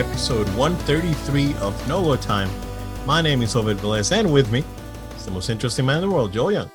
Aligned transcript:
episode 0.00 0.48
133 0.56 1.52
of 1.56 1.86
Nolo 1.86 2.16
Time. 2.16 2.48
My 3.04 3.20
name 3.20 3.42
is 3.42 3.54
Ovid 3.54 3.76
Velez, 3.76 4.12
and 4.12 4.32
with 4.32 4.50
me 4.50 4.64
is 5.14 5.26
the 5.26 5.30
most 5.30 5.50
interesting 5.50 5.84
man 5.84 6.02
in 6.02 6.08
the 6.08 6.14
world, 6.14 6.32
Joel 6.32 6.52
Young. 6.52 6.70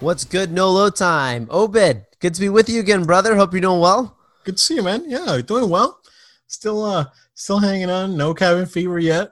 What's 0.00 0.24
good, 0.24 0.50
Nolo 0.50 0.90
time? 0.90 1.46
Obed, 1.48 2.04
good 2.18 2.34
to 2.34 2.40
be 2.40 2.48
with 2.48 2.68
you 2.68 2.80
again, 2.80 3.04
brother. 3.04 3.36
Hope 3.36 3.52
you're 3.52 3.60
doing 3.60 3.78
well. 3.78 4.18
Good 4.42 4.56
to 4.56 4.62
see 4.62 4.74
you, 4.74 4.82
man. 4.82 5.04
Yeah, 5.06 5.40
doing 5.46 5.70
well. 5.70 6.00
Still, 6.48 6.82
uh, 6.82 7.04
still 7.34 7.60
hanging 7.60 7.88
on. 7.88 8.16
No 8.16 8.34
cabin 8.34 8.66
fever 8.66 8.98
yet. 8.98 9.30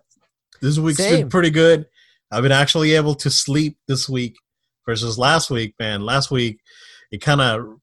This 0.63 0.79
week's 0.79 0.99
Same. 0.99 1.23
been 1.23 1.29
pretty 1.29 1.51
good. 1.51 1.87
I've 2.31 2.45
been 2.45 2.53
actually 2.53 2.93
able 2.95 3.17
to 3.17 3.31
sleep 3.31 3.79
this 3.89 4.09
week 4.09 4.37
versus 4.87 5.19
last 5.19 5.51
week. 5.51 5.75
Man, 5.81 6.03
last 6.03 6.31
week 6.31 6.61
it 7.11 7.19
kind 7.19 7.41
of 7.41 7.81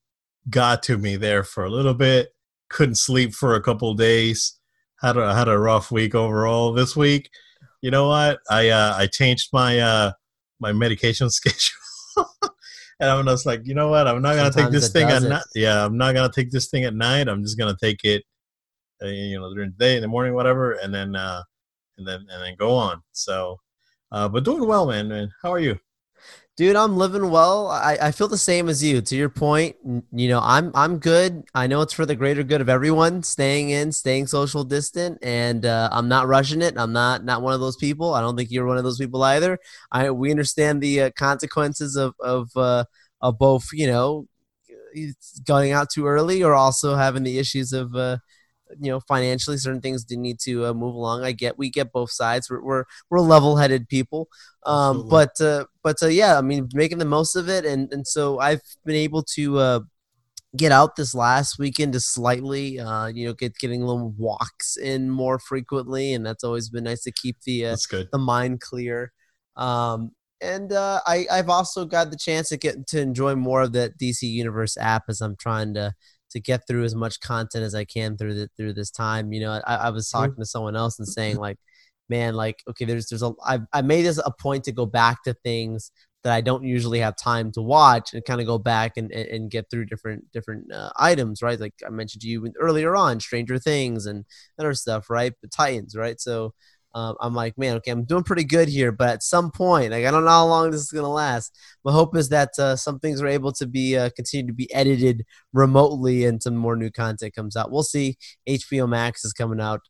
got 0.50 0.82
to 0.84 0.98
me 0.98 1.18
there 1.18 1.44
for 1.44 1.66
a 1.66 1.70
little 1.70 1.94
bit. 1.94 2.30
Couldn't 2.70 2.96
sleep 2.96 3.34
for 3.34 3.56
a 3.56 3.62
couple 3.62 3.94
days. 3.96 4.58
Had 5.02 5.18
a 5.18 5.34
had 5.34 5.48
a 5.48 5.58
rough 5.58 5.92
week 5.92 6.14
overall 6.16 6.74
this 6.74 6.96
week. 6.96 7.30
You 7.82 7.92
know 7.92 8.08
what? 8.08 8.40
I 8.50 8.70
uh, 8.70 8.94
I 8.96 9.08
changed 9.08 9.50
my 9.52 9.80
uh, 9.80 10.12
my 10.60 10.72
medication 10.72 11.30
schedule. 11.32 11.82
And 13.02 13.10
I'm 13.10 13.26
just 13.26 13.48
like, 13.48 13.62
you 13.66 13.74
know 13.74 13.88
what? 13.88 14.08
I'm 14.08 14.22
not 14.22 14.36
gonna 14.36 14.52
Sometimes 14.52 14.74
take 14.74 14.80
this 14.80 14.92
thing 14.92 15.10
at 15.10 15.24
night. 15.24 15.42
Yeah, 15.56 15.84
I'm 15.84 15.98
not 15.98 16.14
gonna 16.14 16.32
take 16.32 16.52
this 16.52 16.70
thing 16.70 16.84
at 16.84 16.94
night. 16.94 17.28
I'm 17.28 17.42
just 17.42 17.58
gonna 17.58 17.76
take 17.82 18.04
it, 18.04 18.24
uh, 19.04 19.08
you 19.08 19.40
know, 19.40 19.52
during 19.56 19.72
the 19.76 19.84
day, 19.84 19.96
in 19.96 20.04
the 20.04 20.08
morning, 20.08 20.36
whatever, 20.36 20.74
and 20.74 20.94
then 20.94 21.16
uh, 21.16 21.42
and 21.98 22.08
then 22.08 22.28
and 22.30 22.44
then 22.44 22.56
go 22.60 22.76
on. 22.76 23.02
So, 23.12 23.58
uh, 24.12 24.30
but 24.30 24.44
doing 24.44 24.68
well, 24.68 24.86
man. 24.86 25.08
Man, 25.08 25.32
how 25.42 25.52
are 25.52 25.60
you? 25.60 25.80
Dude, 26.62 26.76
I'm 26.76 26.96
living 26.96 27.32
well. 27.32 27.70
I, 27.70 27.98
I 28.00 28.12
feel 28.12 28.28
the 28.28 28.38
same 28.38 28.70
as 28.70 28.84
you. 28.84 29.02
To 29.02 29.16
your 29.16 29.30
point, 29.30 29.78
you 30.12 30.30
know, 30.30 30.40
I'm 30.44 30.72
I'm 30.76 31.00
good. 31.00 31.44
I 31.56 31.66
know 31.66 31.82
it's 31.82 31.92
for 31.92 32.06
the 32.06 32.16
greater 32.16 32.44
good 32.44 32.62
of 32.62 32.70
everyone, 32.70 33.24
staying 33.24 33.72
in, 33.72 33.92
staying 33.92 34.28
social 34.28 34.64
distant, 34.64 35.18
and 35.24 35.66
uh, 35.66 35.90
I'm 35.92 36.08
not 36.08 36.28
rushing 36.28 36.62
it. 36.62 36.76
I'm 36.78 36.94
not 36.94 37.26
not 37.26 37.42
one 37.42 37.56
of 37.56 37.62
those 37.62 37.78
people. 37.78 38.14
I 38.14 38.22
don't 38.22 38.38
think 38.38 38.52
you're 38.52 38.68
one 38.68 38.78
of 38.78 38.84
those 38.84 39.00
people 39.00 39.24
either. 39.24 39.58
I 39.92 40.12
we 40.12 40.30
understand 40.30 40.84
the 40.84 41.02
uh, 41.02 41.10
consequences 41.18 41.96
of 41.96 42.14
of 42.20 42.52
uh, 42.56 42.84
of 43.22 43.40
both, 43.40 43.70
you 43.74 43.88
know, 43.88 44.28
going 45.48 45.72
out 45.72 45.90
too 45.90 46.06
early 46.06 46.44
or 46.44 46.54
also 46.54 46.94
having 46.94 47.24
the 47.24 47.40
issues 47.40 47.74
of 47.74 47.96
uh, 47.96 48.18
you 48.80 48.92
know 48.92 49.00
financially 49.00 49.58
certain 49.58 49.82
things 49.82 50.04
do 50.04 50.16
need 50.16 50.40
to 50.40 50.66
uh, 50.66 50.74
move 50.74 50.96
along 50.96 51.24
i 51.24 51.32
get 51.32 51.58
we 51.58 51.70
get 51.70 51.92
both 51.92 52.12
sides 52.12 52.50
we're 52.50 52.64
we're, 52.64 52.84
we're 53.10 53.20
level-headed 53.20 53.88
people 53.90 54.30
um 54.66 55.08
but 55.10 55.40
uh 55.42 55.66
but 55.84 56.02
uh, 56.02 56.08
yeah 56.08 56.38
i 56.38 56.42
mean 56.42 56.68
making 56.74 56.98
the 56.98 57.06
most 57.06 57.36
of 57.36 57.50
it 57.50 57.66
and 57.66 57.92
and 57.94 58.08
so 58.08 58.40
i've 58.40 58.62
been 58.86 58.96
able 58.96 59.24
to 59.24 59.58
uh 59.58 59.80
get 60.58 60.72
out 60.72 60.98
this 60.98 61.16
last 61.16 61.58
weekend 61.58 61.94
to 61.94 62.00
slightly 62.00 62.78
uh 62.80 63.08
you 63.08 63.26
know 63.26 63.34
get 63.34 63.56
getting 63.58 63.82
a 63.82 63.86
little 63.86 64.14
walks 64.18 64.76
in 64.78 65.10
more 65.10 65.40
frequently 65.40 66.14
and 66.14 66.26
that's 66.26 66.44
always 66.44 66.70
been 66.70 66.84
nice 66.84 67.04
to 67.04 67.12
keep 67.12 67.38
the 67.46 67.66
uh, 67.66 67.76
the 68.12 68.18
mind 68.18 68.62
clear. 68.62 69.12
Um, 69.56 70.12
and 70.42 70.72
uh, 70.74 71.02
I, 71.06 71.28
I've 71.32 71.50
also 71.50 71.86
got 71.86 72.10
the 72.10 72.18
chance 72.18 72.50
to 72.50 72.58
get 72.58 72.88
to 72.88 73.00
enjoy 73.00 73.36
more 73.36 73.62
of 73.62 73.74
the 73.74 73.94
DC 74.02 74.24
Universe 74.24 74.76
app 74.78 75.04
as 75.08 75.22
I'm 75.22 75.36
trying 75.36 75.74
to 75.76 75.94
to 76.32 76.40
get 76.40 76.62
through 76.66 76.86
as 76.86 76.96
much 76.96 77.20
content 77.20 77.64
as 77.64 77.76
I 77.76 77.84
can 77.84 78.18
through 78.18 78.34
the, 78.36 78.50
through 78.58 78.74
this 78.74 78.90
time. 78.90 79.34
You 79.34 79.42
know, 79.42 79.62
I, 79.68 79.76
I 79.76 79.90
was 79.90 80.10
talking 80.10 80.38
to 80.40 80.46
someone 80.46 80.76
else 80.78 80.98
and 80.98 81.08
saying 81.08 81.38
like, 81.38 81.58
man, 82.12 82.36
like 82.36 82.62
okay, 82.70 82.86
there's 82.86 83.08
there's 83.08 83.24
a 83.24 83.32
I 83.44 83.60
I 83.74 83.82
made 83.82 84.04
this 84.04 84.20
a 84.24 84.32
point 84.32 84.66
to 84.66 84.72
go 84.72 84.86
back 84.86 85.24
to 85.24 85.34
things 85.34 85.92
that 86.24 86.34
I 86.34 86.42
don't 86.42 86.64
usually 86.64 87.00
have 87.00 87.16
time 87.16 87.52
to 87.54 87.62
watch 87.62 88.14
and 88.14 88.24
kind 88.24 88.40
of 88.42 88.46
go 88.46 88.60
back 88.60 88.98
and, 88.98 89.12
and, 89.12 89.28
and 89.28 89.52
get 89.52 89.70
through 89.72 89.86
different 89.86 90.32
different 90.32 90.72
uh, 90.72 90.92
items, 90.98 91.42
right? 91.42 91.60
Like 91.60 91.74
I 91.86 91.90
mentioned 91.90 92.22
to 92.22 92.28
you 92.28 92.52
earlier 92.60 92.96
on, 92.96 93.20
Stranger 93.20 93.58
Things 93.58 94.06
and 94.06 94.26
other 94.60 94.74
stuff, 94.74 95.10
right? 95.10 95.34
The 95.42 95.48
Titans, 95.48 95.96
right? 95.96 96.20
So 96.20 96.54
um, 96.94 97.16
I'm 97.22 97.34
like, 97.34 97.58
man, 97.58 97.78
okay, 97.78 97.92
I'm 97.92 98.04
doing 98.04 98.24
pretty 98.24 98.44
good 98.44 98.68
here, 98.68 98.92
but 98.92 99.10
at 99.10 99.24
some 99.24 99.50
point, 99.52 99.92
like 99.92 100.06
I 100.06 100.12
don't 100.12 100.26
know 100.26 100.30
how 100.30 100.46
long 100.46 100.72
this 100.72 100.82
is 100.82 100.92
gonna 100.92 101.10
last. 101.10 101.58
My 101.86 101.92
hope 101.92 102.16
is 102.18 102.30
that 102.30 102.50
uh, 102.60 102.76
some 102.76 103.00
things 103.00 103.22
are 103.22 103.28
able 103.28 103.54
to 103.54 103.66
be 103.66 103.98
uh, 103.98 104.10
continue 104.16 104.48
to 104.48 104.54
be 104.54 104.72
edited 104.74 105.26
remotely, 105.54 106.26
and 106.26 106.44
some 106.44 106.56
more 106.56 106.76
new 106.76 106.92
content 106.92 107.34
comes 107.34 107.56
out. 107.56 107.72
We'll 107.72 107.84
see. 107.84 108.18
HBO 108.48 108.88
Max 108.90 109.24
is 109.24 109.34
coming 109.34 109.62
out 109.62 109.82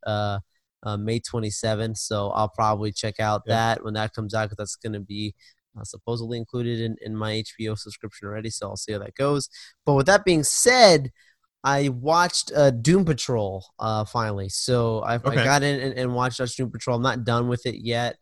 uh, 0.83 0.97
May 0.97 1.19
27th, 1.19 1.97
so 1.97 2.29
I'll 2.31 2.49
probably 2.49 2.91
check 2.91 3.19
out 3.19 3.43
Yeah. 3.45 3.55
that 3.55 3.83
when 3.83 3.93
that 3.95 4.13
comes 4.13 4.33
out 4.33 4.45
because 4.45 4.57
that's 4.57 4.75
gonna 4.75 4.99
be 4.99 5.35
uh, 5.79 5.83
supposedly 5.83 6.37
included 6.37 6.81
in, 6.81 6.95
in 7.01 7.15
my 7.15 7.43
HBO 7.43 7.77
subscription 7.77 8.27
already. 8.27 8.49
So 8.49 8.67
I'll 8.69 8.77
see 8.77 8.91
how 8.93 8.99
that 8.99 9.15
goes. 9.15 9.49
But 9.85 9.93
with 9.93 10.05
that 10.07 10.25
being 10.25 10.43
said, 10.43 11.11
I 11.63 11.89
watched 11.89 12.51
uh, 12.55 12.71
Doom 12.71 13.05
Patrol 13.05 13.63
uh, 13.79 14.03
finally. 14.05 14.49
So 14.49 14.99
I, 15.01 15.15
Okay. 15.15 15.29
I 15.41 15.43
got 15.43 15.63
in 15.63 15.79
and, 15.79 15.93
and 15.97 16.15
watched 16.15 16.41
Doom 16.57 16.71
Patrol. 16.71 16.97
I'm 16.97 17.03
not 17.03 17.23
done 17.23 17.47
with 17.47 17.65
it 17.65 17.75
yet. 17.75 18.17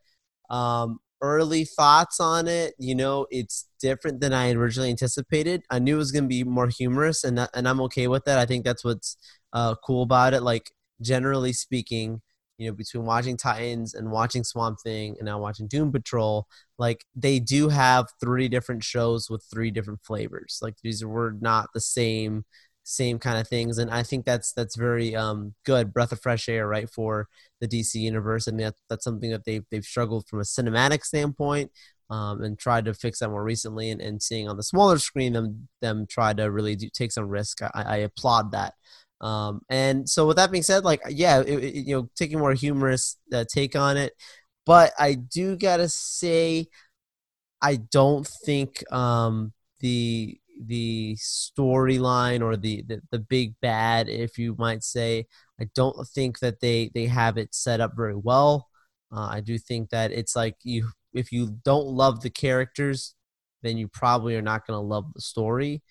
Um, 0.50 1.00
early 1.22 1.66
thoughts 1.66 2.20
on 2.20 2.48
it, 2.48 2.74
you 2.78 2.96
know, 2.96 3.28
it's 3.30 3.68
different 3.82 4.20
than 4.22 4.34
I 4.34 4.52
originally 4.52 4.90
anticipated. 4.90 5.64
I 5.70 5.80
knew 5.80 5.96
it 5.96 6.00
was 6.00 6.12
going 6.12 6.26
to 6.26 6.30
be 6.30 6.44
more 6.44 6.68
humorous, 6.68 7.24
and 7.24 7.38
that, 7.38 7.50
and 7.54 7.68
I'm 7.68 7.82
okay 7.82 8.08
with 8.08 8.26
that. 8.26 8.40
I 8.40 8.46
think 8.46 8.66
that's 8.66 8.84
what's 8.84 9.18
uh, 9.54 9.76
cool 9.84 10.04
about 10.04 10.34
it. 10.34 10.42
Like 10.44 10.72
generally 11.02 11.54
speaking, 11.54 12.22
you 12.60 12.70
know, 12.70 12.76
between 12.76 13.06
watching 13.06 13.38
Titans 13.38 13.94
and 13.94 14.12
watching 14.12 14.44
Swamp 14.44 14.80
Thing 14.82 15.16
and 15.18 15.26
now 15.26 15.40
watching 15.40 15.68
Doom 15.68 15.94
Patrol, 15.94 16.46
like 16.78 17.06
they 17.16 17.40
do 17.40 17.70
have 17.70 18.08
three 18.20 18.50
different 18.50 18.84
shows 18.84 19.30
with 19.30 19.44
three 19.52 19.72
different 19.72 20.02
flavors. 20.04 20.60
Like 20.62 20.76
these 20.84 21.04
were 21.04 21.36
not 21.40 21.70
the 21.74 21.82
same 21.82 22.46
same 22.84 23.20
kind 23.20 23.40
of 23.40 23.48
things. 23.48 23.78
And 23.78 23.92
i 23.92 24.02
think 24.04 24.26
that's 24.26 24.52
that's 24.52 24.76
very 24.76 25.16
um 25.16 25.54
good. 25.66 25.94
Breath 25.94 26.12
of 26.12 26.22
fresh 26.22 26.50
air 26.50 26.68
right 26.68 26.90
for 26.90 27.28
the 27.62 27.68
dc 27.68 27.94
universe. 27.96 28.48
And 28.48 28.60
that, 28.60 28.76
that's 28.90 29.04
something 29.04 29.32
that 29.32 29.46
they've, 29.46 29.64
they've 29.72 29.86
struggled 29.86 30.28
from 30.28 30.40
a 30.40 30.44
cinematic 30.44 31.04
standpoint 31.04 31.72
um, 32.10 32.42
and 32.42 32.58
tried 32.58 32.86
to 32.86 32.94
fix 32.94 33.20
that 33.20 33.30
more 33.30 33.44
recently. 33.44 33.92
And, 33.92 34.02
and 34.02 34.22
seeing 34.22 34.50
on 34.50 34.58
the 34.58 34.64
smaller 34.64 34.98
screen 34.98 35.34
them 35.34 35.70
them 35.82 36.08
try 36.10 36.34
to 36.34 36.52
really 36.52 36.76
do, 36.76 36.90
take 36.92 37.12
some 37.12 37.30
risk 37.30 37.62
I, 37.62 37.70
I 37.76 37.98
applaud 37.98 38.52
that 38.52 38.74
um, 39.22 39.62
and 39.70 40.08
so 40.10 40.28
with 40.28 40.38
that 40.38 40.52
being 40.52 40.64
said 40.64 40.84
like 40.84 41.02
yeah 41.10 41.42
it, 41.42 41.64
it- 41.64 41.76
you 41.88 41.96
know 41.96 42.10
taking 42.16 42.40
more 42.40 42.54
humorous 42.54 43.18
uh, 43.34 43.44
take 43.52 43.76
on 43.76 43.98
it. 43.98 44.14
But 44.66 44.94
i 45.00 45.16
do 45.16 45.58
gotta 45.58 45.90
say 45.90 46.68
i 47.62 47.76
don't 47.76 48.28
think 48.46 48.84
um, 48.92 49.54
the 49.80 50.40
the 50.66 51.16
storyline 51.18 52.42
or 52.42 52.58
the, 52.58 52.84
the 52.88 53.02
the 53.12 53.20
big 53.20 53.54
bad 53.62 54.10
if 54.10 54.38
you 54.38 54.56
might 54.60 54.84
say 54.84 55.26
i 55.62 55.66
don't 55.76 55.96
think 56.08 56.40
that 56.40 56.60
they 56.60 56.92
they 56.94 57.06
have 57.06 57.38
it 57.38 57.56
set 57.56 57.80
up 57.82 57.94
very 57.96 58.16
well. 58.16 58.68
Uh, 59.12 59.28
i 59.32 59.40
do 59.42 59.58
think 59.58 59.90
that 59.90 60.12
it's 60.12 60.36
like 60.36 60.56
you 60.64 60.90
if 61.14 61.32
you 61.32 61.58
don't 61.64 61.88
love 61.88 62.22
the 62.22 62.30
characters 62.30 63.16
then 63.64 63.78
you 63.78 63.88
probably 63.88 64.36
are 64.36 64.42
not 64.42 64.66
to 64.68 64.78
love 64.78 65.12
the 65.14 65.20
story. 65.22 65.82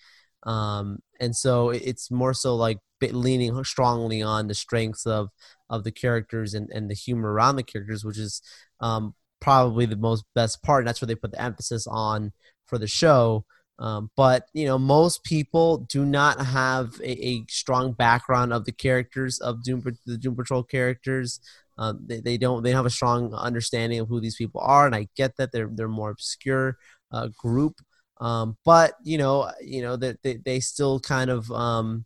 Um, 0.43 0.99
and 1.19 1.35
so 1.35 1.69
it's 1.69 2.09
more 2.09 2.33
so 2.33 2.55
like 2.55 2.79
leaning 3.01 3.63
strongly 3.63 4.21
on 4.21 4.47
the 4.47 4.55
strengths 4.55 5.05
of 5.05 5.29
of 5.69 5.83
the 5.83 5.91
characters 5.91 6.53
and, 6.53 6.69
and 6.71 6.89
the 6.89 6.95
humor 6.95 7.31
around 7.31 7.55
the 7.55 7.63
characters 7.63 8.03
which 8.03 8.17
is 8.17 8.41
um, 8.81 9.13
probably 9.39 9.85
the 9.85 9.95
most 9.95 10.23
best 10.35 10.61
part 10.63 10.81
and 10.81 10.87
that's 10.87 11.01
where 11.01 11.07
they 11.07 11.15
put 11.15 11.31
the 11.31 11.41
emphasis 11.41 11.87
on 11.87 12.31
for 12.65 12.77
the 12.77 12.87
show 12.87 13.45
um, 13.79 14.11
but 14.17 14.47
you 14.53 14.65
know, 14.65 14.77
most 14.77 15.23
people 15.23 15.79
do 15.89 16.05
not 16.05 16.45
have 16.45 16.99
a, 17.01 17.27
a 17.27 17.45
strong 17.47 17.93
background 17.93 18.51
of 18.51 18.65
the 18.65 18.73
characters 18.73 19.39
of 19.39 19.63
Doom, 19.63 19.81
the 20.05 20.17
Doom 20.17 20.35
Patrol 20.35 20.63
characters. 20.63 21.39
Um, 21.77 22.01
they, 22.05 22.19
they 22.19 22.37
don't 22.37 22.61
they 22.61 22.71
don't 22.71 22.77
have 22.77 22.85
a 22.85 22.89
strong 22.89 23.33
understanding 23.33 23.99
of 23.99 24.09
who 24.09 24.19
these 24.19 24.35
people 24.35 24.59
are, 24.61 24.85
and 24.85 24.93
I 24.93 25.07
get 25.15 25.37
that 25.37 25.53
they're 25.53 25.69
they're 25.71 25.87
more 25.87 26.09
obscure 26.11 26.77
uh, 27.13 27.29
group. 27.37 27.79
Um, 28.19 28.57
but 28.65 28.95
you 29.01 29.17
know, 29.17 29.49
you 29.61 29.81
know 29.81 29.95
that 29.95 30.21
they, 30.23 30.35
they 30.35 30.59
still 30.59 30.99
kind 30.99 31.29
of 31.29 31.49
um, 31.49 32.05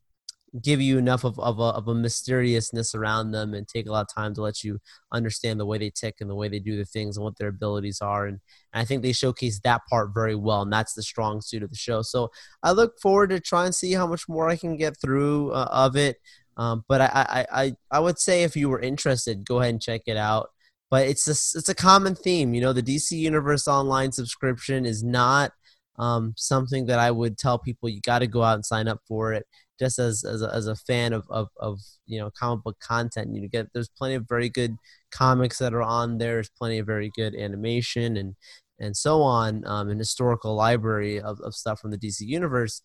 give 0.61 0.79
you 0.79 0.97
enough 0.97 1.23
of, 1.23 1.39
of, 1.39 1.59
a, 1.59 1.63
of 1.63 1.87
a 1.87 1.95
mysteriousness 1.95 2.93
around 2.93 3.31
them 3.31 3.53
and 3.53 3.67
take 3.67 3.87
a 3.87 3.91
lot 3.91 4.01
of 4.01 4.13
time 4.13 4.33
to 4.35 4.41
let 4.41 4.63
you 4.63 4.79
understand 5.11 5.59
the 5.59 5.65
way 5.65 5.77
they 5.77 5.89
tick 5.89 6.15
and 6.21 6.29
the 6.29 6.35
way 6.35 6.47
they 6.47 6.59
do 6.59 6.77
the 6.77 6.85
things 6.85 7.17
and 7.17 7.23
what 7.23 7.37
their 7.37 7.47
abilities 7.47 8.01
are. 8.01 8.27
And, 8.27 8.39
and 8.71 8.81
I 8.81 8.85
think 8.85 9.01
they 9.01 9.13
showcase 9.13 9.59
that 9.63 9.81
part 9.89 10.11
very 10.13 10.35
well, 10.35 10.61
and 10.61 10.71
that's 10.71 10.93
the 10.93 11.01
strong 11.01 11.41
suit 11.41 11.63
of 11.63 11.71
the 11.71 11.75
show. 11.75 12.01
So 12.03 12.29
I 12.61 12.71
look 12.71 12.99
forward 12.99 13.31
to 13.31 13.39
try 13.39 13.65
and 13.65 13.73
see 13.73 13.93
how 13.93 14.05
much 14.05 14.29
more 14.29 14.47
I 14.47 14.55
can 14.55 14.77
get 14.77 14.99
through 15.01 15.51
uh, 15.51 15.69
of 15.71 15.95
it. 15.95 16.17
Um, 16.55 16.83
but 16.87 17.01
I, 17.01 17.07
I, 17.13 17.63
I, 17.63 17.73
I 17.89 17.99
would 17.99 18.19
say 18.19 18.43
if 18.43 18.55
you 18.55 18.69
were 18.69 18.79
interested, 18.79 19.45
go 19.45 19.59
ahead 19.59 19.73
and 19.73 19.81
check 19.81 20.01
it 20.05 20.17
out. 20.17 20.49
But 20.91 21.07
it's 21.07 21.27
a, 21.27 21.31
it's 21.57 21.69
a 21.69 21.75
common 21.75 22.13
theme. 22.13 22.53
You 22.53 22.61
know, 22.61 22.73
the 22.73 22.83
DC 22.83 23.11
Universe 23.13 23.67
Online 23.67 24.11
subscription 24.11 24.85
is 24.85 25.03
not 25.03 25.51
um, 25.97 26.35
something 26.37 26.85
that 26.85 26.99
I 26.99 27.09
would 27.09 27.39
tell 27.39 27.57
people 27.57 27.89
you 27.89 28.01
got 28.01 28.19
to 28.19 28.27
go 28.27 28.43
out 28.43 28.55
and 28.55 28.65
sign 28.65 28.87
up 28.87 28.99
for 29.07 29.33
it 29.33 29.47
just 29.79 29.99
as 29.99 30.23
as 30.23 30.41
a, 30.41 30.53
as 30.53 30.67
a 30.67 30.75
fan 30.75 31.13
of, 31.13 31.25
of 31.29 31.47
of 31.59 31.79
you 32.05 32.19
know 32.19 32.29
comic 32.37 32.63
book 32.63 32.77
content 32.79 33.35
you 33.35 33.47
get 33.49 33.67
there's 33.73 33.89
plenty 33.89 34.15
of 34.15 34.27
very 34.27 34.49
good 34.49 34.75
comics 35.11 35.57
that 35.59 35.73
are 35.73 35.81
on 35.81 36.17
there 36.17 36.35
there's 36.35 36.49
plenty 36.49 36.79
of 36.79 36.85
very 36.85 37.11
good 37.15 37.35
animation 37.35 38.17
and 38.17 38.35
and 38.79 38.97
so 38.97 39.21
on 39.21 39.63
um, 39.67 39.89
an 39.89 39.97
historical 39.99 40.55
library 40.55 41.19
of, 41.19 41.39
of 41.41 41.53
stuff 41.55 41.79
from 41.79 41.91
the 41.91 41.97
dc 41.97 42.19
universe 42.21 42.81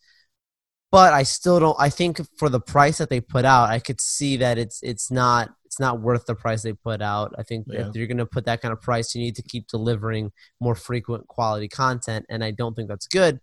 but 0.91 1.13
I 1.13 1.23
still 1.23 1.61
don't. 1.61 1.77
I 1.79 1.91
think 1.91 2.21
for 2.39 2.49
the 2.49 2.61
price 2.61 2.99
that 2.99 3.11
they 3.11 3.21
put 3.21 3.45
out, 3.45 3.69
I 3.69 3.79
could 3.79 4.01
see 4.01 4.37
that 4.39 4.57
it's 4.59 4.81
it's 4.83 5.11
not 5.11 5.51
it's 5.67 5.79
not 5.79 6.01
worth 6.01 6.25
the 6.25 6.35
price 6.35 6.63
they 6.63 6.73
put 6.73 7.03
out. 7.03 7.35
I 7.39 7.43
think 7.43 7.67
Yeah. 7.69 7.89
if 7.89 7.95
you're 7.95 8.07
going 8.07 8.17
to 8.19 8.27
put 8.27 8.47
that 8.47 8.63
kind 8.63 8.73
of 8.73 8.81
price, 8.81 9.15
you 9.15 9.21
need 9.21 9.37
to 9.37 9.43
keep 9.43 9.69
delivering 9.69 10.33
more 10.61 10.75
frequent 10.75 11.29
quality 11.29 11.69
content, 11.69 12.25
and 12.31 12.43
I 12.43 12.53
don't 12.53 12.75
think 12.75 12.89
that's 12.89 13.07
good. 13.07 13.39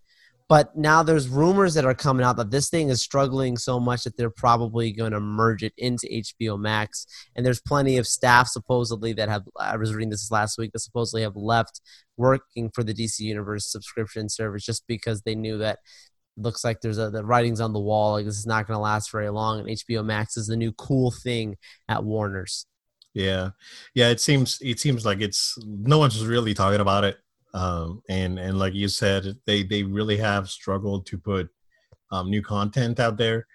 But 0.47 0.75
now 0.77 1.01
there's 1.01 1.27
rumors 1.27 1.74
that 1.74 1.86
are 1.86 1.95
coming 1.95 2.24
out 2.24 2.38
that 2.38 2.51
this 2.51 2.69
thing 2.69 2.89
is 2.89 3.01
struggling 3.01 3.57
so 3.57 3.80
much 3.80 4.03
that 4.03 4.15
they're 4.15 4.30
probably 4.30 4.92
going 4.92 5.12
to 5.12 5.19
merge 5.19 5.63
it 5.63 5.74
into 5.77 6.07
HBO 6.07 6.59
Max. 6.59 7.07
And 7.36 7.44
there's 7.44 7.62
plenty 7.62 7.97
of 7.97 8.06
staff 8.06 8.47
supposedly 8.47 9.13
that 9.13 9.27
have 9.27 9.44
I 9.59 9.75
was 9.77 9.94
reading 9.94 10.12
this 10.12 10.30
last 10.30 10.57
week 10.59 10.71
that 10.74 10.80
supposedly 10.80 11.24
have 11.24 11.36
left 11.36 11.81
working 12.15 12.69
for 12.74 12.83
the 12.83 12.94
DC 12.94 13.21
Universe 13.21 13.71
subscription 13.71 14.30
service 14.30 14.63
just 14.63 14.86
because 14.88 15.24
they 15.24 15.33
knew 15.33 15.57
that 15.57 15.80
looks 16.38 16.63
like 16.63 16.81
there's 16.81 16.97
a 16.97 17.09
the 17.09 17.25
writing's 17.25 17.62
on 17.62 17.74
the 17.74 17.80
wall 17.80 18.13
like 18.13 18.25
this 18.25 18.38
is 18.38 18.45
not 18.45 18.68
going 18.68 18.75
to 18.75 18.81
last 18.81 19.12
very 19.12 19.30
long 19.30 19.59
and 19.59 19.69
HBO 19.69 20.03
Max 20.03 20.38
is 20.38 20.47
the 20.47 20.57
new 20.57 20.71
cool 20.74 21.12
thing 21.12 21.56
at 21.88 22.03
Warner's. 22.03 22.65
Yeah, 23.15 23.51
yeah. 23.94 24.09
It 24.09 24.19
seems 24.19 24.59
it 24.62 24.80
seems 24.80 25.06
like 25.06 25.21
it's 25.21 25.57
no 25.65 25.97
one's 25.97 26.24
really 26.25 26.53
talking 26.53 26.81
about 26.81 27.06
it, 27.06 27.18
um, 27.56 28.02
and 28.10 28.38
and 28.38 28.60
like 28.60 28.74
you 28.74 28.88
said, 28.90 29.38
they 29.46 29.63
they 29.63 29.84
really 29.84 30.18
have 30.18 30.50
struggled 30.50 31.06
to 31.07 31.18
put 31.18 31.50
um, 32.12 32.30
new 32.30 32.42
content 32.42 33.00
out 33.00 33.18
there. 33.18 33.48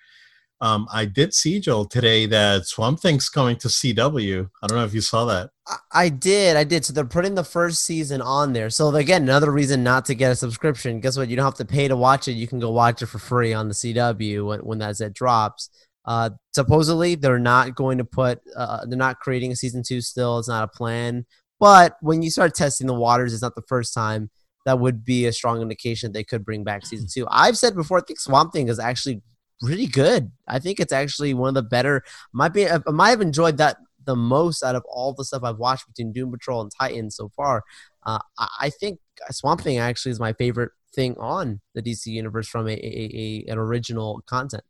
Um, 0.63 0.87
I 0.93 1.07
did 1.07 1.33
see 1.33 1.59
Joel 1.59 1.87
today 1.87 2.27
that 2.27 2.67
Swamp 2.67 3.01
Thing's 3.01 3.31
coming 3.31 3.57
to 3.57 3.69
CW. 3.69 4.51
I 4.63 4.67
don't 4.67 4.77
know 4.77 4.85
if 4.85 4.93
you 4.93 5.01
saw 5.01 5.25
that. 5.27 5.51
I- 5.67 5.77
I 5.93 6.09
did, 6.11 6.57
I 6.57 6.65
did. 6.65 6.85
So 6.85 6.93
they're 6.93 7.05
putting 7.05 7.35
the 7.35 7.45
first 7.45 7.83
season 7.83 8.21
on 8.21 8.53
there. 8.53 8.69
So 8.69 8.95
again, 8.95 9.23
another 9.23 9.51
reason 9.51 9.83
not 9.83 10.05
to 10.07 10.15
get 10.15 10.33
a 10.33 10.37
subscription. 10.37 11.01
Guess 11.01 11.17
what? 11.17 11.29
You 11.29 11.37
don't 11.37 11.47
have 11.47 11.55
to 11.55 11.65
pay 11.65 11.89
to 11.89 11.97
watch 11.97 12.29
it. 12.29 12.33
You 12.33 12.47
can 12.47 12.59
go 12.61 12.71
watch 12.71 13.01
it 13.01 13.07
for 13.07 13.19
free 13.19 13.55
on 13.55 13.69
the 13.69 13.75
CW 13.75 14.47
when 14.47 14.61
when 14.61 14.79
that 14.79 14.97
set 14.97 15.15
drops. 15.15 15.71
Uh, 16.05 16.31
supposedly 16.53 17.15
they're 17.15 17.39
not 17.39 17.75
going 17.75 17.99
to 17.99 18.05
put. 18.05 18.41
Uh, 18.57 18.85
they're 18.87 18.99
not 18.99 19.21
creating 19.21 19.53
a 19.53 19.57
season 19.57 19.83
two. 19.87 20.01
Still, 20.01 20.39
it's 20.39 20.49
not 20.49 20.65
a 20.65 20.69
plan. 20.69 21.25
But 21.61 21.97
when 22.01 22.23
you 22.23 22.31
start 22.31 22.55
testing 22.55 22.87
the 22.87 22.95
waters, 22.95 23.33
it's 23.33 23.43
not 23.43 23.55
the 23.55 23.63
first 23.63 23.95
time. 23.95 24.31
That 24.67 24.81
would 24.81 25.05
be 25.05 25.27
a 25.27 25.33
strong 25.33 25.63
indication 25.63 26.13
they 26.13 26.25
could 26.25 26.45
bring 26.45 26.65
back 26.65 26.85
season 26.85 27.07
two. 27.11 27.27
I've 27.31 27.57
said 27.57 27.75
before, 27.75 27.99
I 27.99 28.03
think 28.03 28.19
Swamp 28.19 28.53
Thing 28.53 28.69
is 28.69 28.79
actually 28.79 29.23
really 29.63 29.87
good. 29.87 30.33
I 30.49 30.59
think 30.59 30.81
it's 30.81 30.93
actually 30.93 31.35
one 31.35 31.49
of 31.49 31.55
the 31.55 31.63
better. 31.63 32.03
Might 32.33 32.53
be. 32.53 32.69
I 32.69 32.79
might 32.87 33.11
have 33.11 33.21
enjoyed 33.21 33.59
that 33.59 33.77
the 34.05 34.17
most 34.17 34.63
out 34.63 34.75
of 34.75 34.85
all 34.91 35.13
the 35.13 35.25
stuff 35.25 35.45
I've 35.45 35.59
watched 35.59 35.87
between 35.87 36.13
Doom 36.13 36.33
Patrol 36.33 36.63
and 36.63 36.73
Titan 36.79 37.11
so 37.11 37.29
far. 37.29 37.63
Uh, 38.05 38.19
I, 38.39 38.49
I 38.63 38.71
think 38.71 38.99
Swamp 39.31 39.61
Thing 39.61 39.79
actually 39.79 40.13
is 40.13 40.21
my 40.21 40.33
favorite 40.33 40.73
thing 40.95 41.17
on 41.19 41.61
the 41.75 41.83
DC 41.83 42.07
universe 42.07 42.49
from 42.49 42.67
a, 42.67 42.73
a, 42.73 43.45
a 43.47 43.53
an 43.53 43.59
original 43.59 44.23
content. 44.27 44.65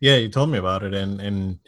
Yeah, 0.00 0.16
you 0.16 0.28
told 0.28 0.50
me 0.50 0.58
about 0.58 0.82
it, 0.82 0.94
and 0.94 1.20
and 1.20 1.58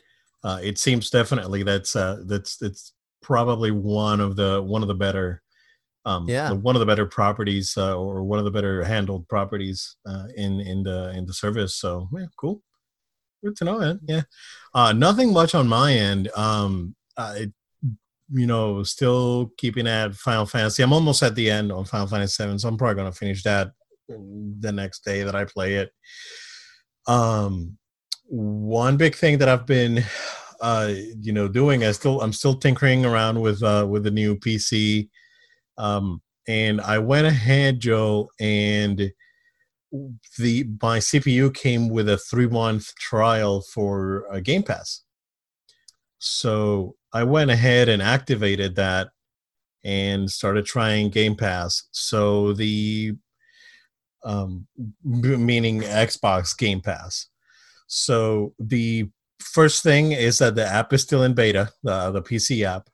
uh, 0.42 0.60
it 0.62 0.78
seems 0.78 1.10
definitely 1.10 1.62
that's 1.62 1.96
uh, 1.96 2.22
that's 2.26 2.60
it's 2.62 2.92
probably 3.26 3.72
one 3.72 4.20
of 4.20 4.36
the 4.36 4.62
one 4.62 4.82
of 4.82 4.88
the 4.88 4.94
better, 4.94 5.42
um, 6.04 6.28
Yeah. 6.28 6.52
one 6.52 6.76
of 6.76 6.80
the 6.80 6.86
better 6.86 7.06
properties 7.06 7.76
uh, 7.76 7.98
or 7.98 8.22
one 8.22 8.38
of 8.38 8.44
the 8.44 8.52
better 8.52 8.84
handled 8.84 9.26
properties 9.28 9.96
uh, 10.06 10.26
in 10.36 10.60
in 10.60 10.84
the 10.84 11.10
in 11.10 11.26
the 11.26 11.32
service. 11.34 11.74
So 11.74 12.08
yeah, 12.16 12.26
cool, 12.36 12.62
good 13.44 13.56
to 13.56 13.64
know, 13.64 13.78
man. 13.80 13.98
Yeah, 14.06 14.22
uh, 14.74 14.92
nothing 14.92 15.32
much 15.32 15.56
on 15.56 15.66
my 15.66 15.92
end. 15.92 16.28
Um, 16.36 16.94
I, 17.18 17.50
you 18.30 18.46
know, 18.46 18.84
still 18.84 19.50
keeping 19.58 19.88
at 19.88 20.14
Final 20.14 20.46
Fantasy. 20.46 20.82
I'm 20.84 20.92
almost 20.92 21.22
at 21.24 21.34
the 21.34 21.50
end 21.50 21.72
on 21.72 21.84
Final 21.84 22.06
Fantasy 22.06 22.34
Seven, 22.34 22.58
so 22.60 22.68
I'm 22.68 22.76
probably 22.78 22.94
gonna 22.96 23.12
finish 23.12 23.42
that 23.42 23.72
the 24.08 24.70
next 24.72 25.04
day 25.04 25.24
that 25.24 25.34
I 25.34 25.44
play 25.46 25.74
it. 25.74 25.90
Um, 27.08 27.76
one 28.28 28.96
big 28.96 29.16
thing 29.16 29.38
that 29.38 29.48
I've 29.48 29.66
been 29.66 30.04
uh 30.60 30.92
you 31.20 31.32
know 31.32 31.48
doing. 31.48 31.84
I 31.84 31.92
still 31.92 32.20
I'm 32.20 32.32
still 32.32 32.56
tinkering 32.56 33.04
around 33.04 33.40
with 33.40 33.62
uh 33.62 33.86
with 33.88 34.04
the 34.04 34.10
new 34.10 34.36
PC 34.36 35.08
um 35.78 36.22
and 36.48 36.80
I 36.80 36.98
went 36.98 37.26
ahead 37.26 37.80
Joe 37.80 38.30
and 38.40 39.12
the 40.38 40.64
my 40.82 40.98
CPU 40.98 41.54
came 41.54 41.88
with 41.88 42.08
a 42.08 42.18
3 42.18 42.48
month 42.48 42.94
trial 42.96 43.62
for 43.62 44.26
uh, 44.32 44.40
Game 44.40 44.62
Pass. 44.62 45.02
So 46.18 46.96
I 47.12 47.24
went 47.24 47.50
ahead 47.50 47.88
and 47.88 48.02
activated 48.02 48.76
that 48.76 49.08
and 49.84 50.30
started 50.30 50.66
trying 50.66 51.10
Game 51.10 51.36
Pass. 51.36 51.84
So 51.92 52.52
the 52.52 53.14
um 54.24 54.66
meaning 55.04 55.82
Xbox 55.82 56.56
Game 56.56 56.80
Pass. 56.80 57.28
So 57.86 58.54
the 58.58 59.08
first 59.40 59.82
thing 59.82 60.12
is 60.12 60.38
that 60.38 60.54
the 60.54 60.66
app 60.66 60.92
is 60.92 61.02
still 61.02 61.22
in 61.22 61.34
beta, 61.34 61.70
the 61.82 62.10
the 62.10 62.22
PC 62.22 62.64
app. 62.64 62.88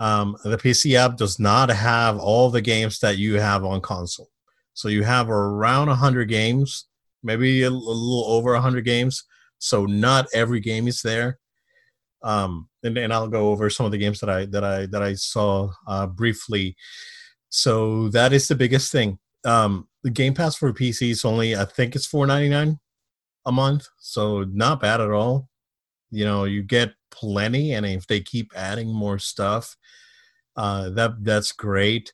Um, 0.00 0.36
the 0.42 0.58
PC 0.58 0.94
app 0.96 1.16
does 1.16 1.38
not 1.38 1.68
have 1.68 2.18
all 2.18 2.50
the 2.50 2.60
games 2.60 2.98
that 3.00 3.18
you 3.18 3.38
have 3.38 3.64
on 3.64 3.80
console. 3.80 4.28
So 4.74 4.88
you 4.88 5.04
have 5.04 5.30
around 5.30 5.88
100 5.88 6.24
games, 6.28 6.86
maybe 7.22 7.62
a, 7.62 7.70
little 7.70 8.24
over 8.26 8.52
100 8.52 8.84
games. 8.84 9.24
So 9.58 9.86
not 9.86 10.26
every 10.34 10.60
game 10.60 10.88
is 10.88 11.02
there. 11.02 11.38
Um, 12.22 12.68
and, 12.82 12.96
and 12.98 13.12
I'll 13.12 13.28
go 13.28 13.50
over 13.50 13.70
some 13.70 13.86
of 13.86 13.92
the 13.92 13.98
games 13.98 14.20
that 14.20 14.30
I 14.30 14.46
that 14.46 14.64
I 14.64 14.86
that 14.86 15.02
I 15.02 15.14
saw 15.14 15.70
uh, 15.86 16.06
briefly. 16.06 16.76
So 17.48 18.08
that 18.08 18.32
is 18.32 18.48
the 18.48 18.54
biggest 18.54 18.90
thing. 18.90 19.18
Um, 19.44 19.88
the 20.02 20.10
Game 20.10 20.34
Pass 20.34 20.56
for 20.56 20.72
PC 20.72 21.10
is 21.10 21.24
only 21.24 21.54
I 21.56 21.64
think 21.64 21.94
it's 21.94 22.08
4.99 22.08 22.78
a 23.46 23.52
month, 23.52 23.86
so 23.98 24.44
not 24.44 24.80
bad 24.80 25.00
at 25.00 25.10
all. 25.10 25.48
You 26.12 26.24
know, 26.24 26.44
you 26.44 26.62
get 26.62 26.92
plenty, 27.10 27.72
and 27.72 27.84
if 27.84 28.06
they 28.06 28.20
keep 28.20 28.52
adding 28.54 28.92
more 28.92 29.18
stuff, 29.18 29.76
uh, 30.56 30.90
that 30.90 31.24
that's 31.24 31.52
great. 31.52 32.12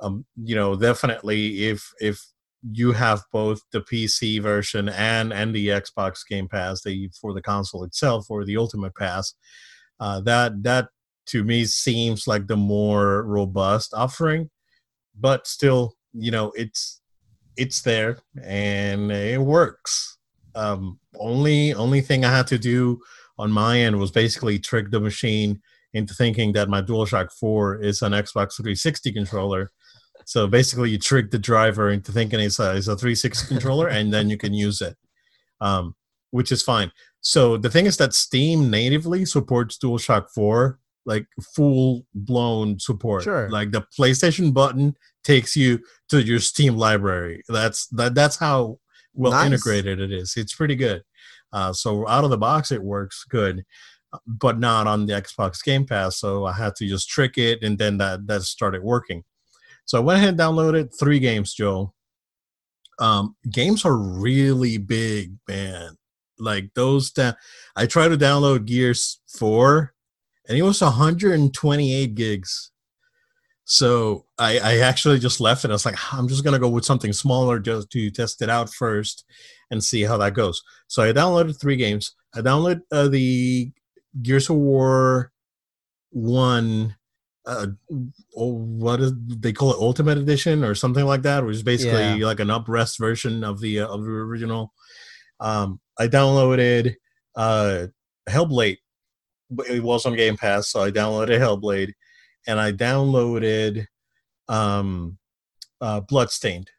Um, 0.00 0.24
you 0.36 0.54
know, 0.54 0.76
definitely 0.76 1.64
if 1.64 1.92
if 2.00 2.24
you 2.70 2.92
have 2.92 3.24
both 3.32 3.60
the 3.72 3.80
PC 3.80 4.40
version 4.40 4.88
and 4.88 5.32
and 5.32 5.54
the 5.54 5.68
Xbox 5.68 6.20
Game 6.26 6.48
Pass, 6.48 6.82
the 6.82 7.10
for 7.20 7.34
the 7.34 7.42
console 7.42 7.84
itself 7.84 8.26
or 8.30 8.44
the 8.44 8.56
Ultimate 8.56 8.94
Pass, 8.94 9.34
uh, 10.00 10.20
that 10.20 10.62
that 10.62 10.88
to 11.26 11.44
me 11.44 11.64
seems 11.64 12.26
like 12.26 12.46
the 12.46 12.56
more 12.56 13.22
robust 13.24 13.92
offering, 13.94 14.50
but 15.18 15.46
still, 15.46 15.94
you 16.12 16.30
know, 16.30 16.52
it's 16.56 17.00
it's 17.56 17.82
there 17.82 18.18
and 18.42 19.10
it 19.10 19.40
works. 19.40 20.18
Um, 20.54 20.98
only 21.18 21.72
only 21.74 22.00
thing 22.00 22.24
I 22.24 22.36
had 22.36 22.46
to 22.48 22.58
do 22.58 23.00
on 23.42 23.50
my 23.50 23.80
end 23.80 23.98
was 23.98 24.10
basically 24.10 24.58
trick 24.58 24.90
the 24.90 25.00
machine 25.00 25.60
into 25.94 26.14
thinking 26.14 26.52
that 26.52 26.68
my 26.68 26.80
DualShock 26.80 27.32
4 27.32 27.82
is 27.82 28.02
an 28.02 28.12
Xbox 28.12 28.56
360 28.56 29.12
controller. 29.12 29.70
So 30.24 30.46
basically, 30.46 30.90
you 30.90 30.98
trick 30.98 31.30
the 31.30 31.38
driver 31.38 31.90
into 31.90 32.12
thinking 32.12 32.40
it's 32.40 32.60
a, 32.60 32.76
it's 32.76 32.86
a 32.86 32.96
360 32.96 33.48
controller, 33.48 33.88
and 33.88 34.12
then 34.14 34.30
you 34.30 34.38
can 34.38 34.54
use 34.54 34.80
it, 34.80 34.96
um, 35.60 35.94
which 36.30 36.52
is 36.52 36.62
fine. 36.62 36.92
So 37.20 37.56
the 37.56 37.70
thing 37.70 37.86
is 37.86 37.96
that 37.96 38.14
Steam 38.14 38.70
natively 38.70 39.24
supports 39.24 39.78
DualShock 39.78 40.26
4, 40.34 40.78
like 41.04 41.26
full 41.54 42.06
blown 42.14 42.78
support. 42.78 43.24
Sure. 43.24 43.50
Like 43.50 43.72
the 43.72 43.84
PlayStation 43.98 44.54
button 44.54 44.94
takes 45.24 45.56
you 45.56 45.80
to 46.10 46.22
your 46.22 46.38
Steam 46.38 46.76
library. 46.76 47.42
That's 47.48 47.86
that. 47.88 48.14
That's 48.14 48.36
how 48.36 48.78
well 49.14 49.32
Nice. 49.32 49.46
integrated 49.46 50.00
it 50.00 50.12
is. 50.12 50.34
It's 50.36 50.54
pretty 50.54 50.76
good. 50.76 51.02
Uh, 51.52 51.72
so 51.72 52.06
out 52.08 52.24
of 52.24 52.30
the 52.30 52.38
box, 52.38 52.72
it 52.72 52.82
works 52.82 53.24
good, 53.28 53.64
but 54.26 54.58
not 54.58 54.86
on 54.86 55.06
the 55.06 55.12
Xbox 55.12 55.62
Game 55.62 55.86
Pass. 55.86 56.18
So 56.18 56.46
I 56.46 56.52
had 56.52 56.74
to 56.76 56.86
just 56.86 57.08
trick 57.08 57.38
it, 57.38 57.62
and 57.62 57.78
then 57.78 57.98
that 57.98 58.26
that 58.26 58.42
started 58.42 58.82
working. 58.82 59.24
So 59.84 59.98
I 59.98 60.00
went 60.00 60.18
ahead 60.18 60.30
and 60.30 60.38
downloaded 60.38 60.96
three 60.98 61.18
games, 61.18 61.54
Joe. 61.54 61.92
Um, 62.98 63.36
games 63.50 63.84
are 63.84 63.96
really 63.96 64.78
big, 64.78 65.36
man. 65.48 65.96
Like 66.38 66.70
those 66.74 67.12
that 67.12 67.36
I 67.76 67.86
tried 67.86 68.08
to 68.08 68.16
download 68.16 68.66
Gears 68.66 69.20
Four, 69.28 69.94
and 70.48 70.56
it 70.56 70.62
was 70.62 70.80
128 70.80 72.14
gigs. 72.14 72.70
So 73.64 74.26
I, 74.38 74.58
I 74.58 74.78
actually 74.78 75.18
just 75.18 75.40
left 75.40 75.64
it. 75.64 75.70
I 75.70 75.72
was 75.72 75.86
like, 75.86 75.96
I'm 76.12 76.28
just 76.28 76.44
gonna 76.44 76.58
go 76.58 76.68
with 76.68 76.84
something 76.84 77.12
smaller 77.12 77.58
just 77.58 77.90
to 77.90 78.10
test 78.10 78.42
it 78.42 78.50
out 78.50 78.72
first 78.72 79.24
and 79.72 79.82
see 79.82 80.02
how 80.02 80.18
that 80.18 80.34
goes. 80.34 80.62
So 80.86 81.02
I 81.02 81.12
downloaded 81.12 81.58
three 81.58 81.76
games. 81.76 82.14
I 82.34 82.42
downloaded 82.42 82.82
uh, 82.92 83.08
the 83.08 83.72
Gears 84.22 84.48
of 84.50 84.56
War 84.56 85.32
one. 86.10 86.94
Uh, 87.44 87.68
oh, 88.36 88.52
what 88.52 89.00
is 89.00 89.12
they 89.16 89.52
call 89.52 89.72
it? 89.72 89.78
Ultimate 89.80 90.18
Edition 90.18 90.62
or 90.62 90.76
something 90.76 91.04
like 91.06 91.22
that, 91.22 91.44
which 91.44 91.56
is 91.56 91.62
basically 91.64 92.20
Yeah. 92.20 92.26
like 92.26 92.38
an 92.38 92.48
uprest 92.50 92.98
version 93.00 93.42
of 93.42 93.60
the 93.60 93.80
uh, 93.80 93.88
of 93.88 94.04
the 94.04 94.10
original. 94.10 94.72
Um, 95.40 95.80
I 95.98 96.06
downloaded 96.06 96.94
uh, 97.34 97.86
Hellblade. 98.28 98.78
It 99.68 99.82
was 99.82 100.06
on 100.06 100.14
Game 100.14 100.36
Pass, 100.36 100.68
so 100.68 100.82
I 100.82 100.90
downloaded 100.90 101.38
Hellblade, 101.40 101.92
and 102.46 102.60
I 102.60 102.72
downloaded 102.72 103.86
um, 104.48 105.18
uh, 105.80 106.00
Bloodstained. 106.00 106.70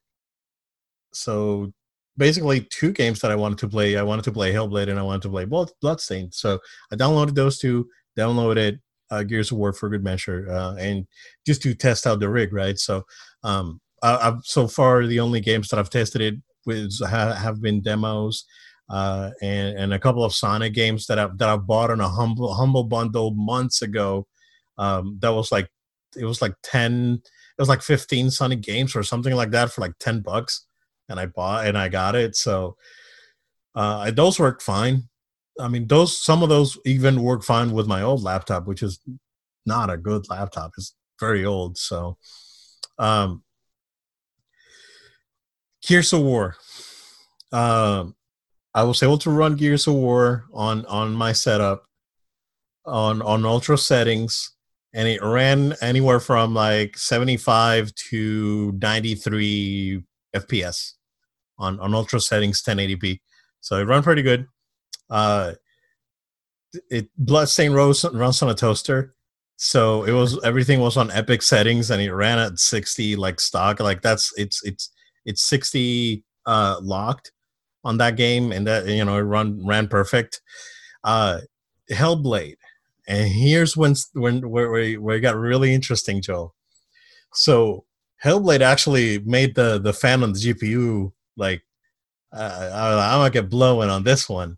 So 1.14 1.74
basically 2.18 2.62
two 2.62 2.92
games 2.92 3.20
that 3.22 3.32
I 3.32 3.36
wanted 3.36 3.58
to 3.60 3.68
play. 3.68 3.98
I 3.98 4.04
wanted 4.04 4.26
to 4.26 4.32
play 4.32 4.54
Hellblade 4.54 4.90
and 4.90 5.00
I 5.00 5.04
wanted 5.04 5.24
to 5.24 5.30
play 5.30 5.46
Blood 5.46 5.72
Bloodstained. 5.82 6.34
So 6.34 6.60
I 6.92 6.96
downloaded 6.96 7.36
those 7.36 7.58
two, 7.58 7.88
downloaded 8.18 8.80
uh, 9.10 9.24
Gears 9.24 9.52
of 9.52 9.58
War 9.58 9.74
for 9.74 9.90
good 9.90 10.04
measure, 10.04 10.48
uh, 10.50 10.76
and 10.76 11.08
just 11.46 11.62
to 11.64 11.74
test 11.74 12.08
out 12.08 12.20
the 12.20 12.30
rig, 12.30 12.54
right? 12.54 12.78
So 12.78 13.04
um, 13.44 13.80
I, 14.02 14.26
have 14.26 14.42
so 14.44 14.68
far 14.68 15.06
the 15.06 15.20
only 15.20 15.40
games 15.40 15.70
that 15.70 15.80
I've 15.80 15.90
tested 15.90 16.22
it 16.22 16.36
with 16.66 16.94
ha, 17.02 17.34
have 17.34 17.62
been 17.62 17.82
demos. 17.82 18.46
Uh, 18.90 19.32
and, 19.42 19.78
and 19.78 19.94
a 19.94 20.00
couple 20.00 20.24
of 20.24 20.36
Sonic 20.36 20.74
games 20.74 21.08
that 21.08 21.18
I've 21.18 21.38
that 21.38 21.48
I 21.48 21.56
bought 21.56 21.90
on 21.90 22.02
a 22.02 22.10
humble 22.10 22.54
humble 22.54 22.84
bundle 22.84 23.32
months 23.32 23.82
ago. 23.82 24.28
Um, 24.78 25.18
that 25.22 25.34
was 25.34 25.52
like 25.52 25.70
it 26.18 26.26
was 26.26 26.42
like 26.42 26.54
ten, 26.64 27.22
it 27.24 27.62
was 27.62 27.70
like 27.70 27.82
fifteen 27.82 28.30
Sonic 28.30 28.62
games 28.62 28.94
or 28.96 29.02
something 29.02 29.34
like 29.36 29.52
that 29.52 29.72
for 29.72 29.82
like 29.82 29.94
ten 30.00 30.20
bucks 30.20 30.68
and 31.10 31.20
I 31.20 31.26
bought 31.26 31.68
and 31.68 31.78
I 31.78 31.90
got 31.90 32.16
it. 32.16 32.36
So 32.36 32.78
uh, 33.76 34.12
those 34.12 34.40
worked 34.40 34.62
fine. 34.62 35.10
I 35.60 35.68
mean, 35.68 35.88
those 35.88 36.18
some 36.18 36.44
of 36.44 36.50
those 36.50 36.78
even 36.86 37.22
work 37.22 37.44
fine 37.44 37.72
with 37.72 37.88
my 37.88 38.02
old 38.02 38.24
laptop, 38.24 38.66
which 38.66 38.82
is 38.82 39.00
not 39.66 39.90
a 39.90 39.98
good 39.98 40.30
laptop. 40.30 40.72
It's 40.78 40.96
very 41.20 41.46
old. 41.46 41.78
So, 41.78 42.18
um, 42.98 43.44
Gears 45.86 46.14
of 46.14 46.22
War. 46.22 46.56
Um, 47.52 48.16
I 48.74 48.84
was 48.84 49.04
able 49.04 49.20
to 49.20 49.30
run 49.30 49.56
Gears 49.56 49.88
of 49.88 49.94
War 49.94 50.46
on 50.54 50.86
on 50.88 51.14
my 51.14 51.34
setup 51.34 51.86
on 52.86 53.22
on 53.22 53.46
ultra 53.46 53.78
settings, 53.78 54.52
and 54.94 55.08
it 55.08 55.22
ran 55.22 55.76
anywhere 55.82 56.20
from 56.20 56.56
like 56.56 56.98
seventy 56.98 57.38
five 57.38 57.94
to 58.10 58.78
ninety 58.82 59.14
three 59.14 60.04
FPS 60.36 60.94
on 61.58 61.80
on 61.80 61.94
ultra 61.94 62.20
settings 62.20 62.62
1080p. 62.62 63.20
So 63.62 63.78
it 63.78 63.86
ran 63.86 64.04
pretty 64.04 64.22
good. 64.22 64.48
Uh, 65.10 65.54
it 66.90 67.10
Bloodstain 67.18 67.74
rose 67.74 68.04
runs 68.14 68.42
on 68.42 68.50
a 68.50 68.56
toaster, 68.56 69.16
so 69.58 70.04
it 70.04 70.12
was 70.12 70.42
everything 70.44 70.80
was 70.80 70.98
on 70.98 71.12
epic 71.12 71.42
settings 71.42 71.92
and 71.92 72.02
it 72.02 72.14
ran 72.14 72.40
at 72.40 72.60
60 72.60 73.16
like 73.16 73.40
stock. 73.40 73.80
Like 73.80 74.02
that's 74.02 74.34
it's 74.38 74.64
it's 74.64 74.92
it's 75.26 75.44
60 75.44 76.24
uh 76.46 76.78
locked 76.82 77.32
on 77.84 77.98
that 77.98 78.16
game 78.16 78.52
and 78.52 78.66
that 78.68 78.88
you 78.88 79.06
know 79.06 79.18
it 79.18 79.22
run 79.22 79.66
ran 79.66 79.88
perfect. 79.88 80.42
Uh, 81.04 81.42
Hellblade, 81.92 82.56
and 83.08 83.28
here's 83.28 83.76
when 83.76 83.96
when 84.14 84.50
where 84.50 84.72
where, 84.72 84.96
where 84.96 85.18
it 85.18 85.22
got 85.22 85.36
really 85.36 85.74
interesting, 85.74 86.22
Joe. 86.22 86.54
So 87.34 87.86
Hellblade 88.24 88.62
actually 88.62 89.20
made 89.20 89.56
the 89.56 89.80
the 89.80 89.94
fan 89.94 90.24
on 90.24 90.34
the 90.34 90.40
GPU 90.40 91.12
like 91.36 91.62
uh, 92.32 92.70
I, 92.74 93.14
am 93.14 93.20
gonna 93.20 93.30
get 93.30 93.50
blowing 93.50 93.90
on 93.90 94.04
this 94.04 94.30
one. 94.30 94.58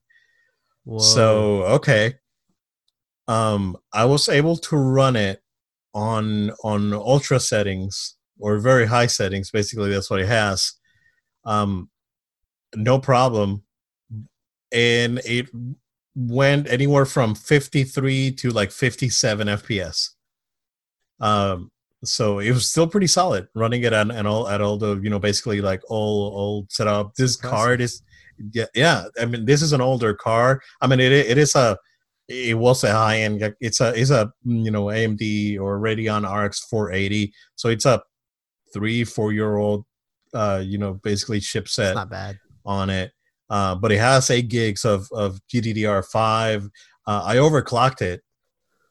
Whoa. 0.84 1.00
So 1.00 1.64
okay, 1.64 2.16
um, 3.28 3.78
I 3.92 4.06
was 4.06 4.30
able 4.30 4.58
to 4.58 4.78
run 4.78 5.16
it 5.16 5.42
on 5.94 6.52
on 6.64 6.94
ultra 6.94 7.40
settings 7.40 8.16
or 8.40 8.60
very 8.60 8.86
high 8.86 9.08
settings. 9.08 9.52
Basically, 9.52 9.92
that's 9.92 10.10
what 10.10 10.22
it 10.22 10.28
has. 10.28 10.74
Um, 11.44 11.90
no 12.76 13.00
problem, 13.00 13.64
and 14.72 15.20
it 15.26 15.50
went 16.16 16.68
anywhere 16.70 17.06
from 17.06 17.36
53 17.36 18.32
to 18.32 18.50
like 18.52 18.72
57 18.72 19.48
FPS. 19.48 20.12
Um, 21.20 21.72
so 22.08 22.40
it 22.40 22.52
was 22.52 22.70
still 22.70 22.88
pretty 22.88 23.08
solid 23.08 23.48
running 23.56 23.84
it 23.84 23.94
at, 23.94 24.10
at 24.12 24.26
all 24.26 24.48
at 24.48 24.62
all 24.62 24.78
the 24.78 25.00
you 25.02 25.10
know 25.10 25.20
basically 25.20 25.62
like 25.62 25.82
all 25.90 26.32
all 26.34 26.68
setup. 26.70 27.16
This 27.16 27.36
card 27.36 27.82
is 27.82 28.02
yeah 28.52 28.66
yeah. 28.74 29.06
I 29.20 29.26
mean 29.26 29.46
this 29.46 29.62
is 29.62 29.74
an 29.74 29.82
older 29.82 30.14
car. 30.14 30.62
I 30.82 30.88
mean 30.88 31.00
it 31.00 31.12
it 31.12 31.38
is 31.38 31.56
a 31.56 31.78
it 32.28 32.58
was 32.58 32.84
a 32.84 32.92
high 32.92 33.20
end. 33.20 33.56
It's 33.60 33.82
a 33.82 33.94
it's 34.00 34.12
a 34.12 34.32
you 34.44 34.72
know 34.72 34.86
AMD 34.86 35.60
or 35.60 35.80
Radeon 35.80 36.24
RX 36.24 36.66
480. 36.66 37.34
So 37.56 37.70
it's 37.70 37.86
a 37.86 38.02
three 38.74 39.04
four 39.04 39.32
year 39.32 39.58
old 39.58 39.86
uh 40.34 40.62
you 40.64 40.78
know 40.78 40.96
basically 41.04 41.40
chipset. 41.40 41.96
Not 41.96 42.10
bad 42.10 42.40
on 42.66 42.90
it. 42.90 43.12
Uh, 43.48 43.76
but 43.76 43.92
it 43.92 44.00
has 44.00 44.30
eight 44.32 44.50
gigs 44.50 44.86
of 44.86 45.08
of 45.12 45.40
GDDR5. 45.54 46.70
Uh, 47.08 47.22
I 47.24 47.36
overclocked 47.36 48.02
it 48.02 48.22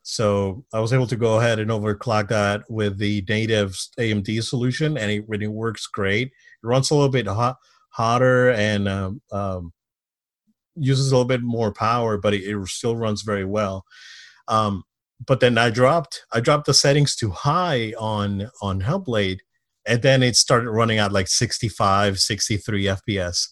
so 0.07 0.67
I 0.75 0.81
was 0.81 0.93
able 0.93 1.07
to 1.07 1.17
go 1.17 1.39
ahead 1.39 1.59
and 1.59 1.71
overclock 1.71 2.29
that 2.29 2.63
with 2.69 2.99
the 2.99 3.25
native 3.27 3.71
AMD 3.99 4.45
solution, 4.45 4.99
and 4.99 5.11
it 5.11 5.25
really 5.27 5.47
works 5.47 5.87
great. 5.87 6.29
It 6.29 6.33
runs 6.63 6.91
a 6.91 6.95
little 6.95 7.09
bit 7.09 7.27
hot, 7.27 7.57
hotter 7.89 8.51
and 8.51 8.87
um, 8.87 9.23
um, 9.33 9.73
uses 10.77 11.11
a 11.11 11.15
little 11.15 11.27
bit 11.27 11.41
more 11.41 11.73
power, 11.73 12.19
but 12.19 12.35
it, 12.35 12.43
it 12.43 12.69
still 12.69 12.97
runs 12.97 13.23
very 13.23 13.47
well. 13.47 13.87
Um, 14.47 14.85
but 15.27 15.41
then 15.41 15.57
I 15.57 15.71
dropped 15.71 16.21
I 16.35 16.41
dropped 16.41 16.67
the 16.67 16.75
settings 16.75 17.17
too 17.17 17.31
high 17.31 17.95
on 17.99 18.51
on 18.61 18.83
Hellblade, 18.83 19.39
and 19.87 20.03
then 20.03 20.23
it 20.23 20.37
started 20.37 20.71
running 20.71 20.99
at 20.99 21.13
like 21.13 21.29
65, 21.29 22.19
63 22.19 22.85
FPS, 22.85 23.49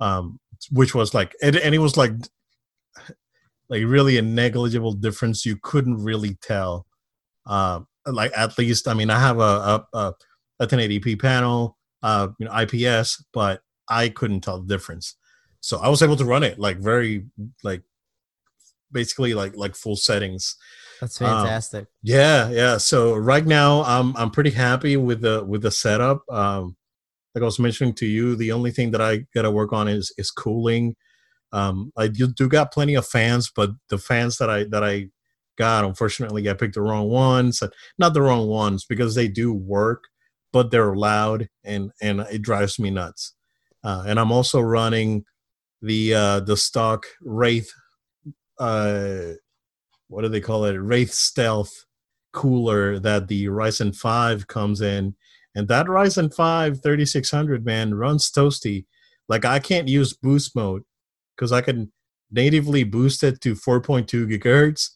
um, 0.00 0.40
which 0.72 0.92
was 0.92 1.14
like 1.14 1.36
and, 1.40 1.54
and 1.54 1.72
it 1.72 1.78
was 1.78 1.96
like 1.96 2.10
like 3.68 3.82
really 3.84 4.18
a 4.18 4.22
negligible 4.22 4.92
difference. 4.92 5.44
You 5.44 5.58
couldn't 5.62 6.02
really 6.02 6.34
tell. 6.42 6.86
Uh, 7.46 7.80
like 8.06 8.32
at 8.36 8.58
least, 8.58 8.88
I 8.88 8.94
mean, 8.94 9.10
I 9.10 9.18
have 9.18 9.38
a 9.38 9.84
a, 9.92 10.14
a 10.60 10.66
1080p 10.66 11.20
panel, 11.20 11.76
uh, 12.02 12.28
you 12.38 12.46
know, 12.46 12.52
IPS, 12.52 13.24
but 13.32 13.62
I 13.88 14.08
couldn't 14.08 14.42
tell 14.42 14.60
the 14.60 14.66
difference. 14.66 15.16
So 15.60 15.78
I 15.78 15.88
was 15.88 16.02
able 16.02 16.16
to 16.16 16.24
run 16.24 16.42
it 16.42 16.58
like 16.58 16.78
very 16.78 17.26
like 17.62 17.82
basically 18.92 19.34
like 19.34 19.56
like 19.56 19.74
full 19.74 19.96
settings. 19.96 20.56
That's 21.00 21.18
fantastic. 21.18 21.80
Um, 21.80 21.86
yeah, 22.02 22.50
yeah. 22.50 22.76
So 22.78 23.14
right 23.14 23.44
now 23.44 23.82
I'm 23.84 24.16
I'm 24.16 24.30
pretty 24.30 24.50
happy 24.50 24.96
with 24.96 25.20
the 25.20 25.44
with 25.44 25.62
the 25.62 25.70
setup. 25.70 26.22
Um, 26.30 26.76
like 27.34 27.42
I 27.42 27.44
was 27.44 27.58
mentioning 27.58 27.94
to 27.94 28.06
you, 28.06 28.36
the 28.36 28.52
only 28.52 28.70
thing 28.70 28.90
that 28.92 29.00
I 29.00 29.26
gotta 29.34 29.50
work 29.50 29.72
on 29.72 29.88
is 29.88 30.12
is 30.16 30.30
cooling. 30.30 30.96
Um, 31.52 31.92
I 31.96 32.08
do, 32.08 32.26
do 32.28 32.48
got 32.48 32.72
plenty 32.72 32.94
of 32.94 33.06
fans, 33.06 33.50
but 33.54 33.70
the 33.88 33.98
fans 33.98 34.38
that 34.38 34.50
I 34.50 34.64
that 34.64 34.82
I 34.82 35.08
got, 35.56 35.84
unfortunately, 35.84 36.48
I 36.48 36.54
picked 36.54 36.74
the 36.74 36.82
wrong 36.82 37.08
ones. 37.08 37.62
Not 37.98 38.14
the 38.14 38.22
wrong 38.22 38.48
ones 38.48 38.84
because 38.84 39.14
they 39.14 39.28
do 39.28 39.52
work, 39.52 40.04
but 40.52 40.70
they're 40.70 40.96
loud 40.96 41.48
and 41.64 41.92
and 42.02 42.20
it 42.20 42.42
drives 42.42 42.78
me 42.78 42.90
nuts. 42.90 43.34
Uh, 43.84 44.04
and 44.06 44.18
I'm 44.18 44.32
also 44.32 44.60
running 44.60 45.24
the 45.82 46.14
uh, 46.14 46.40
the 46.40 46.56
stock 46.56 47.06
Wraith. 47.20 47.70
Uh, 48.58 49.34
what 50.08 50.22
do 50.22 50.28
they 50.28 50.40
call 50.40 50.64
it? 50.64 50.74
Wraith 50.74 51.12
Stealth 51.12 51.84
cooler 52.34 52.98
that 52.98 53.28
the 53.28 53.46
Ryzen 53.46 53.96
5 53.96 54.46
comes 54.46 54.82
in. 54.82 55.14
And 55.54 55.68
that 55.68 55.86
Ryzen 55.86 56.34
5 56.34 56.82
3600 56.82 57.64
man 57.64 57.94
runs 57.94 58.30
toasty. 58.30 58.84
Like 59.28 59.46
I 59.46 59.60
can't 59.60 59.88
use 59.88 60.12
boost 60.12 60.54
mode 60.54 60.82
because 61.36 61.52
I 61.52 61.60
can 61.60 61.92
natively 62.30 62.84
boost 62.84 63.22
it 63.22 63.40
to 63.42 63.54
4.2 63.54 64.06
gigahertz. 64.30 64.90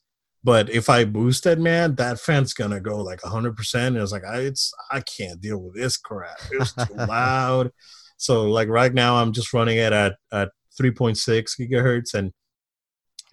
But 0.44 0.70
if 0.70 0.88
I 0.88 1.04
boost 1.04 1.46
it, 1.46 1.58
man, 1.58 1.96
that 1.96 2.20
fan's 2.20 2.54
gonna 2.54 2.80
go 2.80 3.02
like 3.02 3.22
100. 3.24 3.56
percent 3.56 3.96
It 3.96 4.00
was 4.00 4.12
like 4.12 4.24
I, 4.24 4.38
it's 4.38 4.72
I 4.90 5.00
can't 5.00 5.40
deal 5.40 5.58
with 5.58 5.74
this 5.74 5.96
crap. 5.96 6.38
It's 6.52 6.72
too 6.72 6.94
loud. 6.94 7.72
So 8.16 8.44
like 8.44 8.68
right 8.68 8.94
now, 8.94 9.16
I'm 9.16 9.32
just 9.32 9.52
running 9.52 9.78
it 9.78 9.92
at 9.92 10.16
at 10.32 10.50
3.6 10.80 11.18
gigahertz, 11.60 12.14
and 12.14 12.32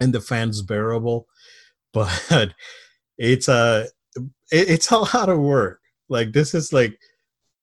and 0.00 0.12
the 0.12 0.20
fan's 0.20 0.62
bearable. 0.62 1.26
But 1.92 2.52
it's 3.16 3.48
a 3.48 3.86
it, 4.52 4.68
it's 4.68 4.90
a 4.90 4.98
lot 4.98 5.30
of 5.30 5.38
work. 5.38 5.80
Like 6.10 6.32
this 6.32 6.52
is 6.52 6.70
like 6.70 6.98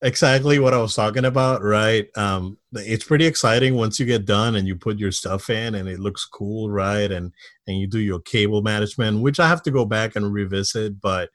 exactly 0.03 0.59
what 0.59 0.73
I 0.73 0.77
was 0.79 0.95
talking 0.95 1.25
about, 1.25 1.63
right? 1.63 2.07
Um, 2.15 2.57
it's 2.73 3.05
pretty 3.05 3.25
exciting 3.25 3.75
once 3.75 3.99
you 3.99 4.05
get 4.05 4.25
done 4.25 4.55
and 4.55 4.67
you 4.67 4.75
put 4.75 4.99
your 4.99 5.11
stuff 5.11 5.49
in 5.49 5.75
and 5.75 5.87
it 5.89 5.99
looks 5.99 6.25
cool, 6.25 6.69
right? 6.69 7.11
And 7.11 7.31
and 7.67 7.77
you 7.79 7.87
do 7.87 7.99
your 7.99 8.19
cable 8.19 8.61
management, 8.61 9.21
which 9.21 9.39
I 9.39 9.47
have 9.47 9.63
to 9.63 9.71
go 9.71 9.85
back 9.85 10.15
and 10.15 10.31
revisit, 10.31 11.01
but 11.01 11.29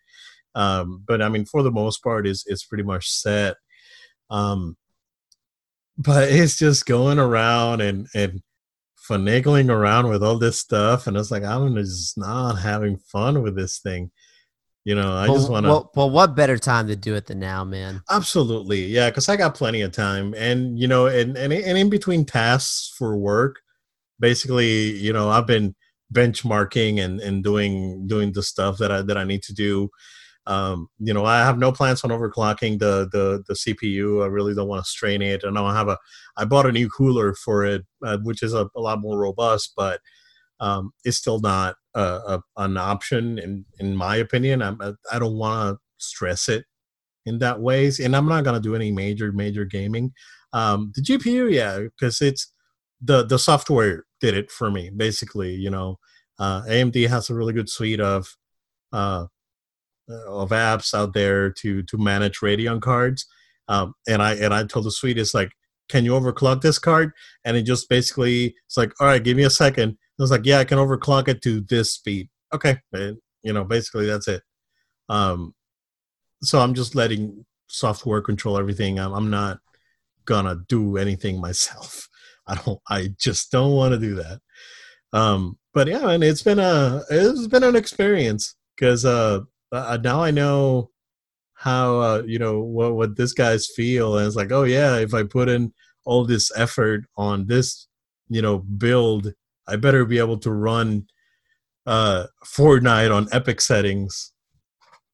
um, 0.55 1.03
but 1.07 1.23
I 1.23 1.29
mean, 1.29 1.45
for 1.47 1.63
the 1.63 1.71
most 1.71 2.03
part, 2.03 2.27
is 2.27 2.45
it's 2.47 2.65
pretty 2.65 2.85
much 2.85 3.09
set. 3.09 3.57
Um, 4.31 4.77
but 5.97 6.29
it's 6.33 6.57
just 6.57 6.87
going 6.87 7.19
around 7.19 7.81
and 7.81 8.07
and 8.15 8.43
finagling 9.09 9.71
around 9.71 10.09
with 10.09 10.23
all 10.23 10.39
this 10.39 10.59
stuff, 10.59 11.07
and 11.07 11.17
it's 11.17 11.31
like 11.31 11.45
I'm 11.45 11.75
just 11.77 12.19
not 12.19 12.57
having 12.57 12.99
fun 12.99 13.43
with 13.43 13.57
this 13.57 13.79
thing. 13.79 14.11
You 14.89 14.95
know, 14.95 15.13
I 15.13 15.27
well, 15.29 15.37
just 15.37 15.51
want 15.51 15.67
to. 15.67 15.69
Well, 15.69 15.93
well, 15.95 16.09
what 16.09 16.35
better 16.35 16.57
time 16.57 16.87
to 16.87 16.97
do 16.97 17.15
it 17.15 17.27
than 17.27 17.39
now, 17.39 17.63
man? 17.63 18.01
Absolutely, 18.09 18.87
yeah, 18.87 19.11
because 19.11 19.29
I 19.29 19.37
got 19.37 19.55
plenty 19.55 19.83
of 19.83 19.93
time, 19.93 20.33
and 20.35 20.79
you 20.79 20.89
know, 20.89 21.05
and, 21.05 21.37
and 21.37 21.53
and 21.53 21.77
in 21.77 21.91
between 21.91 22.25
tasks 22.25 22.95
for 22.97 23.15
work, 23.15 23.57
basically, 24.19 24.93
you 24.93 25.13
know, 25.13 25.29
I've 25.29 25.47
been 25.47 25.75
benchmarking 26.11 27.05
and 27.05 27.21
and 27.21 27.45
doing 27.45 28.07
doing 28.07 28.33
the 28.33 28.43
stuff 28.43 28.79
that 28.79 28.91
I 28.91 29.03
that 29.03 29.19
I 29.19 29.25
need 29.25 29.43
to 29.43 29.53
do. 29.53 29.91
Um, 30.47 30.89
you 30.99 31.13
know, 31.13 31.27
I 31.27 31.45
have 31.45 31.59
no 31.59 31.71
plans 31.71 32.03
on 32.03 32.09
overclocking 32.09 32.79
the 32.79 33.11
the 33.13 33.45
the 33.47 33.57
CPU. 33.57 34.25
I 34.25 34.29
really 34.29 34.55
don't 34.55 34.69
want 34.69 34.83
to 34.83 34.91
strain 34.91 35.21
it. 35.21 35.43
I 35.47 35.51
know 35.51 35.67
I 35.67 35.77
have 35.77 35.89
a 35.89 35.99
I 36.39 36.47
bought 36.47 36.65
a 36.65 36.73
new 36.73 36.89
cooler 36.89 37.35
for 37.35 37.67
it, 37.67 37.85
uh, 38.03 38.17
which 38.23 38.43
is 38.43 38.55
a, 38.55 38.71
a, 38.75 38.81
lot 38.81 39.03
more 39.03 39.19
robust, 39.19 39.75
but 39.77 40.01
um, 40.61 40.93
it's 41.05 41.19
still 41.19 41.41
not 41.41 41.77
a, 41.99 42.37
a, 42.37 42.43
an 42.59 42.77
option 42.77 43.39
in 43.39 43.65
in 43.79 43.97
my 43.97 44.17
opinion. 44.17 44.63
I'm, 44.63 44.81
I 45.13 45.19
don't 45.19 45.37
want 45.37 45.77
to 45.77 45.79
stress 45.99 46.49
it 46.49 46.65
in 47.27 47.39
that 47.41 47.61
ways, 47.61 47.99
and 48.01 48.15
I'm 48.15 48.29
not 48.29 48.45
gonna 48.45 48.61
do 48.61 48.75
any 48.75 48.91
major 48.93 49.33
major 49.33 49.65
gaming. 49.65 50.13
Um, 50.53 50.93
the 50.95 51.03
GPU, 51.03 51.53
yeah, 51.53 51.79
because 51.81 52.21
it's 52.21 52.53
the 53.01 53.25
the 53.25 53.39
software 53.39 54.05
did 54.21 54.35
it 54.35 54.51
for 54.51 54.71
me 54.71 54.91
basically. 54.91 55.55
You 55.55 55.71
know, 55.71 55.99
uh, 56.39 56.63
AMD 56.63 57.09
has 57.09 57.31
a 57.31 57.35
really 57.35 57.53
good 57.53 57.69
suite 57.69 58.01
of 58.01 58.29
uh, 58.93 59.27
of 60.27 60.51
apps 60.51 60.95
out 60.95 61.15
there 61.15 61.51
to 61.51 61.83
to 61.83 61.99
manage 61.99 62.39
Radeon 62.39 62.81
cards. 62.81 63.27
Um, 63.69 63.95
and 64.09 64.23
I 64.23 64.35
and 64.35 64.55
I 64.55 64.65
told 64.65 64.87
the 64.87 64.91
suite 64.91 65.19
it's 65.19 65.35
like, 65.35 65.53
can 65.89 66.05
you 66.05 66.13
overclock 66.13 66.63
this 66.63 66.79
card? 66.79 67.13
And 67.45 67.57
it 67.57 67.63
just 67.63 67.89
basically 67.89 68.55
it's 68.67 68.77
like, 68.77 68.93
all 69.01 69.07
right, 69.07 69.23
give 69.23 69.37
me 69.37 69.45
a 69.45 69.51
second. 69.51 69.99
I 70.19 70.23
was 70.23 70.31
like, 70.31 70.45
yeah, 70.45 70.59
I 70.59 70.65
can 70.65 70.79
overclock 70.79 71.29
it 71.29 71.43
to 71.43 71.61
this 71.61 71.95
speed. 71.95 72.29
Okay, 72.53 72.79
and, 72.93 73.19
you 73.43 73.53
know, 73.53 73.65
basically 73.65 74.07
that's 74.07 74.29
it. 74.29 74.43
Um, 75.09 75.55
so 76.43 76.61
I'm 76.61 76.75
just 76.75 76.95
letting 76.95 77.45
software 77.69 78.21
control 78.21 78.59
everything. 78.59 78.99
I'm, 78.99 79.13
I'm 79.13 79.31
not 79.31 79.61
gonna 80.25 80.57
do 80.69 80.97
anything 80.97 81.41
myself. 81.41 82.09
I 82.47 82.55
don't. 82.57 82.81
I 82.89 83.11
just 83.19 83.51
don't 83.53 83.73
want 83.73 83.93
to 83.93 83.99
do 83.99 84.15
that. 84.17 84.41
Um, 85.13 85.59
but 85.75 85.87
yeah, 85.87 86.11
and 86.11 86.25
it's 86.25 86.43
been 86.43 86.59
a 86.59 87.03
it's 87.11 87.47
been 87.47 87.63
an 87.63 87.77
experience 87.77 88.57
because 88.75 89.05
uh, 89.05 89.41
uh, 89.73 89.99
now 90.03 90.23
I 90.23 90.31
know 90.31 90.91
how 91.55 91.99
uh, 92.01 92.23
you 92.27 92.39
know 92.39 92.61
what 92.61 92.95
what 92.95 93.17
this 93.17 93.33
guys 93.33 93.69
feel, 93.75 94.17
and 94.17 94.27
it's 94.27 94.37
like, 94.37 94.53
oh 94.53 94.65
yeah, 94.65 94.97
if 94.97 95.15
I 95.15 95.25
put 95.25 95.49
in 95.49 95.73
all 96.05 96.25
this 96.25 96.51
effort 96.57 97.05
on 97.17 97.47
this, 97.47 97.87
you 98.29 98.41
know, 98.41 98.59
build, 98.59 99.35
I 99.69 99.77
better 99.77 100.05
be 100.05 100.19
able 100.19 100.39
to 100.39 100.51
run 100.51 101.07
uh, 101.87 102.27
Fortnite 102.45 103.15
on 103.15 103.29
epic 103.33 103.61
settings 103.61 104.33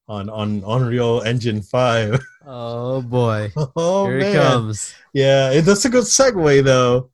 on 0.07 0.29
on 0.29 0.63
Unreal 0.65 1.21
Engine 1.21 1.61
Five. 1.61 2.19
Oh 2.47 3.01
boy! 3.01 3.51
oh 3.75 4.05
Here 4.05 4.19
man. 4.19 4.29
it 4.29 4.33
comes. 4.35 4.93
Yeah, 5.13 5.49
it, 5.49 5.63
that's 5.63 5.85
a 5.85 5.89
good 5.89 6.03
segue 6.03 6.63
though. 6.63 7.09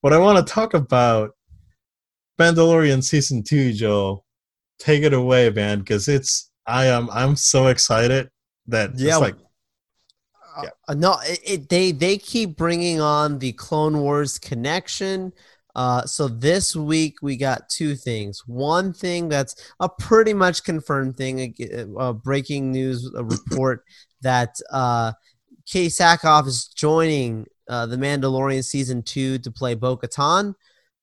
What 0.00 0.12
I 0.12 0.18
want 0.18 0.44
to 0.44 0.52
talk 0.52 0.74
about 0.74 1.30
Mandalorian 2.40 3.04
season 3.04 3.44
two, 3.44 3.72
Joel. 3.72 4.24
Take 4.80 5.04
it 5.04 5.12
away, 5.12 5.50
man, 5.50 5.78
because 5.78 6.08
it's 6.08 6.50
I 6.66 6.86
am 6.86 7.08
I'm 7.12 7.36
so 7.36 7.68
excited 7.68 8.30
that 8.66 8.98
yeah, 8.98 9.16
like 9.18 9.36
yeah. 10.62 10.70
Uh, 10.88 10.94
no, 10.94 11.18
it, 11.22 11.40
it, 11.44 11.68
they 11.68 11.92
they 11.92 12.18
keep 12.18 12.56
bringing 12.56 13.00
on 13.00 13.38
the 13.38 13.52
Clone 13.52 14.00
Wars 14.00 14.38
connection. 14.38 15.32
Uh, 15.74 16.04
so 16.04 16.28
this 16.28 16.76
week 16.76 17.16
we 17.22 17.36
got 17.36 17.68
two 17.68 17.96
things. 17.96 18.42
One 18.46 18.92
thing 18.92 19.28
that's 19.28 19.72
a 19.80 19.88
pretty 19.88 20.32
much 20.32 20.64
confirmed 20.64 21.16
thing, 21.16 21.54
a, 21.58 21.86
a 21.98 22.14
breaking 22.14 22.70
news 22.70 23.10
a 23.14 23.24
report 23.24 23.84
that 24.22 24.56
uh, 24.70 25.12
Katee 25.66 25.86
Sackhoff 25.86 26.46
is 26.46 26.68
joining 26.68 27.46
uh, 27.68 27.86
the 27.86 27.96
Mandalorian 27.96 28.64
season 28.64 29.02
two 29.02 29.38
to 29.38 29.50
play 29.50 29.74
Bo-Katan, 29.74 30.54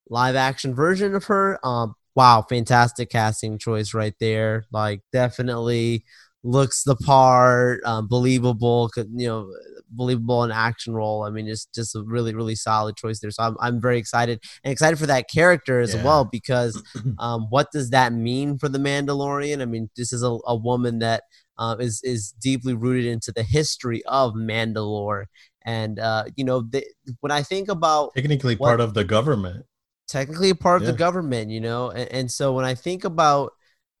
live 0.08 0.36
action 0.36 0.74
version 0.74 1.14
of 1.14 1.24
her. 1.24 1.58
Um, 1.66 1.94
wow, 2.14 2.44
fantastic 2.48 3.10
casting 3.10 3.58
choice 3.58 3.94
right 3.94 4.14
there. 4.20 4.64
Like 4.72 5.02
definitely 5.12 6.04
looks 6.44 6.82
the 6.84 6.96
part, 6.96 7.80
um, 7.84 8.08
believable. 8.08 8.90
You 8.96 9.26
know, 9.26 9.52
believable 9.92 10.44
in 10.44 10.50
action 10.50 10.94
role. 10.94 11.22
I 11.22 11.30
mean, 11.30 11.48
it's 11.48 11.66
just 11.74 11.94
a 11.94 12.02
really, 12.02 12.34
really 12.34 12.54
solid 12.54 12.96
choice 12.96 13.20
there. 13.20 13.30
So 13.30 13.42
I'm, 13.42 13.56
I'm 13.60 13.80
very 13.80 13.98
excited 13.98 14.42
and 14.64 14.72
excited 14.72 14.98
for 14.98 15.06
that 15.06 15.30
character 15.30 15.80
as 15.80 15.94
yeah. 15.94 16.04
well 16.04 16.24
because 16.24 16.82
um, 17.18 17.46
what 17.50 17.70
does 17.72 17.90
that 17.90 18.12
mean 18.12 18.58
for 18.58 18.68
the 18.68 18.78
Mandalorian? 18.78 19.62
I 19.62 19.66
mean, 19.66 19.90
this 19.96 20.12
is 20.12 20.22
a, 20.22 20.38
a 20.46 20.56
woman 20.56 20.98
that 21.00 21.24
uh, 21.58 21.76
is 21.78 22.00
is 22.02 22.32
deeply 22.32 22.74
rooted 22.74 23.06
into 23.06 23.32
the 23.32 23.42
history 23.42 24.02
of 24.06 24.34
Mandalore. 24.34 25.26
And 25.64 25.98
uh, 25.98 26.24
you 26.36 26.44
know, 26.44 26.62
the, 26.62 26.84
when 27.20 27.30
I 27.30 27.42
think 27.42 27.68
about 27.68 28.14
technically 28.14 28.56
what, 28.56 28.68
part 28.68 28.80
of 28.80 28.94
the 28.94 29.04
government, 29.04 29.66
technically 30.08 30.50
a 30.50 30.54
part 30.54 30.82
of 30.82 30.86
yeah. 30.86 30.92
the 30.92 30.98
government, 30.98 31.50
you 31.50 31.60
know, 31.60 31.90
and, 31.90 32.10
and 32.10 32.30
so 32.30 32.52
when 32.52 32.64
I 32.64 32.74
think 32.74 33.04
about 33.04 33.52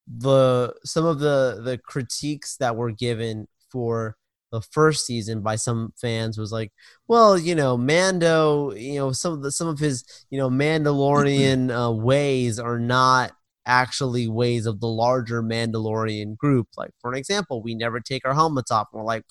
the 0.06 0.74
some 0.84 1.04
of 1.04 1.20
the 1.20 1.60
the 1.64 1.78
critiques 1.78 2.56
that 2.56 2.76
were 2.76 2.90
given 2.90 3.46
for 3.70 4.16
the 4.52 4.60
first 4.60 5.06
season 5.06 5.40
by 5.40 5.56
some 5.56 5.92
fans 6.00 6.38
was 6.38 6.52
like, 6.52 6.70
well, 7.08 7.36
you 7.38 7.54
know, 7.54 7.76
Mando, 7.76 8.72
you 8.72 8.96
know, 8.96 9.12
some 9.12 9.32
of 9.32 9.42
the 9.42 9.50
some 9.50 9.66
of 9.66 9.78
his, 9.78 10.04
you 10.30 10.38
know, 10.38 10.50
Mandalorian 10.50 11.70
uh, 11.76 11.90
ways 11.90 12.58
are 12.58 12.78
not 12.78 13.32
actually 13.64 14.28
ways 14.28 14.66
of 14.66 14.80
the 14.80 14.88
larger 14.88 15.42
Mandalorian 15.42 16.36
group. 16.36 16.68
Like, 16.76 16.90
for 17.00 17.10
an 17.10 17.18
example, 17.18 17.62
we 17.62 17.74
never 17.74 18.00
take 18.00 18.26
our 18.26 18.34
helmets 18.34 18.70
off. 18.70 18.88
And 18.92 19.00
We're 19.00 19.06
like, 19.06 19.24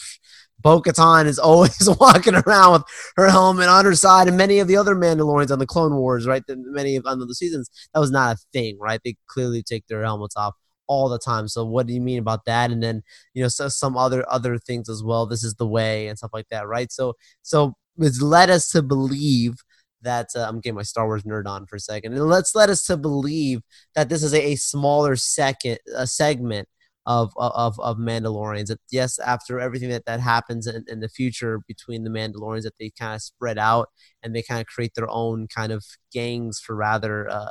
Bo 0.59 0.81
Katan 0.81 1.25
is 1.25 1.39
always 1.39 1.87
walking 1.99 2.35
around 2.35 2.73
with 2.73 2.83
her 3.17 3.29
helmet 3.29 3.67
on 3.67 3.85
her 3.85 3.95
side, 3.95 4.27
and 4.27 4.37
many 4.37 4.59
of 4.59 4.67
the 4.67 4.77
other 4.77 4.95
Mandalorians 4.95 5.51
on 5.51 5.59
the 5.59 5.67
Clone 5.67 5.95
Wars, 5.95 6.27
right? 6.27 6.43
The, 6.47 6.55
many 6.57 6.95
of 6.95 7.05
on 7.05 7.19
the 7.19 7.35
seasons, 7.35 7.69
that 7.93 7.99
was 7.99 8.11
not 8.11 8.35
a 8.35 8.39
thing, 8.53 8.77
right? 8.79 8.99
They 9.03 9.15
clearly 9.27 9.63
take 9.63 9.87
their 9.87 10.03
helmets 10.03 10.35
off 10.35 10.55
all 10.91 11.07
the 11.07 11.17
time. 11.19 11.47
So 11.47 11.63
what 11.63 11.87
do 11.87 11.93
you 11.93 12.01
mean 12.01 12.19
about 12.19 12.43
that? 12.45 12.69
And 12.69 12.83
then 12.83 13.01
you 13.33 13.41
know 13.41 13.47
so 13.47 13.69
some 13.69 13.95
other 13.97 14.25
other 14.29 14.57
things 14.57 14.89
as 14.89 15.01
well. 15.03 15.25
This 15.25 15.43
is 15.43 15.55
the 15.55 15.67
way 15.67 16.07
and 16.07 16.17
stuff 16.17 16.31
like 16.33 16.49
that, 16.49 16.67
right? 16.67 16.91
So 16.91 17.13
so 17.41 17.75
it's 17.97 18.21
led 18.21 18.49
us 18.49 18.69
to 18.71 18.81
believe 18.81 19.55
that 20.01 20.27
uh, 20.35 20.45
I'm 20.47 20.59
getting 20.59 20.75
my 20.75 20.81
Star 20.83 21.05
Wars 21.05 21.23
nerd 21.23 21.47
on 21.47 21.65
for 21.65 21.77
a 21.77 21.79
second. 21.79 22.13
And 22.13 22.27
let's 22.27 22.55
let 22.55 22.69
us 22.69 22.85
to 22.87 22.97
believe 22.97 23.61
that 23.95 24.09
this 24.09 24.23
is 24.23 24.33
a, 24.33 24.51
a 24.51 24.55
smaller 24.55 25.15
second 25.15 25.77
a 25.95 26.07
segment 26.07 26.67
of 27.05 27.31
of 27.37 27.79
of 27.79 27.97
Mandalorians. 27.97 28.67
That 28.67 28.81
yes, 28.91 29.17
after 29.19 29.59
everything 29.61 29.89
that 29.89 30.05
that 30.05 30.19
happens 30.19 30.67
in, 30.67 30.83
in 30.89 30.99
the 30.99 31.09
future 31.09 31.61
between 31.67 32.03
the 32.03 32.09
Mandalorians, 32.09 32.63
that 32.63 32.77
they 32.79 32.91
kind 32.99 33.15
of 33.15 33.21
spread 33.21 33.57
out 33.57 33.89
and 34.21 34.35
they 34.35 34.43
kind 34.43 34.59
of 34.61 34.67
create 34.67 34.93
their 34.95 35.09
own 35.09 35.47
kind 35.47 35.71
of 35.71 35.85
gangs 36.11 36.59
for 36.59 36.75
rather 36.75 37.29
uh, 37.29 37.49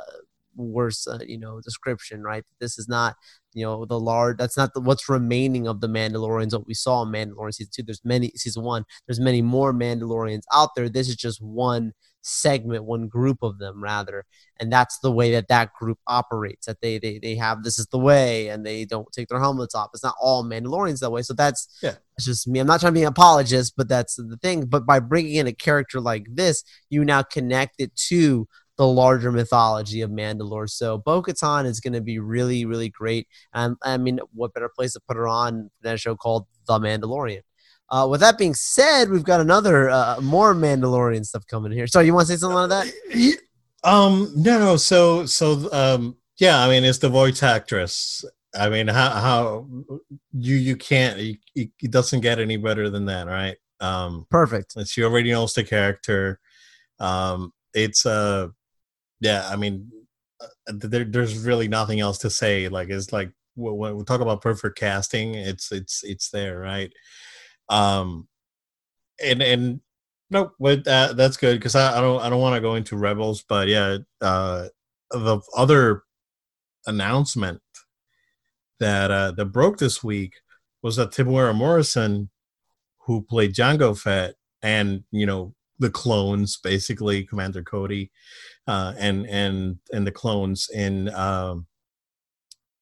worse 0.55 1.07
uh, 1.07 1.19
you 1.25 1.37
know 1.37 1.61
description 1.61 2.23
right? 2.23 2.43
This 2.59 2.77
is 2.77 2.87
not 2.87 3.15
you 3.53 3.65
know 3.65 3.85
the 3.85 3.99
large 3.99 4.37
that's 4.37 4.57
not 4.57 4.73
the, 4.73 4.81
what's 4.81 5.09
remaining 5.09 5.67
of 5.67 5.81
the 5.81 5.87
mandalorians 5.87 6.53
what 6.53 6.67
we 6.67 6.73
saw 6.73 7.03
in 7.03 7.09
mandalorian 7.09 7.53
season 7.53 7.71
two. 7.75 7.83
There's 7.83 8.03
many 8.03 8.31
season 8.35 8.63
one 8.63 8.85
there's 9.07 9.19
many 9.19 9.41
more 9.41 9.73
mandalorians 9.73 10.43
out 10.53 10.69
there. 10.75 10.89
This 10.89 11.09
is 11.09 11.15
just 11.15 11.41
one 11.41 11.93
segment 12.23 12.85
one 12.85 13.07
group 13.07 13.39
of 13.41 13.57
them 13.59 13.83
rather. 13.83 14.25
And 14.59 14.71
that's 14.71 14.99
the 14.99 15.11
way 15.11 15.31
that 15.31 15.47
that 15.47 15.73
group 15.73 15.99
operates 16.07 16.67
that 16.67 16.81
they 16.81 16.99
they, 16.99 17.19
they 17.19 17.35
have 17.35 17.63
this 17.63 17.79
is 17.79 17.87
the 17.87 17.97
way 17.97 18.47
and 18.47 18.65
they 18.65 18.85
don't 18.85 19.11
take 19.11 19.27
their 19.27 19.39
helmets 19.39 19.75
off. 19.75 19.89
It's 19.93 20.03
not 20.03 20.15
all 20.21 20.43
mandalorians 20.43 20.99
that 20.99 21.11
way. 21.11 21.23
So 21.23 21.33
that's 21.33 21.67
yeah. 21.81 21.95
it's 22.17 22.25
just 22.25 22.47
me. 22.47 22.59
I'm 22.59 22.67
not 22.67 22.79
trying 22.79 22.93
to 22.93 22.99
be 22.99 23.03
an 23.03 23.09
apologist 23.09 23.73
but 23.75 23.87
that's 23.87 24.15
the 24.15 24.37
thing. 24.41 24.65
But 24.65 24.85
by 24.85 24.99
bringing 24.99 25.35
in 25.35 25.47
a 25.47 25.53
character 25.53 25.99
like 25.99 26.25
this 26.29 26.63
you 26.89 27.03
now 27.03 27.23
connect 27.23 27.75
it 27.79 27.95
to 28.07 28.47
the 28.81 28.87
larger 28.87 29.31
mythology 29.31 30.01
of 30.01 30.09
Mandalore. 30.09 30.67
So 30.67 30.97
Bo 30.97 31.21
Katan 31.21 31.67
is 31.67 31.79
going 31.79 31.93
to 31.93 32.01
be 32.01 32.17
really, 32.17 32.65
really 32.65 32.89
great. 32.89 33.27
And 33.53 33.77
I 33.83 33.95
mean, 33.97 34.19
what 34.33 34.55
better 34.55 34.71
place 34.75 34.93
to 34.93 34.99
put 35.07 35.17
her 35.17 35.27
on 35.27 35.69
than 35.83 35.93
a 35.93 35.97
show 35.99 36.15
called 36.15 36.47
The 36.65 36.79
Mandalorian? 36.79 37.43
Uh, 37.91 38.07
with 38.09 38.21
that 38.21 38.39
being 38.39 38.55
said, 38.55 39.11
we've 39.11 39.23
got 39.23 39.39
another 39.39 39.91
uh, 39.91 40.19
more 40.19 40.55
Mandalorian 40.55 41.23
stuff 41.23 41.45
coming 41.45 41.71
here. 41.71 41.85
So 41.85 41.99
you 41.99 42.15
want 42.15 42.25
to 42.25 42.33
say 42.33 42.39
something 42.39 42.57
on 42.57 42.69
that? 42.69 42.91
Um, 43.83 44.33
no, 44.35 44.57
no. 44.57 44.77
So, 44.77 45.27
so, 45.27 45.71
um, 45.71 46.17
yeah. 46.39 46.63
I 46.63 46.67
mean, 46.67 46.83
it's 46.83 46.97
the 46.97 47.09
voice 47.09 47.43
actress. 47.43 48.25
I 48.55 48.67
mean, 48.69 48.87
how 48.87 49.09
how 49.11 49.67
you 50.33 50.55
you 50.55 50.75
can't 50.75 51.19
it 51.55 51.91
doesn't 51.91 52.21
get 52.21 52.39
any 52.39 52.57
better 52.57 52.89
than 52.89 53.05
that, 53.05 53.27
right? 53.27 53.57
Um, 53.79 54.25
Perfect. 54.31 54.75
She 54.87 55.03
already 55.03 55.29
knows 55.29 55.53
the 55.53 55.63
character. 55.63 56.39
Um, 56.99 57.53
it's 57.73 58.05
uh 58.05 58.49
yeah, 59.21 59.47
I 59.49 59.55
mean, 59.55 59.89
uh, 60.41 60.47
there, 60.67 61.05
there's 61.05 61.37
really 61.37 61.67
nothing 61.67 62.01
else 62.01 62.17
to 62.19 62.29
say. 62.29 62.67
Like, 62.67 62.89
it's 62.89 63.13
like 63.13 63.31
when 63.55 63.95
we 63.95 64.03
talk 64.03 64.19
about 64.19 64.41
perfect 64.41 64.77
casting, 64.77 65.35
it's 65.35 65.71
it's 65.71 66.03
it's 66.03 66.29
there, 66.31 66.59
right? 66.59 66.91
Um, 67.69 68.27
and 69.23 69.41
and 69.41 69.81
no, 70.31 70.51
but 70.59 70.87
uh, 70.87 71.13
that's 71.13 71.37
good 71.37 71.57
because 71.59 71.75
I, 71.75 71.97
I 71.97 72.01
don't 72.01 72.21
I 72.21 72.29
don't 72.29 72.41
want 72.41 72.55
to 72.55 72.61
go 72.61 72.75
into 72.75 72.97
Rebels, 72.97 73.43
but 73.47 73.67
yeah, 73.67 73.97
uh, 74.21 74.67
the 75.11 75.39
other 75.55 76.03
announcement 76.87 77.61
that 78.79 79.11
uh, 79.11 79.31
that 79.31 79.45
broke 79.45 79.77
this 79.77 80.03
week 80.03 80.35
was 80.81 80.95
that 80.95 81.11
Temuera 81.11 81.55
Morrison, 81.55 82.31
who 83.05 83.21
played 83.21 83.53
Django 83.53 83.97
Fett, 83.97 84.33
and 84.63 85.03
you 85.11 85.27
know 85.27 85.53
the 85.81 85.89
clones, 85.89 86.57
basically 86.63 87.25
Commander 87.25 87.63
Cody, 87.63 88.11
uh, 88.67 88.93
and 88.97 89.27
and 89.27 89.77
and 89.91 90.07
the 90.07 90.11
clones 90.11 90.69
in 90.73 91.09
um, 91.13 91.65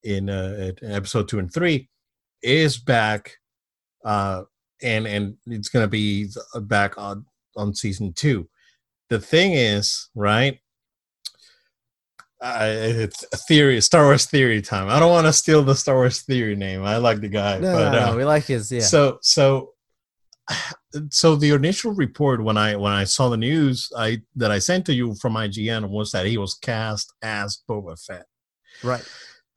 in 0.04 0.30
uh, 0.30 0.72
episode 0.82 1.28
two 1.28 1.38
and 1.40 1.52
three. 1.52 1.88
is 2.42 2.78
back, 2.78 3.36
uh, 4.04 4.42
and 4.82 5.06
and 5.06 5.36
it's 5.46 5.68
gonna 5.68 5.88
be 5.88 6.28
back 6.62 6.96
on 6.98 7.24
on 7.56 7.74
season 7.74 8.12
two. 8.12 8.48
The 9.08 9.18
thing 9.18 9.54
is, 9.54 10.08
right? 10.14 10.60
Uh, 12.42 12.72
it's 12.72 13.24
a 13.34 13.36
theory, 13.36 13.80
Star 13.82 14.04
Wars 14.04 14.24
theory 14.24 14.62
time. 14.62 14.88
I 14.88 14.98
don't 14.98 15.10
want 15.10 15.26
to 15.26 15.32
steal 15.32 15.62
the 15.62 15.74
Star 15.74 15.96
Wars 15.96 16.22
theory 16.22 16.56
name. 16.56 16.82
I 16.84 16.96
like 16.96 17.20
the 17.20 17.28
guy, 17.28 17.58
No, 17.58 17.72
but 17.74 17.90
no, 17.90 18.02
uh, 18.02 18.10
no, 18.10 18.16
we 18.16 18.24
like 18.24 18.44
his. 18.44 18.70
Yeah. 18.72 18.80
so 18.80 19.18
so 19.20 19.74
so 21.10 21.36
the 21.36 21.50
initial 21.50 21.92
report 21.92 22.42
when 22.42 22.56
I 22.56 22.76
when 22.76 22.92
I 22.92 23.04
saw 23.04 23.28
the 23.28 23.36
news 23.36 23.90
I 23.96 24.22
that 24.36 24.50
I 24.50 24.58
sent 24.58 24.86
to 24.86 24.94
you 24.94 25.14
from 25.14 25.34
IGN 25.34 25.88
was 25.88 26.10
that 26.12 26.26
he 26.26 26.36
was 26.36 26.54
cast 26.54 27.12
as 27.22 27.62
Boba 27.68 28.02
Fett. 28.04 28.26
right. 28.82 29.04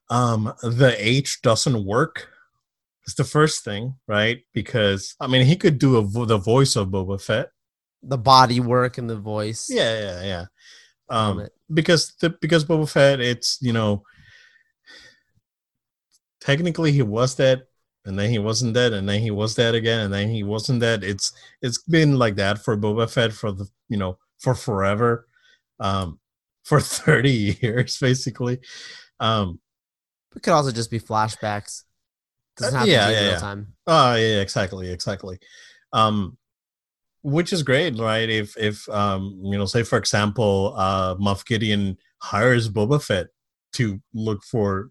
Um, 0.09 0.53
the 0.61 0.95
H 0.97 1.41
doesn't 1.41 1.85
work. 1.85 2.29
It's 3.05 3.15
the 3.15 3.23
first 3.23 3.63
thing, 3.63 3.95
right? 4.07 4.39
Because 4.53 5.15
I 5.19 5.27
mean, 5.27 5.45
he 5.45 5.55
could 5.55 5.79
do 5.79 5.97
a 5.97 6.01
vo- 6.01 6.25
the 6.25 6.37
voice 6.37 6.75
of 6.75 6.89
Boba 6.89 7.21
Fett. 7.21 7.49
The 8.03 8.17
body 8.17 8.59
work 8.59 8.97
and 8.97 9.09
the 9.09 9.17
voice. 9.17 9.69
Yeah, 9.69 9.99
yeah, 9.99 10.23
yeah. 10.23 10.45
Um, 11.09 11.47
because 11.73 12.13
the 12.21 12.29
because 12.41 12.63
Boba 12.65 12.89
Fett, 12.89 13.19
it's 13.21 13.57
you 13.61 13.73
know, 13.73 14.03
technically 16.41 16.91
he 16.91 17.01
was 17.01 17.35
dead, 17.35 17.63
and 18.05 18.17
then 18.19 18.29
he 18.29 18.39
wasn't 18.39 18.73
dead, 18.73 18.93
and 18.93 19.07
then 19.07 19.21
he 19.21 19.31
was 19.31 19.55
dead 19.55 19.75
again, 19.75 20.01
and 20.01 20.13
then 20.13 20.29
he 20.29 20.43
wasn't 20.43 20.81
dead. 20.81 21.03
It's 21.03 21.31
it's 21.61 21.81
been 21.83 22.17
like 22.17 22.35
that 22.35 22.59
for 22.59 22.77
Boba 22.77 23.09
Fett 23.09 23.33
for 23.33 23.51
the 23.51 23.67
you 23.89 23.97
know 23.97 24.17
for 24.39 24.55
forever, 24.55 25.27
um, 25.79 26.19
for 26.63 26.79
thirty 26.79 27.57
years 27.61 27.97
basically. 27.99 28.59
Um, 29.19 29.59
It 30.35 30.43
could 30.43 30.53
also 30.53 30.71
just 30.71 30.91
be 30.91 30.99
flashbacks. 30.99 31.83
Doesn't 32.57 32.75
Uh, 32.75 32.79
have 32.79 32.87
yeah, 32.87 33.01
to 33.05 33.07
be 33.07 33.13
yeah, 33.13 33.21
real 33.21 33.31
yeah. 33.31 33.37
time. 33.39 33.73
Oh 33.87 34.15
yeah, 34.15 34.41
exactly, 34.41 34.89
exactly. 34.89 35.39
Um, 35.93 36.37
which 37.21 37.53
is 37.53 37.63
great, 37.63 37.97
right? 37.99 38.29
If 38.29 38.57
if 38.57 38.87
um, 38.89 39.39
you 39.43 39.57
know, 39.57 39.65
say 39.65 39.83
for 39.83 39.97
example, 39.97 40.73
uh, 40.77 41.15
Moff 41.15 41.45
Gideon 41.45 41.97
hires 42.19 42.69
Boba 42.69 43.01
Fett 43.01 43.27
to 43.73 44.01
look 44.13 44.43
for 44.43 44.89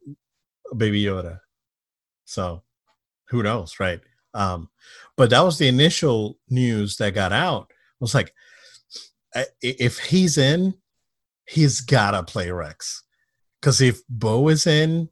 Baby 0.77 1.05
Yoda, 1.05 1.40
so 2.25 2.62
who 3.32 3.42
knows, 3.42 3.80
right? 3.80 4.00
Um, 4.34 4.68
but 5.16 5.30
that 5.30 5.40
was 5.40 5.58
the 5.58 5.66
initial 5.66 6.38
news 6.48 6.96
that 6.98 7.14
got 7.14 7.32
out. 7.32 7.66
I 7.70 7.74
was 7.98 8.14
like, 8.14 8.32
if 9.60 9.98
he's 9.98 10.38
in, 10.38 10.74
he's 11.46 11.80
gotta 11.80 12.22
play 12.22 12.50
Rex, 12.50 13.02
because 13.60 13.80
if 13.80 14.00
Bo 14.08 14.48
is 14.48 14.66
in, 14.66 15.08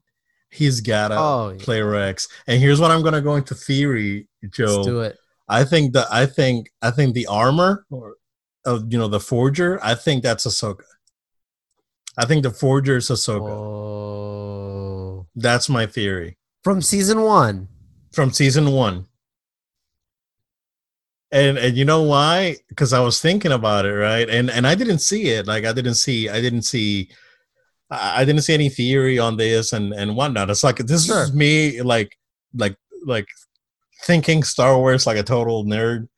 he's 0.50 0.80
gotta 0.80 1.16
Oh, 1.18 1.50
yeah. 1.56 1.64
play 1.64 1.80
Rex. 1.82 2.28
And 2.46 2.60
here's 2.60 2.80
what 2.80 2.90
I'm 2.90 3.02
gonna 3.02 3.20
go 3.22 3.34
into 3.36 3.54
theory, 3.54 4.28
Joe. 4.50 4.76
Let's 4.76 4.86
do 4.86 5.00
it. 5.00 5.18
I 5.48 5.64
think 5.64 5.94
that 5.94 6.06
I 6.12 6.26
think 6.26 6.70
I 6.82 6.90
think 6.92 7.14
the 7.14 7.26
armor 7.26 7.84
or 7.90 8.16
uh, 8.66 8.80
you 8.88 8.98
know 8.98 9.08
the 9.08 9.20
forger. 9.20 9.80
I 9.82 9.94
think 9.94 10.22
that's 10.22 10.46
Ahsoka. 10.46 10.84
I 12.18 12.26
think 12.26 12.42
the 12.42 12.50
forger 12.50 12.96
is 12.98 13.08
Ahsoka. 13.08 13.40
Whoa. 13.48 15.26
That's 15.36 15.68
my 15.68 15.86
theory 15.86 16.36
From 16.64 16.82
season 16.82 17.22
one. 17.22 17.68
From 18.12 18.30
season 18.32 18.70
one. 18.72 19.06
And 21.32 21.58
and 21.58 21.76
you 21.76 21.84
know 21.84 22.02
why? 22.02 22.56
Because 22.68 22.92
I 22.92 23.00
was 23.00 23.20
thinking 23.20 23.52
about 23.52 23.86
it, 23.86 23.92
right? 23.94 24.28
And 24.28 24.50
and 24.50 24.66
I 24.66 24.74
didn't 24.74 24.98
see 24.98 25.28
it. 25.28 25.46
Like 25.46 25.64
I 25.64 25.72
didn't 25.72 25.94
see. 25.94 26.28
I 26.28 26.40
didn't 26.40 26.62
see. 26.62 27.08
I 27.88 28.24
didn't 28.24 28.42
see 28.42 28.54
any 28.54 28.68
theory 28.68 29.18
on 29.18 29.36
this 29.36 29.72
and 29.72 29.92
and 29.92 30.16
whatnot. 30.16 30.50
It's 30.50 30.64
like 30.64 30.76
this 30.78 31.06
Sure. 31.06 31.22
is 31.24 31.32
me, 31.32 31.82
like 31.82 32.16
like 32.54 32.76
like 33.06 33.28
thinking 34.04 34.42
Star 34.42 34.76
Wars 34.76 35.06
like 35.06 35.18
a 35.18 35.22
total 35.22 35.64
nerd. 35.64 36.08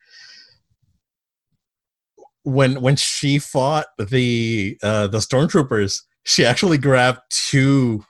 When 2.45 2.81
when 2.81 2.97
she 2.97 3.39
fought 3.39 3.87
the 3.99 4.79
uh 4.83 5.09
the 5.09 5.19
stormtroopers, 5.19 6.01
she 6.25 6.45
actually 6.47 6.79
grabbed 6.79 7.21
two 7.31 8.05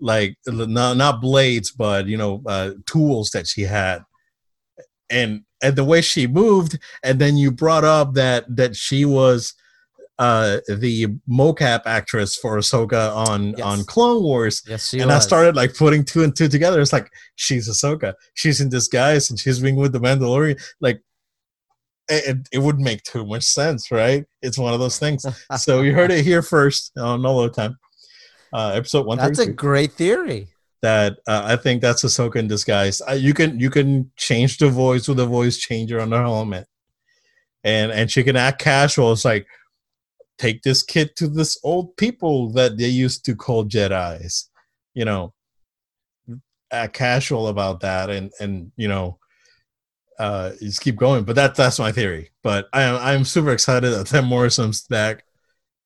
like 0.00 0.36
not 0.46 0.96
not 0.96 1.20
blades, 1.20 1.70
but 1.70 2.06
you 2.06 2.16
know 2.16 2.42
uh, 2.46 2.72
tools 2.86 3.30
that 3.30 3.46
she 3.46 3.62
had, 3.62 4.02
and 5.10 5.42
and 5.62 5.76
the 5.76 5.84
way 5.84 6.00
she 6.00 6.26
moved, 6.26 6.78
and 7.02 7.18
then 7.18 7.36
you 7.36 7.50
brought 7.50 7.84
up 7.84 8.14
that 8.14 8.44
that 8.56 8.76
she 8.76 9.04
was 9.04 9.54
uh 10.18 10.58
the 10.68 11.06
mocap 11.28 11.80
actress 11.86 12.36
for 12.36 12.58
Ahsoka 12.58 13.14
on 13.16 13.54
Yes. 13.56 13.60
on 13.62 13.84
Clone 13.84 14.22
Wars, 14.22 14.62
Yes, 14.68 14.92
and 14.92 15.10
I 15.10 15.18
started 15.18 15.56
like 15.56 15.74
putting 15.74 16.04
two 16.04 16.22
and 16.22 16.36
two 16.36 16.48
together. 16.48 16.80
It's 16.80 16.92
like 16.92 17.10
she's 17.36 17.68
Ahsoka. 17.68 18.14
She's 18.34 18.60
in 18.60 18.68
disguise 18.68 19.30
and 19.30 19.38
she's 19.38 19.60
being 19.60 19.76
with 19.76 19.92
the 19.92 20.00
Mandalorian. 20.00 20.60
Like 20.80 21.00
it, 22.10 22.36
it, 22.36 22.48
it 22.52 22.58
would 22.58 22.78
make 22.78 23.02
too 23.02 23.24
much 23.24 23.44
sense, 23.44 23.90
right? 23.90 24.26
It's 24.42 24.58
one 24.58 24.74
of 24.74 24.80
those 24.80 24.98
things. 24.98 25.24
so 25.56 25.80
you 25.80 25.94
heard 25.94 26.10
it 26.10 26.22
here 26.24 26.42
first 26.42 26.92
on 26.98 27.22
No 27.22 27.36
Load 27.36 27.54
Time, 27.54 27.78
uh, 28.52 28.72
episode 28.74 29.06
one 29.06 29.18
That's 29.18 29.38
a 29.38 29.52
great 29.52 29.92
theory. 29.92 30.48
That 30.82 31.18
uh, 31.26 31.42
I 31.44 31.56
think 31.56 31.82
that's 31.82 32.04
Ahsoka 32.04 32.36
in 32.36 32.48
disguise. 32.48 33.02
Uh, 33.06 33.12
you 33.12 33.34
can 33.34 33.60
you 33.60 33.68
can 33.68 34.10
change 34.16 34.58
the 34.58 34.70
voice 34.70 35.08
with 35.08 35.20
a 35.20 35.26
voice 35.26 35.58
changer 35.58 36.00
on 36.00 36.12
her 36.12 36.22
helmet, 36.22 36.66
and 37.64 37.92
and 37.92 38.10
she 38.10 38.22
can 38.24 38.36
act 38.36 38.62
casual. 38.62 39.12
It's 39.12 39.26
like 39.26 39.46
take 40.38 40.62
this 40.62 40.82
kid 40.82 41.14
to 41.16 41.28
this 41.28 41.58
old 41.62 41.94
people 41.98 42.50
that 42.52 42.78
they 42.78 42.88
used 42.88 43.26
to 43.26 43.36
call 43.36 43.66
Jedi's, 43.66 44.48
you 44.94 45.04
know, 45.04 45.34
act 46.72 46.94
casual 46.94 47.48
about 47.48 47.80
that, 47.80 48.08
and 48.08 48.32
and 48.40 48.72
you 48.76 48.88
know, 48.88 49.18
uh, 50.18 50.52
just 50.60 50.80
keep 50.80 50.96
going. 50.96 51.24
But 51.24 51.36
that 51.36 51.54
that's 51.54 51.78
my 51.78 51.92
theory. 51.92 52.30
But 52.42 52.68
I 52.72 52.82
am 52.82 52.96
I'm 52.96 53.24
super 53.26 53.52
excited 53.52 53.90
that 53.90 54.06
Tim 54.06 54.24
Morrison's 54.24 54.86
back 54.86 55.24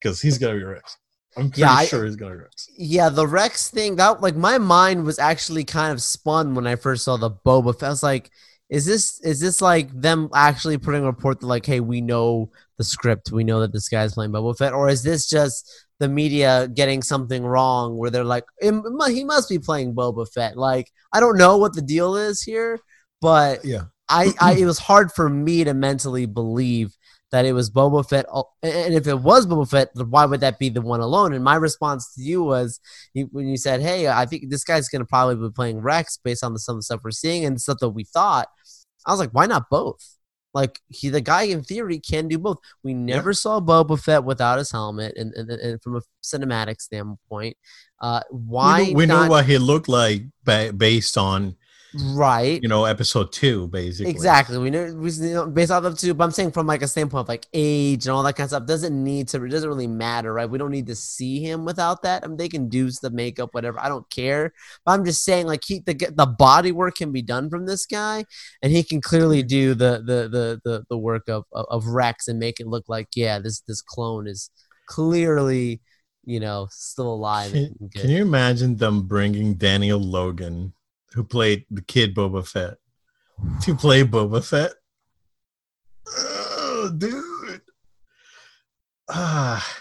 because 0.01 0.21
he's 0.21 0.39
gonna 0.39 0.55
be 0.55 0.63
Rex. 0.63 0.97
I'm 1.37 1.51
pretty 1.51 1.61
Yeah, 1.63 1.73
I- 1.73 1.87
sure 1.87 2.05
he's 2.05 2.17
gonna 2.17 2.37
Rex. 2.37 2.69
Yeah, 2.77 3.09
the 3.09 3.27
Rex 3.27 3.69
thing 3.71 3.97
that 3.97 4.21
like 4.21 4.37
my 4.37 4.59
mind 4.59 5.05
was 5.05 5.19
actually 5.19 5.65
kind 5.65 5.93
of 5.93 6.03
spun 6.03 6.55
when 6.55 6.67
I 6.67 6.77
first 6.77 7.05
saw 7.05 7.17
the 7.17 7.31
Boba 7.31 7.79
Fett. 7.79 7.87
I 7.89 7.91
was 7.91 8.03
like, 8.03 8.31
is 8.71 8.87
this 8.87 9.21
is 9.23 9.41
this 9.41 9.61
like 9.61 9.91
them 10.01 10.29
actually 10.35 10.79
putting 10.79 11.03
a 11.03 11.07
report 11.07 11.41
that 11.41 11.47
like, 11.47 11.67
hey, 11.67 11.81
we 11.81 12.01
know 12.01 12.51
the 12.79 12.85
script, 12.85 13.31
we 13.33 13.45
know 13.45 13.61
that 13.61 13.73
this 13.73 13.89
guy's 13.89 14.15
playing 14.15 14.33
Boba 14.33 14.57
Fett, 14.57 14.73
or 14.73 14.89
is 14.89 15.03
this 15.03 15.29
just 15.29 15.71
the 16.01 16.09
media 16.09 16.67
getting 16.75 17.03
something 17.03 17.45
wrong 17.45 17.97
where 17.97 18.11
they're 18.11 18.25
like, 18.25 18.45
he 18.61 19.25
must 19.25 19.49
be 19.49 19.59
playing 19.59 19.95
Boba 19.95 20.27
Fett? 20.33 20.57
Like, 20.57 20.91
I 21.13 21.21
don't 21.21 21.39
know 21.39 21.57
what 21.59 21.75
the 21.75 21.83
deal 21.83 22.17
is 22.17 22.43
here, 22.43 22.81
but 23.21 23.65
Yeah. 23.65 23.85
I, 24.09 24.33
I 24.41 24.55
it 24.55 24.67
was 24.67 24.79
hard 24.79 25.13
for 25.13 25.29
me 25.31 25.65
to 25.65 25.73
mentally 25.73 26.27
believe 26.27 26.95
that 27.35 27.45
it 27.45 27.53
was 27.53 27.69
Boba 27.69 28.09
Fett. 28.09 28.27
And 28.63 28.95
if 28.95 29.09
it 29.09 29.19
was 29.19 29.45
Boba 29.45 29.69
Fett, 29.69 29.91
why 29.97 30.25
would 30.25 30.39
that 30.39 30.61
be 30.61 30.69
the 30.69 30.81
one 30.81 31.01
alone? 31.01 31.33
And 31.33 31.43
my 31.43 31.57
response 31.57 32.15
to 32.15 32.23
you 32.23 32.45
was 32.45 32.79
when 33.13 33.49
you 33.49 33.57
said, 33.57 33.83
"Hey, 33.83 34.07
I 34.07 34.25
think 34.25 34.51
this 34.51 34.63
guy's 34.63 34.89
going 34.89 35.03
to 35.03 35.05
probably 35.05 35.35
be 35.35 35.53
playing 35.53 35.81
Rex 35.81 36.17
based 36.17 36.45
on 36.45 36.53
the, 36.53 36.61
some 36.61 36.77
of 36.77 36.79
the 36.79 36.83
stuff 36.85 37.01
we're 37.03 37.11
seeing 37.11 37.45
and 37.45 37.61
stuff 37.61 37.79
that 37.81 37.89
we 37.89 38.05
thought." 38.05 38.47
I 39.05 39.11
was 39.11 39.19
like, 39.19 39.33
"Why 39.33 39.47
not 39.47 39.69
both?" 39.69 40.17
Like 40.55 40.79
he, 40.87 41.09
the 41.09 41.21
guy 41.21 41.43
in 41.43 41.65
theory 41.65 41.99
can 41.99 42.29
do 42.29 42.39
both. 42.39 42.59
We 42.85 42.95
never 42.95 43.35
saw 43.35 43.59
Boba 43.59 44.01
Fett 44.01 44.23
without 44.23 44.59
his 44.59 44.71
helmet, 44.71 45.15
and, 45.17 45.35
and, 45.35 45.51
and 45.51 45.83
from 45.83 45.97
a 45.97 46.03
cinematic 46.23 46.81
standpoint, 46.81 47.57
uh, 48.01 48.21
why 48.31 48.83
we 48.83 48.93
know, 48.93 48.95
we 48.95 49.07
know 49.07 49.29
what 49.29 49.47
he 49.47 49.59
looked 49.59 49.89
like 49.89 50.23
ba- 50.45 50.73
based 50.73 51.19
on 51.19 51.57
right? 52.15 52.63
you 52.63 52.69
know 52.69 52.85
episode 52.85 53.33
two 53.33 53.69
basically 53.69 54.15
Exactly. 54.15 54.59
We 54.59 54.71
know 54.71 54.95
we 54.95 55.11
know 55.19 55.47
based 55.47 55.71
off 55.71 55.85
of 55.85 55.99
two, 55.99 56.15
but 56.15 56.25
I'm 56.25 56.31
saying 56.31 56.53
from 56.53 56.67
like 56.67 56.83
a 56.83 56.89
standpoint 56.89 57.23
of 57.23 57.29
like 57.29 57.47
age 57.53 58.07
and 58.07 58.15
all 58.15 58.23
that 58.23 58.37
kind 58.37 58.45
of 58.45 58.51
stuff 58.51 58.67
doesn't 58.67 59.03
need 59.03 59.29
to. 59.29 59.45
It 59.45 59.49
doesn't 59.49 59.69
really 59.69 59.87
matter, 59.87 60.33
right? 60.33 60.49
We 60.49 60.59
don't 60.59 60.71
need 60.71 60.87
to 60.87 60.95
see 60.95 61.41
him 61.43 61.65
without 61.65 62.03
that. 62.03 62.25
I 62.25 62.27
mean, 62.27 62.37
they 62.37 62.49
can 62.49 62.69
do 62.69 62.91
the 62.91 63.11
makeup, 63.11 63.53
whatever. 63.53 63.81
I 63.81 63.89
don't 63.89 64.09
care. 64.11 64.53
But 64.85 64.93
I'm 64.93 65.05
just 65.05 65.25
saying, 65.25 65.47
like, 65.47 65.63
he 65.65 65.81
the 65.81 65.95
the 65.95 66.27
body 66.27 66.73
work 66.73 66.97
can 66.97 67.13
be 67.13 67.23
done 67.23 67.51
from 67.51 67.67
this 67.67 67.87
guy, 67.87 68.25
and 68.63 68.73
he 68.73 68.83
can 68.83 69.01
clearly 69.01 69.41
mm-hmm. 69.41 69.49
do 69.49 69.75
the 69.75 70.03
the 70.05 70.29
the 70.29 70.61
the, 70.65 70.85
the 70.89 70.99
work 70.99 71.29
of, 71.29 71.45
of 71.53 71.67
of 71.69 71.87
Rex 71.87 72.29
and 72.29 72.39
make 72.39 72.61
it 72.61 72.67
look 72.67 72.85
like 72.89 73.09
yeah, 73.15 73.39
this 73.39 73.61
this 73.61 73.83
clone 73.83 74.27
is 74.27 74.51
clearly 74.87 75.81
you 76.25 76.41
know 76.41 76.69
still 76.71 77.13
alive. 77.13 77.53
Can, 77.53 77.65
and 77.81 77.91
good. 77.93 78.03
can 78.03 78.11
you 78.11 78.23
imagine 78.23 78.77
them 78.77 79.03
bringing 79.07 79.55
Daniel 79.55 80.01
Logan, 80.01 80.73
who 81.15 81.25
played 81.25 81.65
the 81.71 81.83
kid 81.83 82.15
Boba 82.15 82.47
Fett, 82.47 82.79
to 83.63 83.75
play 83.75 84.05
Boba 84.05 84.45
Fett? 84.45 84.73
Oh, 86.07 86.93
dude. 86.97 87.63
Ah. 89.09 89.81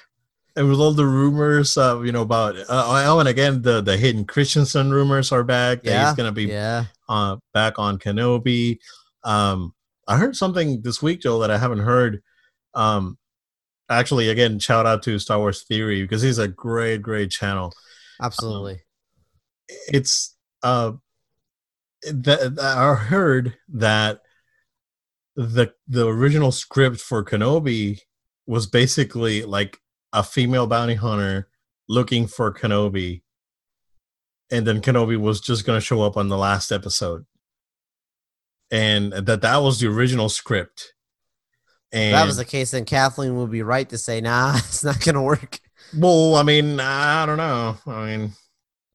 And 0.56 0.69
with 0.69 0.80
all 0.80 0.91
the 0.93 1.06
rumors, 1.06 1.78
uh, 1.78 2.00
you 2.02 2.12
know 2.12 2.22
about 2.22 2.56
uh, 2.56 3.04
oh, 3.08 3.19
and 3.19 3.28
again 3.28 3.63
the 3.63 3.82
the 3.82 3.98
Hayden 3.98 4.24
Christensen 4.24 4.91
rumors 4.91 5.32
are 5.32 5.43
back. 5.43 5.82
that 5.82 5.89
Yeah, 5.89 6.06
he's 6.06 6.15
gonna 6.15 6.32
be 6.32 6.43
yeah. 6.43 6.86
uh, 7.10 7.38
back 7.56 7.80
on 7.80 7.98
Kenobi. 7.98 8.78
Um, 9.24 9.74
I 10.08 10.17
heard 10.17 10.36
something 10.36 10.84
this 10.84 11.02
week, 11.02 11.22
Joe, 11.22 11.39
that 11.39 11.50
I 11.50 11.58
haven't 11.58 11.80
heard. 11.80 12.22
Um, 12.76 13.17
actually, 13.89 14.30
again, 14.30 14.60
shout 14.60 14.86
out 14.86 15.02
to 15.04 15.17
Star 15.17 15.39
Wars 15.39 15.63
Theory 15.63 16.04
because 16.04 16.22
he's 16.22 16.38
a 16.38 16.48
great, 16.48 17.02
great 17.02 17.32
channel. 17.32 17.74
Absolutely. 18.22 18.82
It's 19.88 20.36
uh, 20.62 20.93
that 22.12 22.60
I 22.60 22.96
heard 22.96 23.56
that 23.70 24.22
the 25.36 25.74
the 25.88 26.08
original 26.08 26.52
script 26.52 27.00
for 27.00 27.24
Kenobi 27.24 28.00
was 28.46 28.68
basically 28.68 29.44
like 29.44 29.80
a 30.12 30.24
female 30.24 30.68
bounty 30.68 30.96
hunter 30.96 31.48
looking 31.89 32.28
for 32.28 32.54
Kenobi, 32.54 33.22
and 34.52 34.66
then 34.68 34.82
Kenobi 34.82 35.20
was 35.20 35.42
just 35.42 35.66
going 35.66 35.78
to 35.78 35.86
show 35.86 36.02
up 36.02 36.18
on 36.18 36.30
the 36.30 36.38
last 36.38 36.72
episode, 36.72 37.26
and 38.70 39.13
that 39.13 39.42
that 39.42 39.58
was 39.58 39.80
the 39.80 39.88
original 39.88 40.30
script. 40.30 40.94
And 41.92 42.08
if 42.08 42.13
that 42.13 42.26
was 42.26 42.38
the 42.38 42.46
case, 42.46 42.72
then 42.72 42.86
Kathleen 42.86 43.36
would 43.38 43.52
be 43.52 43.63
right 43.63 43.88
to 43.89 43.98
say, 43.98 44.22
"Nah, 44.22 44.56
it's 44.58 44.84
not 44.84 45.04
going 45.04 45.16
to 45.16 45.22
work." 45.22 45.60
Well, 45.96 46.36
I 46.36 46.44
mean, 46.44 46.80
I 46.80 47.26
don't 47.26 47.38
know. 47.38 47.78
I 47.86 48.06
mean, 48.06 48.34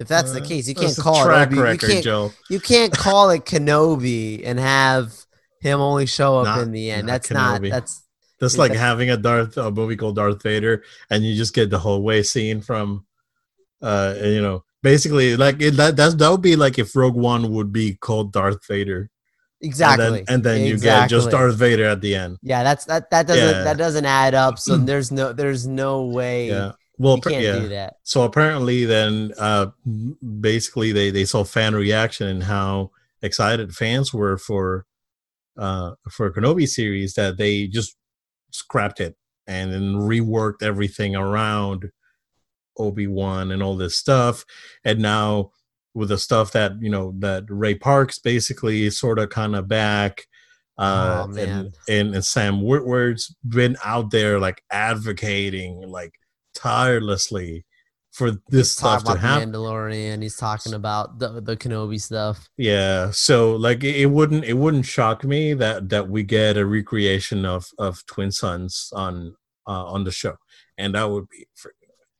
if 0.00 0.06
that's 0.06 0.30
uh, 0.30 0.34
the 0.34 0.40
case, 0.40 0.68
you 0.68 0.74
can't 0.74 0.96
call 0.96 1.24
track 1.24 1.48
it 1.48 1.54
Obi, 1.54 1.62
record, 1.62 1.82
you 1.82 1.88
can't, 1.94 2.04
Joe. 2.04 2.32
You 2.48 2.61
can't 2.61 2.96
call 2.96 3.30
it 3.30 3.44
Kenobi 3.44 4.42
and 4.44 4.58
have 4.58 5.12
him 5.61 5.80
only 5.80 6.06
show 6.06 6.38
up 6.38 6.44
not, 6.44 6.61
in 6.61 6.72
the 6.72 6.90
end. 6.90 7.06
Not 7.06 7.14
that's 7.14 7.28
Kenobi. 7.28 7.62
not. 7.62 7.70
That's 7.70 8.02
that's 8.40 8.56
like 8.56 8.70
that's, 8.70 8.80
having 8.80 9.11
a 9.11 9.16
Darth 9.16 9.56
a 9.56 9.70
movie 9.70 9.96
called 9.96 10.16
Darth 10.16 10.42
Vader, 10.42 10.84
and 11.11 11.24
you 11.24 11.34
just 11.34 11.54
get 11.54 11.70
the 11.70 11.78
whole 11.78 12.02
way 12.02 12.22
scene 12.22 12.61
from, 12.61 13.04
uh, 13.82 14.14
you 14.22 14.40
know, 14.40 14.64
basically 14.82 15.37
like 15.37 15.61
it, 15.61 15.72
that. 15.72 15.96
That's 15.96 16.14
that 16.14 16.30
would 16.30 16.42
be 16.42 16.54
like 16.54 16.78
if 16.78 16.94
Rogue 16.94 17.16
One 17.16 17.52
would 17.52 17.72
be 17.72 17.94
called 17.94 18.32
Darth 18.32 18.64
Vader. 18.66 19.11
Exactly. 19.61 20.06
And 20.06 20.14
then, 20.14 20.24
and 20.28 20.44
then 20.44 20.61
exactly. 20.61 20.70
you 20.70 20.78
get 20.78 21.11
just 21.11 21.30
Darth 21.30 21.56
Vader 21.56 21.87
at 21.87 22.00
the 22.00 22.14
end. 22.14 22.38
Yeah, 22.42 22.62
that's 22.62 22.84
that 22.84 23.11
that 23.11 23.26
doesn't 23.26 23.56
yeah. 23.56 23.64
that 23.64 23.76
doesn't 23.76 24.04
add 24.04 24.34
up. 24.34 24.61
So 24.61 24.76
there's 24.76 25.11
no 25.11 25.32
there's 25.32 25.66
no 25.66 26.04
way 26.04 26.50
yeah. 26.50 26.72
Well, 26.98 27.20
yeah. 27.28 27.58
do 27.61 27.68
that. 27.68 27.96
So 28.02 28.22
apparently, 28.22 28.84
then 28.84 29.32
uh, 29.38 29.68
basically 30.40 30.92
they 30.92 31.11
they 31.11 31.24
saw 31.24 31.44
fan 31.44 31.74
reaction 31.74 32.26
and 32.26 32.42
how 32.42 32.90
excited 33.22 33.74
fans 33.74 34.12
were 34.12 34.37
for 34.37 34.84
uh, 35.56 35.92
for 36.11 36.32
Kenobi 36.32 36.68
series 36.68 37.14
that 37.14 37.37
they 37.37 37.66
just 37.66 37.96
scrapped 38.50 39.00
it 39.00 39.16
and 39.46 39.72
then 39.72 39.94
reworked 39.94 40.62
everything 40.62 41.14
around 41.14 41.90
Obi 42.76 43.06
Wan 43.06 43.50
and 43.52 43.62
all 43.62 43.76
this 43.76 43.96
stuff, 43.96 44.44
and 44.84 44.98
now 45.00 45.52
with 45.94 46.08
the 46.08 46.18
stuff 46.18 46.52
that 46.52 46.72
you 46.80 46.90
know 46.90 47.14
that 47.18 47.44
Ray 47.48 47.74
Park's 47.74 48.18
basically 48.18 48.90
sort 48.90 49.18
of 49.18 49.30
kind 49.30 49.54
of 49.54 49.68
back. 49.68 50.26
Uh, 50.76 51.26
oh, 51.26 51.37
and, 51.37 51.76
and, 51.88 52.14
and 52.14 52.24
Sam 52.24 52.61
Witwer's 52.61 53.34
been 53.48 53.76
out 53.84 54.12
there 54.12 54.38
like 54.38 54.62
advocating 54.70 55.82
like 55.88 56.12
tirelessly 56.59 57.64
for 58.18 58.33
this 58.49 58.73
stuff 58.73 59.05
to 59.05 59.16
happen. 59.16 59.53
Mandalorian. 59.53 60.23
He's 60.23 60.37
talking 60.37 60.75
about 60.75 61.18
the 61.18 61.40
the 61.40 61.57
Kenobi 61.57 62.01
stuff. 62.01 62.49
Yeah, 62.57 63.11
so 63.12 63.53
like 63.53 63.85
it, 63.85 64.07
wouldn't 64.07 64.44
it 64.44 64.55
wouldn't 64.55 64.87
shock 64.87 65.25
me 65.25 65.55
that 65.55 65.88
that 65.90 66.09
we 66.09 66.25
get 66.25 66.57
a 66.57 66.66
recreation 66.66 67.44
of 67.44 67.68
of 67.79 68.05
Twin 68.07 68.33
Suns 68.33 68.90
on 68.92 69.37
uh, 69.66 69.85
on 69.85 70.05
the 70.05 70.11
show, 70.11 70.37
and 70.77 70.94
that 70.94 71.09
would 71.09 71.29
be 71.29 71.47
freaking. 71.57 71.73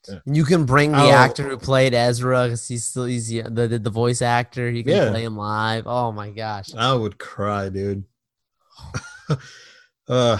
Yeah. 0.09 0.20
You 0.24 0.44
can 0.44 0.64
bring 0.64 0.92
the 0.92 1.11
actor 1.11 1.46
who 1.46 1.59
played 1.59 1.92
Ezra 1.92 2.44
because 2.44 2.66
he's 2.66 2.85
still 2.85 3.05
he's 3.05 3.29
the, 3.29 3.42
the, 3.42 3.79
the 3.79 3.90
voice 3.90 4.22
actor. 4.22 4.70
He 4.70 4.83
can 4.83 4.92
yeah. 4.92 5.11
play 5.11 5.24
him 5.24 5.37
live. 5.37 5.87
Oh 5.87 6.12
my 6.12 6.31
gosh, 6.31 6.74
I 6.74 6.94
would 6.94 7.18
cry, 7.18 7.68
dude. 7.68 8.05
uh, 10.09 10.38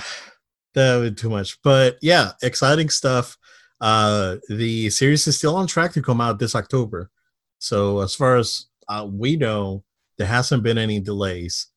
that 0.75 0.97
would 0.97 1.17
be 1.17 1.21
too 1.21 1.29
much, 1.29 1.61
but 1.63 1.99
yeah, 2.01 2.33
exciting 2.43 2.89
stuff. 2.89 3.37
Uh, 3.81 4.37
the 4.49 4.91
series 4.91 5.27
is 5.27 5.39
still 5.39 5.57
on 5.57 5.67
track 5.67 5.93
to 5.93 6.03
come 6.03 6.21
out 6.21 6.39
this 6.39 6.55
October. 6.55 7.11
So 7.59 8.01
as 8.01 8.15
far 8.15 8.37
as 8.37 8.67
uh, 8.89 9.07
we 9.11 9.37
know, 9.37 9.85
there 10.17 10.27
hasn't 10.27 10.63
been 10.63 10.79
any 10.79 11.01
delays. 11.01 11.69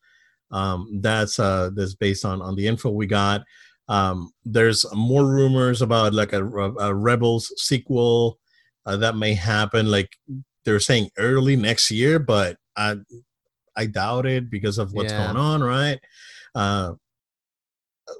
Um, 0.51 0.99
that's 1.01 1.39
uh, 1.39 1.69
that's 1.75 1.95
based 1.95 2.25
on 2.25 2.41
on 2.41 2.55
the 2.55 2.67
info 2.67 2.89
we 2.89 3.07
got. 3.07 3.43
Um, 3.87 4.31
there's 4.45 4.85
more 4.93 5.25
rumors 5.25 5.81
about 5.81 6.13
like 6.13 6.33
a, 6.33 6.45
a 6.45 6.93
Rebels 6.93 7.53
sequel 7.57 8.39
uh, 8.85 8.97
that 8.97 9.15
may 9.15 9.33
happen. 9.33 9.89
Like 9.89 10.17
they're 10.65 10.79
saying 10.79 11.09
early 11.17 11.55
next 11.55 11.91
year, 11.91 12.19
but 12.19 12.57
I 12.75 12.95
I 13.75 13.85
doubt 13.85 14.25
it 14.25 14.49
because 14.49 14.77
of 14.77 14.93
what's 14.93 15.11
yeah. 15.11 15.25
going 15.25 15.37
on. 15.37 15.63
Right? 15.63 15.99
Uh, 16.53 16.93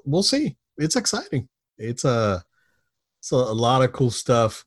we'll 0.04 0.22
see. 0.22 0.56
It's 0.78 0.96
exciting. 0.96 1.48
It's 1.78 2.04
a 2.04 2.08
uh, 2.08 2.40
so 3.22 3.36
a 3.36 3.54
lot 3.54 3.82
of 3.82 3.92
cool 3.92 4.10
stuff 4.10 4.64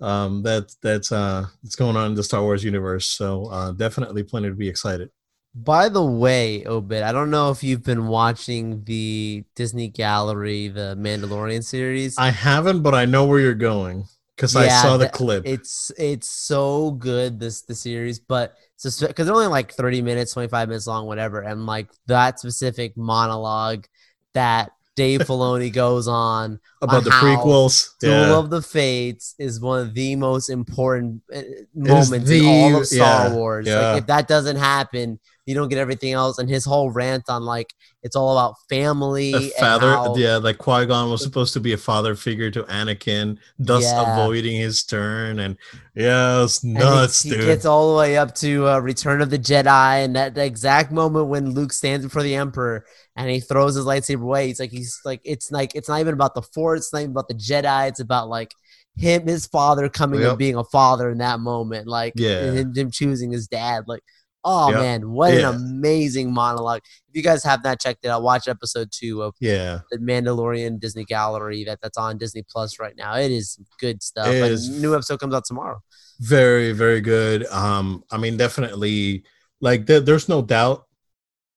um, 0.00 0.42
that 0.42 0.74
that's 0.82 1.12
uh, 1.12 1.46
that's 1.62 1.76
going 1.76 1.96
on 1.96 2.06
in 2.06 2.14
the 2.14 2.22
Star 2.22 2.42
Wars 2.42 2.64
universe. 2.64 3.06
So 3.06 3.46
uh, 3.46 3.72
definitely 3.72 4.22
plenty 4.22 4.48
to 4.48 4.54
be 4.54 4.68
excited. 4.68 5.10
By 5.54 5.88
the 5.88 6.04
way, 6.04 6.64
Obit, 6.66 7.02
I 7.02 7.10
don't 7.10 7.30
know 7.30 7.50
if 7.50 7.64
you've 7.64 7.82
been 7.82 8.06
watching 8.06 8.84
the 8.84 9.44
Disney 9.56 9.88
Gallery, 9.88 10.68
the 10.68 10.96
Mandalorian 10.98 11.64
series. 11.64 12.16
I 12.16 12.30
haven't, 12.30 12.82
but 12.82 12.94
I 12.94 13.06
know 13.06 13.24
where 13.26 13.40
you're 13.40 13.54
going 13.54 14.04
because 14.36 14.54
yeah, 14.54 14.60
I 14.60 14.68
saw 14.68 14.96
the, 14.96 15.06
the, 15.06 15.10
clip. 15.10 15.42
It's 15.46 15.90
it's 15.98 16.28
so 16.28 16.92
good 16.92 17.40
this 17.40 17.62
the 17.62 17.74
series, 17.74 18.20
but 18.20 18.54
because 18.80 19.00
they're 19.00 19.34
only 19.34 19.48
like 19.48 19.72
30 19.72 20.02
minutes, 20.02 20.32
25 20.34 20.68
minutes 20.68 20.86
long, 20.86 21.06
whatever, 21.06 21.40
and 21.40 21.66
like 21.66 21.88
that 22.06 22.38
specific 22.38 22.96
monologue 22.96 23.86
that 24.34 24.70
Dave 24.98 25.20
Filoni 25.20 25.72
goes 25.72 26.08
on 26.08 26.58
about 26.82 26.96
on 26.96 27.04
the 27.04 27.10
prequels. 27.10 27.96
Duel 28.00 28.12
yeah. 28.12 28.36
of 28.36 28.50
the 28.50 28.60
Fates 28.60 29.36
is 29.38 29.60
one 29.60 29.80
of 29.80 29.94
the 29.94 30.16
most 30.16 30.50
important 30.50 31.22
uh, 31.32 31.40
moments 31.72 32.28
the, 32.28 32.40
in 32.40 32.44
all 32.44 32.80
of 32.80 32.86
Star 32.88 33.28
yeah, 33.28 33.32
Wars. 33.32 33.66
Yeah. 33.68 33.92
Like 33.92 33.98
if 34.00 34.06
that 34.08 34.26
doesn't 34.26 34.56
happen, 34.56 35.20
you 35.46 35.54
don't 35.54 35.68
get 35.68 35.78
everything 35.78 36.14
else. 36.14 36.38
And 36.38 36.50
his 36.50 36.64
whole 36.64 36.90
rant 36.90 37.30
on 37.30 37.44
like 37.44 37.72
it's 38.02 38.16
all 38.16 38.36
about 38.36 38.56
family. 38.68 39.32
A 39.34 39.50
father, 39.60 39.90
how, 39.92 40.16
yeah, 40.16 40.36
like 40.36 40.58
Qui 40.58 40.84
Gon 40.86 41.10
was 41.10 41.22
supposed 41.22 41.52
to 41.54 41.60
be 41.60 41.72
a 41.72 41.78
father 41.78 42.16
figure 42.16 42.50
to 42.50 42.64
Anakin, 42.64 43.38
thus 43.58 43.84
yeah. 43.84 44.12
avoiding 44.12 44.56
his 44.56 44.82
turn. 44.82 45.38
And 45.38 45.56
yeah, 45.94 46.42
it's 46.42 46.64
nuts, 46.64 47.22
he, 47.22 47.30
dude. 47.30 47.40
He 47.40 47.46
gets 47.46 47.64
all 47.64 47.92
the 47.92 47.98
way 47.98 48.16
up 48.16 48.34
to 48.36 48.68
uh, 48.68 48.78
Return 48.80 49.20
of 49.20 49.30
the 49.30 49.38
Jedi, 49.38 50.04
and 50.04 50.16
that 50.16 50.36
exact 50.36 50.90
moment 50.90 51.28
when 51.28 51.50
Luke 51.50 51.72
stands 51.72 52.04
before 52.04 52.24
the 52.24 52.34
Emperor 52.34 52.84
and 53.18 53.28
he 53.28 53.40
throws 53.40 53.74
his 53.74 53.84
lightsaber 53.84 54.22
away. 54.22 54.46
He's 54.46 54.60
like, 54.60 54.70
he's 54.70 55.00
like, 55.04 55.20
it's 55.24 55.50
like, 55.50 55.74
it's 55.74 55.88
not 55.88 55.98
even 55.98 56.14
about 56.14 56.34
the 56.34 56.42
Force, 56.42 56.82
it's 56.82 56.92
not 56.92 57.00
even 57.00 57.10
about 57.10 57.26
the 57.26 57.34
Jedi. 57.34 57.88
It's 57.88 57.98
about 57.98 58.28
like 58.28 58.54
him, 58.96 59.26
his 59.26 59.44
father 59.46 59.88
coming 59.88 60.20
yep. 60.20 60.30
and 60.30 60.38
being 60.38 60.54
a 60.54 60.62
father 60.62 61.10
in 61.10 61.18
that 61.18 61.40
moment, 61.40 61.88
like 61.88 62.12
yeah, 62.16 62.52
him, 62.52 62.72
him 62.74 62.90
choosing 62.90 63.32
his 63.32 63.48
dad, 63.48 63.84
like. 63.86 64.02
Oh 64.44 64.70
yep. 64.70 64.78
man, 64.78 65.10
what 65.10 65.34
yeah. 65.34 65.50
an 65.50 65.56
amazing 65.56 66.32
monologue! 66.32 66.80
If 67.08 67.16
you 67.16 67.24
guys 67.24 67.42
have 67.42 67.62
not 67.64 67.80
checked 67.80 68.04
it 68.04 68.08
out, 68.08 68.22
watch 68.22 68.46
episode 68.46 68.88
two 68.92 69.20
of 69.20 69.34
yeah 69.40 69.80
the 69.90 69.98
Mandalorian 69.98 70.78
Disney 70.78 71.04
Gallery 71.04 71.64
that 71.64 71.80
that's 71.82 71.98
on 71.98 72.18
Disney 72.18 72.44
Plus 72.48 72.78
right 72.78 72.94
now. 72.96 73.16
It 73.16 73.32
is 73.32 73.58
good 73.80 74.00
stuff. 74.00 74.28
Is 74.28 74.70
new 74.80 74.94
episode 74.94 75.18
comes 75.18 75.34
out 75.34 75.44
tomorrow. 75.44 75.80
Very 76.20 76.70
very 76.70 77.00
good. 77.00 77.46
Um, 77.46 78.04
I 78.12 78.16
mean, 78.16 78.36
definitely 78.36 79.24
like 79.60 79.86
there, 79.86 80.00
there's 80.00 80.28
no 80.28 80.40
doubt 80.40 80.86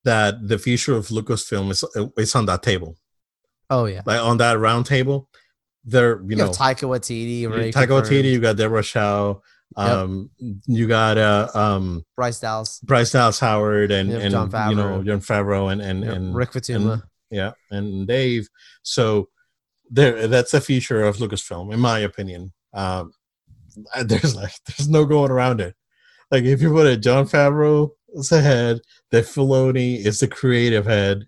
that 0.04 0.48
the 0.48 0.58
future 0.58 0.96
of 0.96 1.08
Lucasfilm 1.08 1.72
is 1.72 1.84
is 2.18 2.36
on 2.36 2.46
that 2.48 2.64
table. 2.64 2.96
Oh 3.70 3.86
yeah, 3.86 4.02
like 4.06 4.22
on 4.22 4.38
that 4.38 4.60
round 4.60 4.86
table. 4.86 5.30
There, 5.84 6.22
you, 6.22 6.32
you 6.32 6.36
know, 6.36 6.50
Taika 6.50 6.88
Waititi, 6.88 7.50
right? 7.50 7.74
Taika 7.74 8.02
Waititi. 8.02 8.32
You 8.32 8.40
got 8.40 8.58
Deborah 8.58 8.84
Chow. 8.84 9.42
Um, 9.78 10.30
yep. 10.38 10.58
you 10.68 10.88
got 10.88 11.18
uh, 11.18 11.48
um, 11.54 12.06
Bryce 12.16 12.40
Dallas, 12.40 12.80
Bryce 12.82 13.12
Dallas 13.12 13.40
Howard, 13.40 13.92
and 13.92 14.12
and 14.12 14.32
Jon 14.32 14.70
you 14.70 14.76
know 14.76 15.02
Jon 15.04 15.22
Favreau 15.22 15.72
and 15.72 15.82
and, 15.82 16.04
yep. 16.04 16.14
and 16.14 16.36
Rick 16.36 16.52
Famuyiwa. 16.52 16.94
And, 16.94 17.04
yeah, 17.30 17.52
and 17.72 18.06
Dave. 18.06 18.50
So 18.84 19.30
there, 19.90 20.28
that's 20.28 20.52
the 20.52 20.62
future 20.62 21.04
of 21.04 21.18
Lucasfilm, 21.18 21.74
in 21.74 21.80
my 21.80 22.00
opinion. 22.00 22.52
Um, 22.74 23.14
there's 24.04 24.36
like 24.36 24.54
there's 24.66 24.90
no 24.90 25.06
going 25.06 25.32
around 25.32 25.62
it. 25.62 25.76
Like 26.30 26.44
if 26.44 26.62
you 26.62 26.72
put 26.72 26.88
a 26.88 26.98
Jon 26.98 27.26
Favreau 27.26 27.92
is 28.14 28.30
the 28.30 28.42
head, 28.42 28.82
that 29.12 29.26
Filoni 29.26 30.06
is 30.06 30.20
the 30.20 30.28
creative 30.28 30.86
head, 30.86 31.28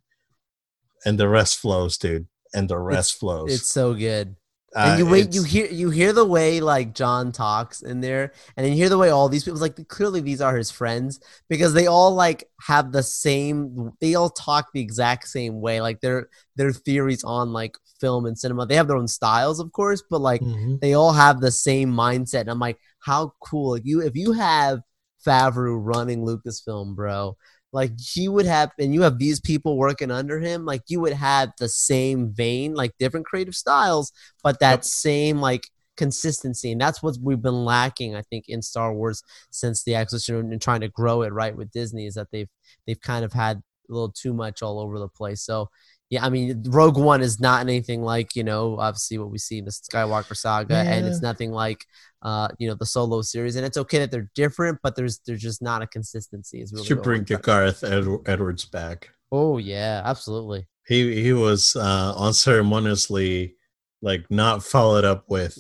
and 1.06 1.20
the 1.20 1.30
rest 1.30 1.60
flows, 1.60 1.98
dude. 1.98 2.28
And 2.54 2.70
the 2.70 2.78
rest 2.78 3.14
it's, 3.14 3.20
flows. 3.20 3.54
It's 3.54 3.68
so 3.68 3.94
good. 3.94 4.36
Uh, 4.76 4.88
and 4.90 5.00
you 5.00 5.06
wait, 5.06 5.34
you 5.36 5.44
hear 5.44 5.68
you 5.68 5.92
hear 5.92 6.14
the 6.14 6.26
way 6.26 6.60
like 6.60 6.96
John 6.96 7.32
talks 7.32 7.84
in 7.84 8.02
there, 8.02 8.34
and 8.58 8.66
then 8.66 8.74
you 8.74 8.78
hear 8.78 8.90
the 8.90 8.98
way 8.98 9.10
all 9.10 9.30
these 9.30 9.44
people 9.44 9.60
like 9.60 9.88
clearly 9.88 10.20
these 10.20 10.42
are 10.42 10.56
his 10.56 10.72
friends 10.72 11.20
because 11.48 11.74
they 11.74 11.86
all 11.86 12.16
like 12.16 12.46
have 12.62 12.92
the 12.92 13.04
same. 13.04 13.92
They 14.02 14.16
all 14.16 14.32
talk 14.32 14.70
the 14.74 14.82
exact 14.82 15.28
same 15.28 15.62
way. 15.62 15.80
Like 15.80 16.02
their 16.02 16.28
their 16.56 16.74
theories 16.74 17.24
on 17.24 17.54
like 17.54 17.78
film 18.00 18.26
and 18.26 18.38
cinema. 18.38 18.66
They 18.66 18.76
have 18.76 18.88
their 18.88 18.98
own 18.98 19.08
styles, 19.08 19.60
of 19.60 19.72
course, 19.74 20.02
but 20.10 20.22
like 20.22 20.42
mm-hmm. 20.42 20.78
they 20.82 20.94
all 20.94 21.14
have 21.14 21.40
the 21.40 21.52
same 21.52 21.92
mindset. 21.92 22.42
And 22.42 22.50
I'm 22.50 22.60
like, 22.60 22.80
how 23.00 23.34
cool! 23.42 23.74
Like 23.74 23.86
you, 23.86 24.02
if 24.02 24.16
you 24.16 24.32
have 24.32 24.80
Favreau 25.26 25.78
running 25.82 26.26
Lucasfilm, 26.26 26.96
bro. 26.96 27.38
Like 27.72 27.92
he 28.00 28.30
would 28.30 28.46
have, 28.46 28.72
and 28.80 28.94
you 28.94 29.02
have 29.02 29.18
these 29.18 29.40
people 29.40 29.78
working 29.78 30.12
under 30.12 30.40
him. 30.40 30.64
Like 30.64 30.84
you 30.88 31.00
would 31.02 31.14
have 31.14 31.54
the 31.58 31.68
same 31.68 32.32
vein, 32.32 32.76
like 32.76 32.92
different 33.00 33.26
creative 33.26 33.56
styles, 33.56 34.12
but 34.44 34.60
that 34.60 34.72
yep. 34.72 34.84
same 34.84 35.38
like 35.40 35.64
consistency, 35.98 36.72
and 36.72 36.80
that's 36.80 37.02
what 37.02 37.18
we've 37.22 37.42
been 37.42 37.66
lacking, 37.66 38.16
I 38.16 38.22
think, 38.22 38.46
in 38.48 38.62
Star 38.62 38.94
Wars 38.94 39.24
since 39.52 39.84
the 39.84 39.96
acquisition 39.96 40.52
and 40.52 40.62
trying 40.62 40.82
to 40.82 40.88
grow 40.90 41.24
it 41.24 41.34
right 41.34 41.56
with 41.56 41.72
Disney. 41.72 42.06
Is 42.06 42.14
that 42.14 42.28
they've 42.32 42.50
they've 42.86 43.02
kind 43.02 43.26
of 43.26 43.34
had 43.34 43.58
a 43.58 43.94
little 43.94 44.12
too 44.12 44.34
much 44.34 44.62
all 44.62 44.80
over 44.80 45.00
the 45.00 45.08
place. 45.08 45.42
So 45.42 45.70
yeah, 46.14 46.24
I 46.24 46.30
mean, 46.30 46.62
Rogue 46.68 46.98
One 46.98 47.22
is 47.24 47.40
not 47.40 47.62
anything 47.62 48.04
like 48.04 48.36
you 48.36 48.44
know, 48.44 48.78
obviously 48.78 49.18
what 49.18 49.32
we 49.32 49.40
see 49.40 49.58
in 49.58 49.66
the 49.66 49.72
Skywalker 49.72 50.38
saga, 50.38 50.76
yeah. 50.76 50.84
and 50.84 51.08
it's 51.08 51.24
nothing 51.24 51.52
like 51.52 51.88
uh, 52.22 52.50
you 52.60 52.68
know 52.68 52.76
the 52.76 52.86
Solo 52.86 53.24
series. 53.24 53.56
And 53.56 53.66
it's 53.66 53.78
okay 53.78 53.98
that 53.98 54.12
they're 54.12 54.30
different, 54.36 54.78
but 54.84 54.96
there's 54.96 55.22
there's 55.26 55.42
just 55.42 55.64
not 55.64 55.82
a 55.82 55.88
consistency. 55.88 56.62
Is 56.62 56.72
really 56.72 56.86
should 56.86 57.02
bring 57.02 57.24
Gareth 57.24 57.84
Ed- 57.84 58.20
Edwards 58.28 58.64
back. 58.66 59.10
Oh 59.32 59.58
yeah, 59.58 60.04
absolutely. 60.06 60.68
He 60.88 61.24
he 61.24 61.34
was 61.34 61.76
uh, 61.76 62.14
unceremoniously 62.16 63.56
like 64.04 64.30
not 64.30 64.64
followed 64.64 65.06
up 65.06 65.26
with. 65.30 65.58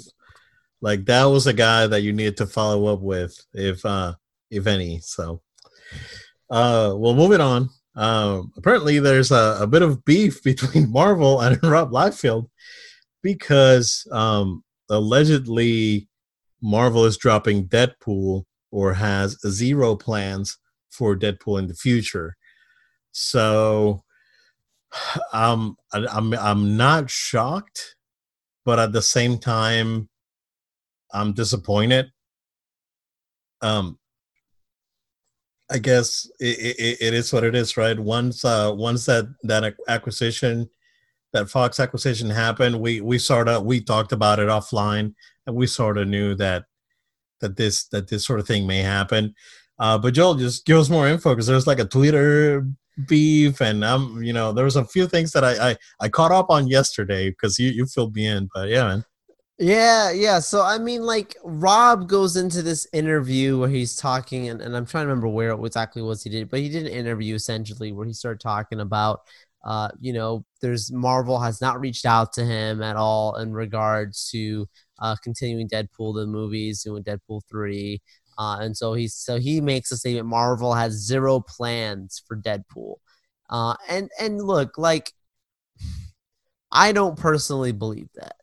Like 0.81 1.05
that 1.05 1.23
was 1.25 1.47
a 1.47 1.53
guy 1.53 1.87
that 1.87 2.01
you 2.01 2.13
needed 2.13 2.37
to 2.37 2.45
follow 2.45 2.93
up 2.93 3.01
with, 3.01 3.43
if 3.55 3.83
uh 3.83 4.13
if 4.51 4.67
any. 4.67 4.99
So, 4.99 5.41
uh, 6.51 6.93
well, 6.95 7.15
moving 7.15 7.41
on. 7.41 7.69
Um, 7.95 8.51
apparently, 8.57 8.99
there's 8.99 9.31
a, 9.31 9.57
a, 9.61 9.67
bit 9.67 9.81
of 9.81 10.03
beef 10.03 10.41
between 10.43 10.91
Marvel 10.91 11.41
and 11.41 11.59
Rob 11.63 11.91
Liefeld 11.91 12.47
because 13.21 14.07
um, 14.11 14.63
allegedly 14.89 16.07
Marvel 16.61 17.05
is 17.05 17.17
dropping 17.17 17.67
Deadpool 17.67 18.45
or 18.71 18.93
has 18.93 19.37
zero 19.47 19.95
plans 19.95 20.57
for 20.89 21.15
Deadpool 21.15 21.59
in 21.59 21.67
the 21.67 21.75
future. 21.75 22.35
So, 23.11 24.03
um, 25.33 25.77
I, 25.93 26.05
I'm 26.11 26.33
I'm 26.33 26.77
not 26.77 27.09
shocked, 27.09 27.95
but 28.65 28.79
at 28.79 28.91
the 28.91 29.01
same 29.01 29.37
time, 29.37 30.09
I'm 31.13 31.33
disappointed. 31.33 32.11
Um, 33.61 33.99
I 35.73 35.79
guess 35.79 36.29
it, 36.39 36.75
it, 36.77 36.97
it 37.01 37.13
is 37.15 37.33
what 37.33 37.43
it 37.43 37.55
is, 37.55 37.77
right? 37.77 37.99
Once 37.99 38.45
uh, 38.45 38.71
once 38.75 39.07
that 39.07 39.25
that 39.41 39.73
acquisition, 39.87 40.69
that 41.31 41.49
Fox 41.49 41.79
acquisition 41.79 42.29
happened, 42.29 42.79
we 42.79 43.01
we 43.01 43.17
sort 43.17 43.49
of 43.49 43.65
we 43.65 43.81
talked 43.81 44.11
about 44.11 44.37
it 44.37 44.49
offline, 44.49 45.15
and 45.47 45.55
we 45.55 45.65
sort 45.65 45.97
of 45.97 46.07
knew 46.07 46.35
that 46.35 46.65
that 47.41 47.57
this 47.57 47.85
that 47.87 48.07
this 48.07 48.23
sort 48.23 48.39
of 48.39 48.45
thing 48.45 48.67
may 48.67 48.79
happen. 48.79 49.33
Uh, 49.79 49.97
but 49.97 50.13
Joel, 50.13 50.35
just 50.35 50.65
give 50.65 50.77
us 50.77 50.91
more 50.91 51.07
info 51.07 51.31
because 51.31 51.47
there's 51.47 51.65
like 51.65 51.79
a 51.79 51.85
Twitter 51.85 52.67
beef, 53.07 53.59
and 53.59 53.83
um, 53.83 54.21
you 54.21 54.31
know, 54.31 54.51
there 54.51 54.65
was 54.65 54.75
a 54.75 54.85
few 54.85 55.07
things 55.07 55.31
that 55.31 55.43
I 55.43 55.71
I, 55.71 55.77
I 56.01 56.07
caught 56.07 56.31
up 56.31 56.51
on 56.51 56.67
yesterday 56.67 57.31
because 57.31 57.57
you 57.57 57.71
you 57.71 57.87
filled 57.87 58.13
me 58.13 58.27
in. 58.27 58.47
But 58.53 58.69
yeah, 58.69 58.83
man. 58.83 59.05
Yeah, 59.59 60.11
yeah. 60.11 60.39
So 60.39 60.63
I 60.63 60.77
mean, 60.79 61.03
like 61.03 61.37
Rob 61.43 62.07
goes 62.09 62.35
into 62.35 62.61
this 62.61 62.87
interview 62.91 63.59
where 63.59 63.69
he's 63.69 63.95
talking, 63.95 64.49
and, 64.49 64.61
and 64.61 64.75
I'm 64.75 64.85
trying 64.85 65.03
to 65.03 65.07
remember 65.09 65.27
where 65.27 65.51
exactly 65.51 66.01
was 66.01 66.23
he 66.23 66.29
did, 66.29 66.49
but 66.49 66.59
he 66.59 66.69
did 66.69 66.87
an 66.87 66.91
interview 66.91 67.35
essentially 67.35 67.91
where 67.91 68.05
he 68.07 68.13
started 68.13 68.39
talking 68.39 68.79
about, 68.79 69.21
uh, 69.63 69.89
you 69.99 70.11
know, 70.11 70.43
there's 70.61 70.91
Marvel 70.91 71.39
has 71.39 71.61
not 71.61 71.79
reached 71.79 72.05
out 72.05 72.33
to 72.33 72.43
him 72.43 72.81
at 72.81 72.95
all 72.95 73.35
in 73.37 73.53
regards 73.53 74.29
to 74.31 74.67
uh, 74.99 75.15
continuing 75.23 75.69
Deadpool 75.69 76.15
the 76.15 76.25
movies, 76.25 76.81
doing 76.83 77.03
Deadpool 77.03 77.41
three, 77.49 78.01
uh, 78.39 78.57
and 78.59 78.75
so 78.75 78.93
he 78.93 79.07
so 79.07 79.39
he 79.39 79.61
makes 79.61 79.91
a 79.91 79.97
statement: 79.97 80.25
Marvel 80.27 80.73
has 80.73 80.93
zero 80.93 81.39
plans 81.39 82.23
for 82.27 82.35
Deadpool, 82.37 82.95
uh, 83.51 83.75
and 83.87 84.09
and 84.19 84.41
look, 84.43 84.77
like 84.79 85.13
I 86.71 86.91
don't 86.91 87.17
personally 87.17 87.71
believe 87.71 88.09
that. 88.15 88.35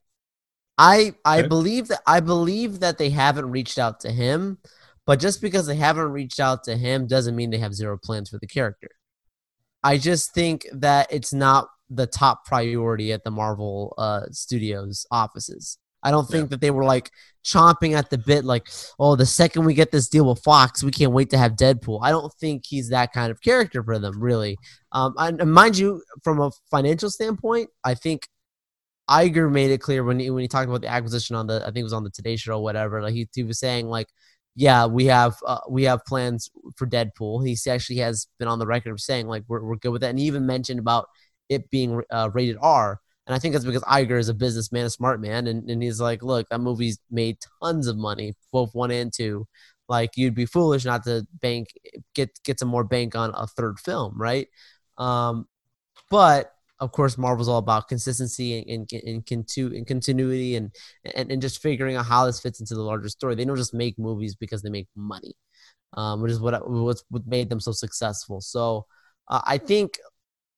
I 0.80 1.14
I 1.26 1.42
believe 1.42 1.88
that 1.88 2.00
I 2.06 2.20
believe 2.20 2.80
that 2.80 2.96
they 2.96 3.10
haven't 3.10 3.50
reached 3.50 3.78
out 3.78 4.00
to 4.00 4.10
him, 4.10 4.56
but 5.04 5.20
just 5.20 5.42
because 5.42 5.66
they 5.66 5.76
haven't 5.76 6.10
reached 6.10 6.40
out 6.40 6.64
to 6.64 6.76
him 6.76 7.06
doesn't 7.06 7.36
mean 7.36 7.50
they 7.50 7.58
have 7.58 7.74
zero 7.74 7.98
plans 8.02 8.30
for 8.30 8.38
the 8.38 8.46
character. 8.46 8.88
I 9.84 9.98
just 9.98 10.32
think 10.32 10.66
that 10.72 11.12
it's 11.12 11.34
not 11.34 11.68
the 11.90 12.06
top 12.06 12.46
priority 12.46 13.12
at 13.12 13.24
the 13.24 13.30
Marvel 13.30 13.94
uh, 13.98 14.22
Studios 14.30 15.06
offices. 15.10 15.76
I 16.02 16.10
don't 16.10 16.26
think 16.26 16.44
yeah. 16.44 16.48
that 16.50 16.60
they 16.62 16.70
were 16.70 16.84
like 16.84 17.10
chomping 17.44 17.92
at 17.92 18.08
the 18.08 18.16
bit, 18.16 18.44
like, 18.46 18.66
oh, 18.98 19.16
the 19.16 19.26
second 19.26 19.66
we 19.66 19.74
get 19.74 19.90
this 19.92 20.08
deal 20.08 20.26
with 20.26 20.42
Fox, 20.42 20.82
we 20.82 20.90
can't 20.90 21.12
wait 21.12 21.28
to 21.30 21.38
have 21.38 21.56
Deadpool. 21.56 22.00
I 22.02 22.10
don't 22.10 22.32
think 22.40 22.62
he's 22.66 22.88
that 22.88 23.12
kind 23.12 23.30
of 23.30 23.42
character 23.42 23.82
for 23.82 23.98
them, 23.98 24.18
really. 24.18 24.56
Um, 24.92 25.14
and 25.18 25.52
mind 25.52 25.76
you, 25.76 26.02
from 26.24 26.40
a 26.40 26.50
financial 26.70 27.10
standpoint, 27.10 27.68
I 27.84 27.94
think 27.94 28.28
Iger 29.10 29.50
made 29.50 29.70
it 29.70 29.80
clear 29.80 30.04
when 30.04 30.20
he 30.20 30.30
when 30.30 30.42
he 30.42 30.48
talked 30.48 30.68
about 30.68 30.82
the 30.82 30.88
acquisition 30.88 31.34
on 31.36 31.46
the 31.46 31.60
I 31.62 31.66
think 31.66 31.78
it 31.78 31.82
was 31.84 31.92
on 31.92 32.04
the 32.04 32.10
Today 32.10 32.36
Show 32.36 32.54
or 32.54 32.62
whatever. 32.62 33.02
Like 33.02 33.14
he, 33.14 33.28
he 33.34 33.42
was 33.42 33.58
saying 33.58 33.88
like, 33.88 34.08
yeah, 34.54 34.86
we 34.86 35.06
have 35.06 35.36
uh, 35.46 35.60
we 35.68 35.84
have 35.84 36.04
plans 36.04 36.50
for 36.76 36.86
Deadpool. 36.86 37.46
He 37.46 37.56
actually 37.70 37.98
has 37.98 38.28
been 38.38 38.48
on 38.48 38.58
the 38.58 38.66
record 38.66 38.92
of 38.92 39.00
saying 39.00 39.26
like 39.26 39.44
we're 39.48 39.62
we're 39.64 39.76
good 39.76 39.90
with 39.90 40.02
that, 40.02 40.10
and 40.10 40.18
he 40.18 40.26
even 40.26 40.46
mentioned 40.46 40.78
about 40.80 41.06
it 41.48 41.70
being 41.70 42.02
uh, 42.10 42.30
rated 42.32 42.56
R. 42.60 43.00
And 43.26 43.34
I 43.34 43.38
think 43.38 43.52
that's 43.52 43.64
because 43.64 43.82
Iger 43.82 44.18
is 44.18 44.28
a 44.28 44.34
businessman, 44.34 44.86
a 44.86 44.90
smart 44.90 45.20
man, 45.20 45.46
and, 45.46 45.68
and 45.70 45.82
he's 45.82 46.00
like, 46.00 46.22
look, 46.22 46.48
that 46.48 46.60
movie's 46.60 46.98
made 47.10 47.38
tons 47.62 47.86
of 47.86 47.96
money, 47.96 48.34
both 48.52 48.74
one 48.74 48.90
and 48.90 49.12
two. 49.12 49.46
Like 49.88 50.10
you'd 50.16 50.34
be 50.34 50.46
foolish 50.46 50.84
not 50.84 51.04
to 51.04 51.26
bank 51.40 51.68
get 52.14 52.30
get 52.44 52.58
some 52.60 52.68
more 52.68 52.84
bank 52.84 53.16
on 53.16 53.32
a 53.34 53.46
third 53.48 53.78
film, 53.80 54.14
right? 54.20 54.48
Um, 54.98 55.46
but 56.10 56.52
of 56.80 56.92
course, 56.92 57.18
Marvel's 57.18 57.48
all 57.48 57.58
about 57.58 57.88
consistency 57.88 58.58
and, 58.58 58.90
and, 58.92 59.02
and, 59.04 59.26
contu- 59.26 59.76
and 59.76 59.86
continuity 59.86 60.56
and, 60.56 60.74
and, 61.14 61.30
and 61.30 61.42
just 61.42 61.60
figuring 61.60 61.96
out 61.96 62.06
how 62.06 62.24
this 62.24 62.40
fits 62.40 62.60
into 62.60 62.74
the 62.74 62.82
larger 62.82 63.08
story. 63.08 63.34
They 63.34 63.44
don't 63.44 63.56
just 63.56 63.74
make 63.74 63.98
movies 63.98 64.34
because 64.34 64.62
they 64.62 64.70
make 64.70 64.88
money, 64.96 65.34
um, 65.94 66.22
which 66.22 66.32
is 66.32 66.40
what 66.40 66.68
what's 66.68 67.04
what 67.10 67.26
made 67.26 67.50
them 67.50 67.60
so 67.60 67.72
successful. 67.72 68.40
So 68.40 68.86
uh, 69.28 69.42
I 69.44 69.58
think 69.58 69.98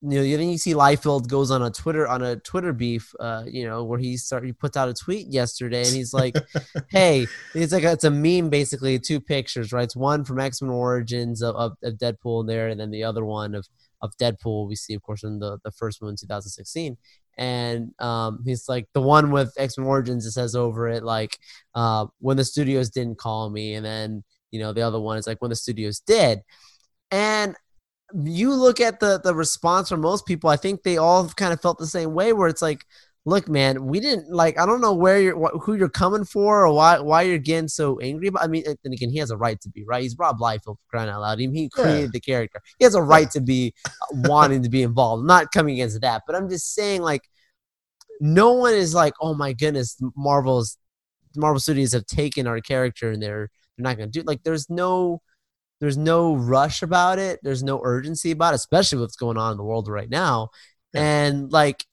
you 0.00 0.10
know 0.10 0.22
then 0.22 0.50
you 0.50 0.58
see 0.58 0.74
Liefeld 0.74 1.28
goes 1.28 1.50
on 1.50 1.62
a 1.62 1.70
Twitter 1.70 2.06
on 2.06 2.22
a 2.22 2.36
Twitter 2.36 2.72
beef, 2.72 3.12
uh, 3.18 3.42
you 3.46 3.64
know, 3.66 3.82
where 3.82 3.98
he 3.98 4.16
start 4.16 4.44
he 4.44 4.52
puts 4.52 4.76
out 4.76 4.88
a 4.88 4.94
tweet 4.94 5.26
yesterday 5.26 5.82
and 5.82 5.94
he's 5.94 6.14
like, 6.14 6.36
"Hey, 6.88 7.26
it's 7.54 7.72
like 7.72 7.84
a, 7.84 7.92
it's 7.92 8.04
a 8.04 8.10
meme 8.10 8.48
basically, 8.48 8.98
two 9.00 9.20
pictures, 9.20 9.72
right? 9.72 9.84
It's 9.84 9.96
one 9.96 10.24
from 10.24 10.38
X 10.38 10.62
Men 10.62 10.70
Origins 10.70 11.42
of, 11.42 11.56
of, 11.56 11.72
of 11.82 11.94
Deadpool 11.94 12.46
there, 12.46 12.68
and 12.68 12.78
then 12.78 12.92
the 12.92 13.02
other 13.02 13.24
one 13.24 13.56
of 13.56 13.66
of 14.02 14.16
Deadpool 14.16 14.68
we 14.68 14.74
see, 14.74 14.94
of 14.94 15.02
course, 15.02 15.22
in 15.22 15.38
the, 15.38 15.58
the 15.64 15.70
first 15.70 16.02
one 16.02 16.10
in 16.10 16.16
2016. 16.16 16.96
And 17.38 17.92
um, 17.98 18.40
he's 18.44 18.68
like 18.68 18.86
the 18.92 19.00
one 19.00 19.30
with 19.30 19.54
X 19.56 19.78
Men 19.78 19.86
Origins. 19.86 20.26
It 20.26 20.32
says 20.32 20.54
over 20.54 20.88
it 20.88 21.02
like 21.02 21.38
uh, 21.74 22.06
when 22.18 22.36
the 22.36 22.44
studios 22.44 22.90
didn't 22.90 23.18
call 23.18 23.48
me, 23.48 23.74
and 23.74 23.86
then 23.86 24.22
you 24.50 24.60
know 24.60 24.72
the 24.72 24.82
other 24.82 25.00
one 25.00 25.16
is 25.16 25.26
like 25.26 25.40
when 25.40 25.48
the 25.48 25.56
studios 25.56 26.00
did. 26.00 26.40
And 27.10 27.56
you 28.22 28.52
look 28.52 28.80
at 28.80 29.00
the 29.00 29.18
the 29.22 29.34
response 29.34 29.88
from 29.88 30.02
most 30.02 30.26
people, 30.26 30.50
I 30.50 30.56
think 30.56 30.82
they 30.82 30.98
all 30.98 31.26
kind 31.30 31.54
of 31.54 31.62
felt 31.62 31.78
the 31.78 31.86
same 31.86 32.12
way, 32.12 32.34
where 32.34 32.48
it's 32.48 32.62
like, 32.62 32.84
look, 33.24 33.48
man, 33.48 33.86
we 33.86 34.00
didn't 34.00 34.30
like. 34.32 34.58
I 34.58 34.66
don't 34.66 34.80
know 34.80 34.94
where 34.94 35.20
you're, 35.20 35.38
wh- 35.38 35.58
who 35.60 35.74
you're 35.74 35.88
coming 35.88 36.24
for, 36.24 36.66
or 36.66 36.74
why 36.74 36.98
why 36.98 37.22
you're 37.22 37.38
getting 37.38 37.68
so 37.68 37.98
angry. 38.00 38.30
But 38.30 38.42
I 38.42 38.46
mean, 38.46 38.64
and 38.66 38.92
again, 38.92 39.10
he 39.10 39.18
has 39.18 39.30
a 39.30 39.36
right 39.36 39.60
to 39.60 39.68
be 39.68 39.84
right. 39.84 40.02
He's 40.02 40.16
Rob 40.18 40.38
Liefeld 40.38 40.76
crying 40.88 41.08
out 41.08 41.20
loud. 41.20 41.38
He, 41.38 41.48
he 41.48 41.68
created 41.68 42.00
yeah. 42.00 42.10
the 42.12 42.20
character. 42.20 42.60
He 42.78 42.84
has 42.84 42.94
a 42.94 43.02
right 43.02 43.30
to 43.30 43.40
be 43.40 43.74
uh, 43.86 43.90
wanting 44.12 44.62
to 44.62 44.68
be 44.68 44.82
involved. 44.82 45.20
I'm 45.20 45.26
not 45.26 45.52
coming 45.52 45.74
against 45.74 46.00
that, 46.00 46.22
but 46.26 46.36
I'm 46.36 46.48
just 46.48 46.74
saying, 46.74 47.02
like, 47.02 47.22
no 48.20 48.52
one 48.52 48.74
is 48.74 48.94
like, 48.94 49.14
oh 49.20 49.34
my 49.34 49.52
goodness, 49.52 49.96
Marvel's 50.16 50.76
Marvel 51.36 51.60
Studios 51.60 51.92
have 51.92 52.06
taken 52.06 52.46
our 52.46 52.60
character 52.60 53.10
and 53.10 53.22
they're 53.22 53.48
they're 53.76 53.84
not 53.84 53.96
going 53.96 54.10
to 54.10 54.20
do 54.20 54.24
like. 54.26 54.42
There's 54.42 54.68
no 54.68 55.22
there's 55.80 55.96
no 55.96 56.36
rush 56.36 56.82
about 56.82 57.18
it. 57.18 57.40
There's 57.42 57.64
no 57.64 57.80
urgency 57.82 58.30
about 58.30 58.54
it, 58.54 58.56
especially 58.56 58.98
what's 58.98 59.16
going 59.16 59.36
on 59.36 59.52
in 59.52 59.56
the 59.56 59.64
world 59.64 59.88
right 59.88 60.08
now. 60.08 60.50
Yeah. 60.92 61.02
And 61.02 61.52
like, 61.52 61.84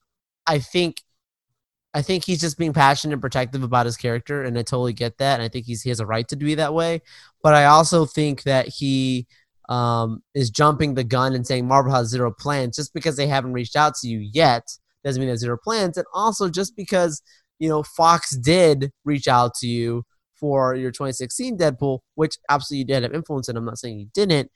I 0.46 0.60
think 0.60 1.02
I 1.94 2.02
think 2.02 2.24
he's 2.24 2.42
just 2.42 2.58
being 2.58 2.74
passionate 2.74 3.14
and 3.14 3.22
protective 3.22 3.64
about 3.64 3.86
his 3.86 3.98
character, 3.98 4.44
and 4.44 4.58
I 4.58 4.62
totally 4.62 4.94
get 4.94 5.18
that. 5.18 5.36
And 5.36 5.44
I 5.44 5.50
think 5.50 5.66
he's 5.66 5.82
he 5.82 5.90
has 5.90 6.00
a 6.00 6.06
right 6.06 6.28
to 6.28 6.36
be 6.36 6.56
that 6.56 6.74
way. 6.74 7.02
But 7.42 7.56
I 7.56 7.66
also 7.66 8.06
think 8.06 8.44
that 8.44 8.68
he 8.68 9.28
um, 9.70 10.22
is 10.34 10.50
jumping 10.50 10.94
the 10.94 11.04
gun 11.04 11.34
and 11.34 11.46
saying 11.46 11.68
Marvel 11.68 11.94
has 11.94 12.10
zero 12.10 12.32
plans 12.32 12.76
just 12.76 12.94
because 12.94 13.18
they 13.18 13.28
haven't 13.28 13.54
reached 13.54 13.76
out 13.76 13.96
to 13.96 14.08
you 14.08 14.20
yet 14.20 14.68
doesn't 15.04 15.20
mean 15.20 15.28
they 15.28 15.32
have 15.32 15.40
zero 15.40 15.58
plans. 15.58 15.98
And 15.98 16.06
also 16.14 16.50
just 16.50 16.76
because 16.76 17.22
you 17.60 17.70
know 17.70 17.84
Fox 17.84 18.36
did 18.36 18.92
reach 19.06 19.28
out 19.28 19.54
to 19.56 19.68
you 19.68 20.04
for 20.36 20.76
your 20.76 20.92
2016 20.92 21.58
Deadpool, 21.58 22.00
which 22.16 22.38
absolutely 22.50 22.80
you 22.80 22.86
did 22.86 23.04
have 23.04 23.14
influence, 23.14 23.50
and 23.50 23.58
I'm 23.58 23.66
not 23.66 23.78
saying 23.78 24.00
you 24.00 24.08
didn't. 24.14 24.52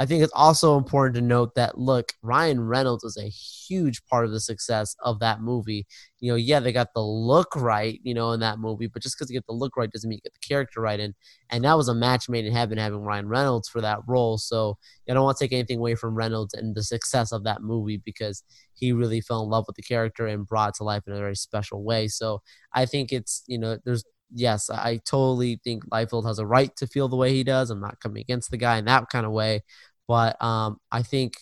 I 0.00 0.06
think 0.06 0.22
it's 0.22 0.32
also 0.34 0.78
important 0.78 1.16
to 1.16 1.20
note 1.20 1.56
that 1.56 1.76
look, 1.76 2.12
Ryan 2.22 2.60
Reynolds 2.60 3.02
is 3.02 3.16
a 3.16 3.28
huge 3.28 4.04
part 4.06 4.24
of 4.24 4.30
the 4.30 4.40
success 4.40 4.94
of 5.02 5.18
that 5.20 5.40
movie. 5.40 5.86
You 6.20 6.32
know, 6.32 6.36
yeah, 6.36 6.60
they 6.60 6.72
got 6.72 6.94
the 6.94 7.02
look 7.02 7.54
right, 7.56 7.98
you 8.04 8.14
know, 8.14 8.30
in 8.32 8.40
that 8.40 8.60
movie, 8.60 8.86
but 8.86 9.02
just 9.02 9.16
because 9.16 9.28
you 9.30 9.36
get 9.36 9.46
the 9.46 9.52
look 9.54 9.76
right 9.76 9.90
doesn't 9.90 10.08
mean 10.08 10.18
you 10.18 10.30
get 10.30 10.34
the 10.40 10.46
character 10.46 10.80
right. 10.80 11.00
And 11.00 11.14
and 11.50 11.64
that 11.64 11.76
was 11.76 11.88
a 11.88 11.94
match 11.94 12.28
made 12.28 12.44
in 12.44 12.52
heaven 12.52 12.78
having 12.78 13.00
Ryan 13.00 13.28
Reynolds 13.28 13.68
for 13.68 13.80
that 13.80 13.98
role. 14.06 14.38
So 14.38 14.78
I 15.08 15.14
don't 15.14 15.24
want 15.24 15.36
to 15.38 15.44
take 15.44 15.52
anything 15.52 15.78
away 15.78 15.96
from 15.96 16.14
Reynolds 16.14 16.54
and 16.54 16.74
the 16.76 16.84
success 16.84 17.32
of 17.32 17.42
that 17.44 17.62
movie 17.62 18.00
because 18.04 18.44
he 18.74 18.92
really 18.92 19.20
fell 19.20 19.42
in 19.42 19.50
love 19.50 19.64
with 19.66 19.76
the 19.76 19.82
character 19.82 20.26
and 20.26 20.46
brought 20.46 20.74
to 20.74 20.84
life 20.84 21.02
in 21.06 21.12
a 21.12 21.18
very 21.18 21.34
special 21.36 21.82
way. 21.82 22.06
So 22.08 22.42
I 22.72 22.86
think 22.86 23.12
it's 23.12 23.42
you 23.48 23.58
know 23.58 23.78
there's 23.84 24.04
yes, 24.34 24.68
I 24.70 25.00
totally 25.04 25.60
think 25.64 25.86
Liefeld 25.88 26.26
has 26.26 26.38
a 26.38 26.46
right 26.46 26.74
to 26.76 26.86
feel 26.86 27.08
the 27.08 27.16
way 27.16 27.32
he 27.32 27.44
does. 27.44 27.70
I'm 27.70 27.80
not 27.80 28.00
coming 28.00 28.20
against 28.20 28.50
the 28.50 28.56
guy 28.56 28.76
in 28.78 28.84
that 28.86 29.08
kind 29.10 29.26
of 29.26 29.32
way, 29.32 29.62
but 30.08 30.42
um, 30.42 30.80
I 30.90 31.02
think 31.02 31.34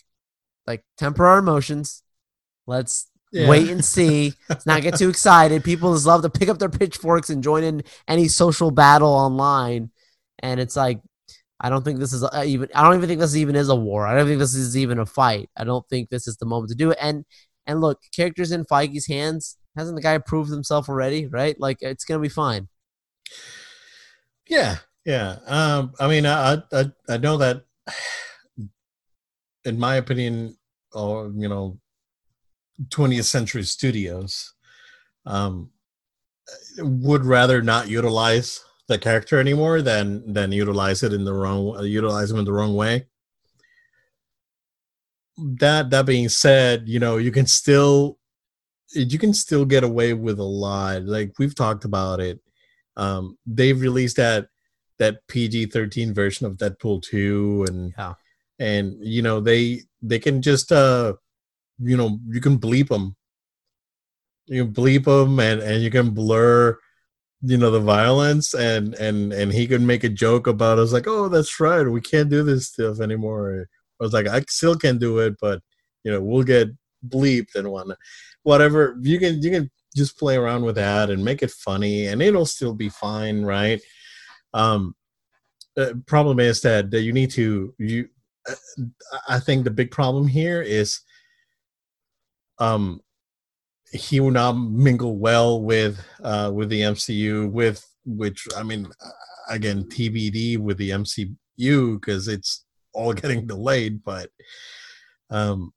like 0.66 0.84
temper 0.98 1.24
our 1.24 1.38
emotions. 1.38 2.02
Let's 2.66 3.08
yeah. 3.32 3.48
wait 3.48 3.70
and 3.70 3.84
see. 3.84 4.34
Let's 4.48 4.66
not 4.66 4.82
get 4.82 4.96
too 4.96 5.08
excited. 5.08 5.64
People 5.64 5.94
just 5.94 6.06
love 6.06 6.22
to 6.22 6.30
pick 6.30 6.48
up 6.48 6.58
their 6.58 6.68
pitchforks 6.68 7.30
and 7.30 7.42
join 7.42 7.62
in 7.62 7.82
any 8.08 8.28
social 8.28 8.70
battle 8.70 9.08
online, 9.12 9.90
and 10.40 10.60
it's 10.60 10.76
like 10.76 11.00
I 11.58 11.70
don't 11.70 11.84
think 11.84 11.98
this 11.98 12.12
is 12.12 12.24
even. 12.44 12.68
I 12.74 12.82
don't 12.82 12.96
even 12.96 13.08
think 13.08 13.20
this 13.20 13.36
even 13.36 13.56
is 13.56 13.68
a 13.68 13.76
war. 13.76 14.06
I 14.06 14.14
don't 14.14 14.26
think 14.26 14.40
this 14.40 14.54
is 14.54 14.76
even 14.76 14.98
a 14.98 15.06
fight. 15.06 15.48
I 15.56 15.64
don't 15.64 15.88
think 15.88 16.10
this 16.10 16.26
is 16.26 16.36
the 16.36 16.46
moment 16.46 16.70
to 16.70 16.76
do 16.76 16.90
it. 16.90 16.98
And 17.00 17.24
and 17.66 17.80
look, 17.80 18.00
characters 18.14 18.52
in 18.52 18.64
Feige's 18.64 19.06
hands. 19.06 19.56
Hasn't 19.76 19.96
the 19.96 20.02
guy 20.02 20.16
proved 20.18 20.50
himself 20.50 20.88
already? 20.88 21.26
Right? 21.26 21.58
Like 21.58 21.78
it's 21.80 22.04
gonna 22.04 22.20
be 22.20 22.28
fine. 22.28 22.68
Yeah, 24.48 24.76
yeah. 25.04 25.38
Um, 25.46 25.94
I 25.98 26.08
mean, 26.08 26.26
I, 26.26 26.62
I 26.72 26.92
I 27.08 27.16
know 27.16 27.38
that, 27.38 27.64
in 29.66 29.78
my 29.78 29.96
opinion, 29.96 30.56
or 30.92 31.30
you 31.34 31.48
know, 31.48 31.78
20th 32.88 33.24
Century 33.24 33.64
Studios, 33.64 34.54
um, 35.26 35.70
would 36.78 37.24
rather 37.24 37.60
not 37.60 37.88
utilize 37.88 38.64
the 38.88 38.98
character 38.98 39.40
anymore 39.40 39.82
than 39.82 40.32
than 40.32 40.52
utilize 40.52 41.02
it 41.02 41.12
in 41.12 41.24
the 41.24 41.34
wrong 41.34 41.84
utilize 41.84 42.30
him 42.30 42.38
in 42.38 42.44
the 42.44 42.52
wrong 42.52 42.74
way. 42.74 43.06
That 45.36 45.90
that 45.90 46.06
being 46.06 46.28
said, 46.28 46.88
you 46.88 47.00
know, 47.00 47.18
you 47.18 47.32
can 47.32 47.46
still 47.46 48.18
you 48.92 49.18
can 49.18 49.34
still 49.34 49.64
get 49.64 49.84
away 49.84 50.14
with 50.14 50.38
a 50.38 50.44
lot. 50.44 51.02
Like 51.02 51.34
we've 51.38 51.54
talked 51.54 51.84
about 51.84 52.20
it 52.20 52.40
um, 52.96 53.38
they've 53.46 53.80
released 53.80 54.16
that 54.16 54.48
that 54.98 55.26
PG 55.28 55.66
thirteen 55.66 56.14
version 56.14 56.46
of 56.46 56.56
Deadpool 56.56 57.02
two, 57.02 57.64
and 57.68 57.92
yeah. 57.96 58.14
And 58.59 58.96
you 59.00 59.22
know 59.22 59.40
they 59.40 59.82
they 60.02 60.18
can 60.18 60.42
just 60.42 60.72
uh 60.72 61.14
you 61.78 61.96
know 61.96 62.18
you 62.28 62.40
can 62.40 62.59
bleep 62.59 62.88
them, 62.88 63.16
you 64.46 64.64
can 64.64 64.72
bleep 64.72 65.04
them, 65.04 65.38
and 65.40 65.61
and 65.61 65.82
you 65.82 65.90
can 65.90 66.11
blur 66.11 66.78
you 67.42 67.57
know 67.57 67.70
the 67.70 67.80
violence 67.80 68.54
and 68.54 68.94
and 68.94 69.32
and 69.32 69.52
he 69.52 69.66
could 69.66 69.82
make 69.82 70.04
a 70.04 70.09
joke 70.09 70.46
about 70.46 70.78
us 70.78 70.92
like 70.92 71.07
oh 71.07 71.28
that's 71.28 71.61
right 71.61 71.86
we 71.86 72.00
can't 72.00 72.30
do 72.30 72.42
this 72.42 72.68
stuff 72.68 73.00
anymore. 73.00 73.66
I 74.00 74.04
was 74.04 74.12
like 74.12 74.26
i 74.26 74.42
still 74.48 74.76
can 74.76 74.98
do 74.98 75.18
it 75.20 75.36
but 75.40 75.61
you 76.04 76.12
know 76.12 76.20
we'll 76.20 76.42
get 76.42 76.68
bleeped 77.07 77.54
and 77.54 77.70
whatnot 77.70 77.98
whatever 78.42 78.96
you 79.00 79.18
can 79.18 79.42
you 79.42 79.50
can 79.50 79.70
just 79.94 80.18
play 80.18 80.36
around 80.36 80.62
with 80.62 80.76
that 80.76 81.09
and 81.11 81.24
make 81.24 81.42
it 81.42 81.50
funny 81.50 82.07
and 82.07 82.20
it'll 82.20 82.46
still 82.46 82.74
be 82.74 82.88
fine 82.88 83.42
right? 83.42 83.80
Um 84.54 84.94
uh, 85.76 85.92
problem 86.07 86.40
is 86.40 86.62
that, 86.62 86.90
that 86.90 87.02
you 87.02 87.12
need 87.12 87.30
to 87.32 87.74
you 87.78 88.09
i 89.28 89.38
think 89.38 89.64
the 89.64 89.70
big 89.70 89.90
problem 89.90 90.26
here 90.26 90.62
is 90.62 91.01
um 92.59 93.01
he 93.92 94.20
will 94.20 94.30
not 94.30 94.53
mingle 94.53 95.16
well 95.16 95.62
with 95.62 96.01
uh 96.22 96.51
with 96.53 96.68
the 96.68 96.80
mcu 96.80 97.51
with 97.51 97.84
which 98.05 98.47
i 98.57 98.62
mean 98.62 98.86
again 99.49 99.84
tbd 99.84 100.59
with 100.59 100.76
the 100.78 100.90
mcu 100.90 102.01
because 102.01 102.28
it's 102.28 102.64
all 102.92 103.12
getting 103.20 103.47
delayed 103.47 104.03
but 104.05 104.30
um 105.30 105.72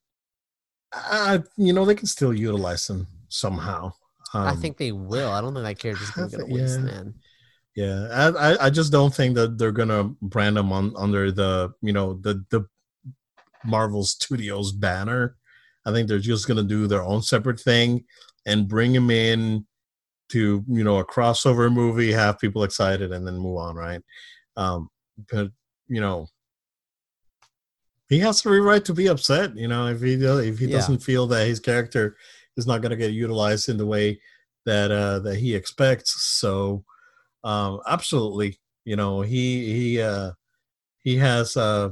I, 0.91 1.43
you 1.55 1.71
know 1.71 1.85
they 1.85 1.93
can 1.93 2.07
still 2.07 2.33
utilize 2.33 2.87
them 2.87 3.05
somehow 3.27 3.93
um, 4.33 4.43
I 4.43 4.55
think 4.55 4.77
they 4.77 4.91
will. 4.91 5.31
I 5.31 5.41
don't 5.41 5.53
think 5.53 5.65
that 5.65 5.79
character's 5.79 6.11
gonna 6.11 6.29
get 6.29 6.41
a 6.41 6.45
waste, 6.45 6.79
yeah. 6.79 6.85
man. 6.85 7.13
Yeah, 7.79 8.31
I 8.35 8.65
I 8.65 8.69
just 8.69 8.91
don't 8.91 9.15
think 9.15 9.35
that 9.35 9.57
they're 9.57 9.71
gonna 9.71 10.03
brand 10.21 10.57
them 10.57 10.73
on 10.73 10.93
under 10.97 11.31
the 11.31 11.73
you 11.81 11.93
know 11.93 12.15
the 12.15 12.43
the 12.49 12.67
Marvel 13.63 14.03
Studios 14.03 14.73
banner. 14.73 15.37
I 15.85 15.93
think 15.93 16.09
they're 16.09 16.19
just 16.19 16.45
gonna 16.45 16.63
do 16.63 16.87
their 16.87 17.03
own 17.03 17.21
separate 17.21 17.59
thing 17.59 18.03
and 18.45 18.67
bring 18.67 18.93
him 18.93 19.09
in 19.09 19.65
to 20.31 20.65
you 20.67 20.83
know 20.83 20.97
a 20.97 21.05
crossover 21.05 21.71
movie, 21.71 22.11
have 22.11 22.37
people 22.37 22.65
excited, 22.65 23.13
and 23.13 23.25
then 23.25 23.37
move 23.37 23.57
on, 23.57 23.77
right? 23.77 24.01
Um, 24.57 24.89
but 25.31 25.51
you 25.87 26.01
know, 26.01 26.27
he 28.09 28.19
has 28.19 28.45
every 28.45 28.59
right 28.59 28.83
to 28.83 28.93
be 28.93 29.07
upset. 29.07 29.55
You 29.55 29.69
know, 29.69 29.87
if 29.87 30.01
he 30.01 30.15
if 30.15 30.59
he 30.59 30.65
yeah. 30.65 30.75
doesn't 30.75 30.99
feel 30.99 31.27
that 31.27 31.47
his 31.47 31.61
character 31.61 32.17
is 32.57 32.67
not 32.67 32.81
going 32.81 32.91
to 32.91 32.97
get 32.97 33.11
utilized 33.11 33.69
in 33.69 33.77
the 33.77 33.85
way 33.85 34.19
that 34.65 34.91
uh, 34.91 35.19
that 35.19 35.37
he 35.37 35.55
expects. 35.55 36.21
So, 36.39 36.83
um, 37.43 37.81
absolutely, 37.87 38.59
you 38.85 38.95
know, 38.95 39.21
he 39.21 39.73
he 39.73 40.01
uh, 40.01 40.31
he 40.99 41.17
has 41.17 41.55
uh, 41.55 41.89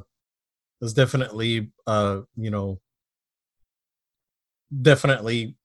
has 0.81 0.93
definitely 0.93 1.71
uh, 1.85 2.21
you 2.35 2.49
know 2.49 2.79
definitely 4.81 5.55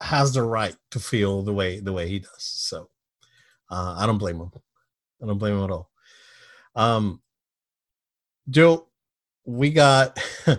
has 0.00 0.32
the 0.32 0.42
right 0.42 0.76
to 0.90 1.00
feel 1.00 1.42
the 1.42 1.52
way 1.52 1.80
the 1.80 1.92
way 1.92 2.08
he 2.08 2.18
does. 2.20 2.30
So, 2.38 2.88
uh, 3.70 3.96
I 3.98 4.06
don't 4.06 4.18
blame 4.18 4.36
him. 4.36 4.50
I 5.22 5.26
don't 5.26 5.38
blame 5.38 5.56
him 5.56 5.64
at 5.64 5.70
all. 5.70 5.90
Um, 6.74 7.20
Joe, 8.48 8.88
we 9.44 9.70
got. 9.70 10.18
all 10.46 10.56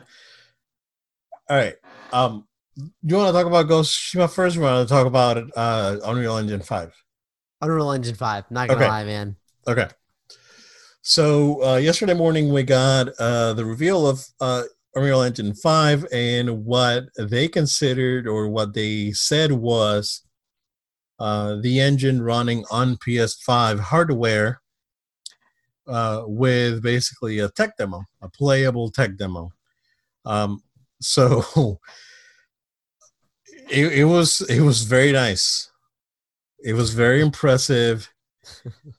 right. 1.50 1.76
Um, 2.12 2.48
do 2.78 2.92
you 3.04 3.16
want 3.16 3.28
to 3.30 3.34
talk 3.34 3.46
about 3.46 3.68
Ghost 3.68 3.94
Tsushima 3.94 4.30
first? 4.32 4.58
Or 4.58 4.62
want 4.62 4.88
to 4.88 4.94
talk 4.94 5.06
about 5.06 5.38
uh, 5.56 5.98
Unreal 6.06 6.38
Engine 6.38 6.62
Five? 6.62 6.94
Unreal 7.62 7.92
Engine 7.92 8.16
Five. 8.16 8.50
Not 8.50 8.68
gonna 8.68 8.80
okay. 8.80 8.90
lie, 8.90 9.04
man. 9.06 9.36
Okay. 9.68 9.88
So 11.02 11.64
uh, 11.64 11.76
yesterday 11.78 12.14
morning 12.14 12.54
we 12.54 12.64
got 12.64 13.10
uh, 13.20 13.54
the 13.54 13.66
reveal 13.66 14.08
of 14.08 14.26
uh, 14.40 14.64
Unreal 14.96 15.22
Engine 15.22 15.54
Five 15.54 16.06
and 16.12 16.66
what 16.66 17.06
they 17.18 17.48
considered 17.48 18.28
or 18.28 18.50
what 18.50 18.74
they 18.74 19.12
said 19.12 19.52
was 19.52 20.24
uh, 21.20 21.58
the 21.62 21.80
engine 21.80 22.22
running 22.22 22.64
on 22.72 22.98
PS5 22.98 23.80
hardware 23.80 24.62
uh, 25.88 26.24
with 26.26 26.82
basically 26.82 27.40
a 27.40 27.50
tech 27.50 27.76
demo, 27.78 28.04
a 28.22 28.30
playable 28.30 28.90
tech 28.92 29.18
demo. 29.18 29.52
Um, 30.26 30.62
so 31.02 31.44
it, 33.70 33.92
it 34.00 34.06
was 34.06 34.42
it 34.42 34.62
was 34.62 34.84
very 34.84 35.12
nice. 35.12 35.69
It 36.64 36.74
was 36.74 36.94
very 36.94 37.22
impressive. 37.22 38.10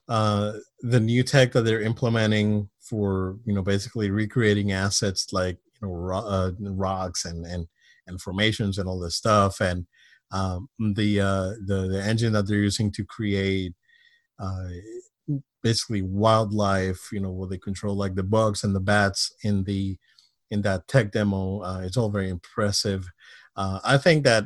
Uh, 0.07 0.53
the 0.81 0.99
new 0.99 1.23
tech 1.23 1.51
that 1.51 1.63
they're 1.63 1.81
implementing 1.81 2.69
for 2.79 3.37
you 3.45 3.53
know 3.53 3.61
basically 3.61 4.11
recreating 4.11 4.71
assets 4.71 5.27
like 5.31 5.57
you 5.81 5.87
know 5.87 5.93
ro- 5.93 6.25
uh, 6.27 6.51
rocks 6.59 7.25
and 7.25 7.45
and 7.45 7.67
and 8.07 8.21
formations 8.21 8.77
and 8.77 8.87
all 8.87 8.99
this 8.99 9.15
stuff 9.15 9.59
and 9.61 9.87
um, 10.31 10.69
the 10.95 11.19
uh, 11.19 11.51
the 11.65 11.87
the 11.91 12.03
engine 12.03 12.33
that 12.33 12.47
they're 12.47 12.57
using 12.57 12.91
to 12.91 13.05
create 13.05 13.73
uh, 14.39 14.69
basically 15.63 16.01
wildlife 16.01 17.09
you 17.11 17.19
know 17.19 17.31
where 17.31 17.47
they 17.47 17.57
control 17.57 17.95
like 17.95 18.15
the 18.15 18.23
bugs 18.23 18.63
and 18.63 18.75
the 18.75 18.79
bats 18.79 19.33
in 19.43 19.63
the 19.63 19.97
in 20.49 20.61
that 20.61 20.87
tech 20.87 21.11
demo 21.11 21.61
uh, 21.61 21.81
it's 21.83 21.97
all 21.97 22.09
very 22.09 22.29
impressive 22.29 23.07
uh, 23.55 23.79
I 23.83 23.97
think 23.97 24.23
that 24.23 24.45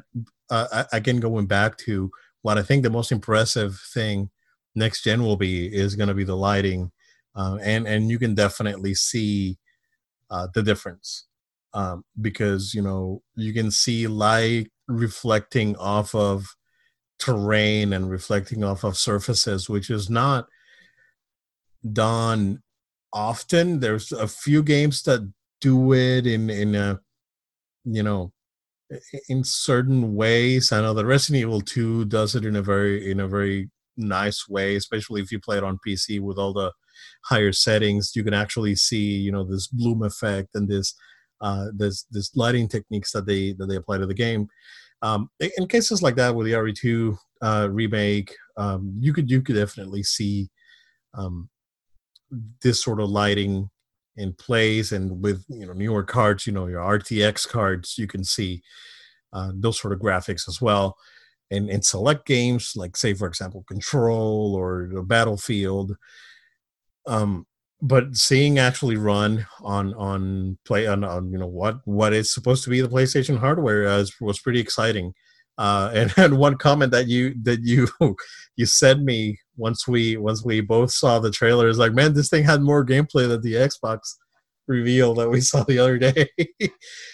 uh, 0.49 0.83
again 0.91 1.17
going 1.19 1.47
back 1.47 1.77
to 1.79 2.11
what 2.45 2.59
I 2.59 2.61
think 2.61 2.83
the 2.83 2.91
most 2.91 3.11
impressive 3.11 3.81
thing 3.91 4.29
next 4.75 5.03
gen 5.03 5.23
will 5.23 5.35
be 5.35 5.65
is 5.65 5.95
going 5.95 6.09
to 6.09 6.13
be 6.13 6.23
the 6.23 6.37
lighting, 6.37 6.91
uh, 7.35 7.57
and 7.59 7.87
and 7.87 8.11
you 8.11 8.19
can 8.19 8.35
definitely 8.35 8.93
see 8.93 9.57
uh, 10.29 10.47
the 10.53 10.61
difference 10.61 11.25
um, 11.73 12.05
because 12.21 12.75
you 12.75 12.83
know 12.83 13.23
you 13.35 13.51
can 13.51 13.71
see 13.71 14.05
light 14.05 14.67
reflecting 14.87 15.75
off 15.77 16.13
of 16.13 16.55
terrain 17.17 17.91
and 17.91 18.11
reflecting 18.11 18.63
off 18.63 18.83
of 18.83 18.95
surfaces, 18.95 19.67
which 19.67 19.89
is 19.89 20.07
not 20.07 20.45
done 21.93 22.61
often. 23.11 23.79
There's 23.79 24.11
a 24.11 24.27
few 24.27 24.61
games 24.61 25.01
that 25.01 25.33
do 25.61 25.93
it 25.93 26.27
in 26.27 26.51
in 26.51 26.75
a 26.75 26.99
you 27.85 28.03
know 28.03 28.33
in 29.29 29.43
certain 29.43 30.15
ways. 30.15 30.71
I 30.71 30.81
know 30.81 30.93
that 30.93 31.05
Resident 31.05 31.41
Evil 31.41 31.61
2 31.61 32.05
does 32.05 32.35
it 32.35 32.45
in 32.45 32.55
a 32.55 32.61
very 32.61 33.11
in 33.11 33.19
a 33.19 33.27
very 33.27 33.69
nice 33.97 34.47
way, 34.47 34.75
especially 34.75 35.21
if 35.21 35.31
you 35.31 35.39
play 35.39 35.57
it 35.57 35.63
on 35.63 35.79
PC 35.85 36.19
with 36.19 36.37
all 36.37 36.53
the 36.53 36.71
higher 37.23 37.51
settings. 37.51 38.15
You 38.15 38.23
can 38.23 38.33
actually 38.33 38.75
see, 38.75 39.15
you 39.17 39.31
know, 39.31 39.43
this 39.43 39.67
bloom 39.67 40.03
effect 40.03 40.49
and 40.53 40.67
this 40.67 40.93
uh, 41.41 41.67
this 41.75 42.03
this 42.11 42.35
lighting 42.35 42.67
techniques 42.67 43.11
that 43.11 43.25
they 43.25 43.53
that 43.53 43.67
they 43.67 43.75
apply 43.75 43.97
to 43.97 44.05
the 44.05 44.13
game. 44.13 44.47
Um, 45.01 45.29
in 45.39 45.67
cases 45.67 46.01
like 46.01 46.15
that 46.15 46.35
with 46.35 46.47
the 46.47 46.53
RE2 46.53 47.17
uh, 47.41 47.67
remake, 47.71 48.35
um, 48.57 48.95
you 48.99 49.13
could 49.13 49.29
you 49.29 49.41
could 49.41 49.55
definitely 49.55 50.03
see 50.03 50.49
um, 51.13 51.49
this 52.61 52.83
sort 52.83 52.99
of 52.99 53.09
lighting 53.09 53.69
in 54.17 54.33
plays 54.33 54.91
and 54.91 55.21
with 55.21 55.43
you 55.49 55.65
know 55.65 55.73
newer 55.73 56.03
cards 56.03 56.47
you 56.47 56.53
know 56.53 56.67
your 56.67 56.81
rtx 56.81 57.47
cards 57.47 57.97
you 57.97 58.07
can 58.07 58.23
see 58.23 58.61
uh, 59.33 59.51
those 59.53 59.79
sort 59.79 59.93
of 59.93 59.99
graphics 59.99 60.47
as 60.47 60.61
well 60.61 60.97
and 61.51 61.69
in 61.69 61.81
select 61.81 62.25
games, 62.25 62.73
like 62.75 62.97
say 62.97 63.13
for 63.13 63.27
example, 63.27 63.63
Control 63.67 64.55
or 64.55 64.87
Battlefield. 65.03 65.95
Um, 67.07 67.45
but 67.81 68.15
seeing 68.15 68.57
actually 68.57 68.97
run 68.97 69.45
on 69.61 69.93
on 69.93 70.57
play 70.65 70.87
on, 70.87 71.03
on 71.03 71.31
you 71.31 71.37
know 71.37 71.47
what 71.47 71.79
what 71.85 72.13
is 72.13 72.33
supposed 72.33 72.63
to 72.63 72.69
be 72.69 72.81
the 72.81 72.89
PlayStation 72.89 73.37
hardware 73.37 73.87
uh, 73.87 74.05
was 74.21 74.39
pretty 74.39 74.59
exciting. 74.59 75.13
Uh, 75.57 75.91
and, 75.93 76.13
and 76.17 76.37
one 76.37 76.57
comment 76.57 76.91
that 76.91 77.07
you 77.07 77.35
that 77.43 77.61
you 77.63 77.87
you 78.55 78.65
sent 78.65 79.03
me 79.03 79.39
once 79.57 79.87
we 79.87 80.17
once 80.17 80.43
we 80.43 80.61
both 80.61 80.91
saw 80.91 81.19
the 81.19 81.31
trailer 81.31 81.67
is 81.67 81.77
like, 81.77 81.93
man, 81.93 82.13
this 82.13 82.29
thing 82.29 82.43
had 82.43 82.61
more 82.61 82.85
gameplay 82.85 83.27
than 83.27 83.41
the 83.41 83.53
Xbox 83.53 83.99
reveal 84.67 85.13
that 85.15 85.29
we 85.29 85.41
saw 85.49 85.63
the 85.63 85.79
other 85.79 85.97
day. 85.97 86.29
I 86.39 86.69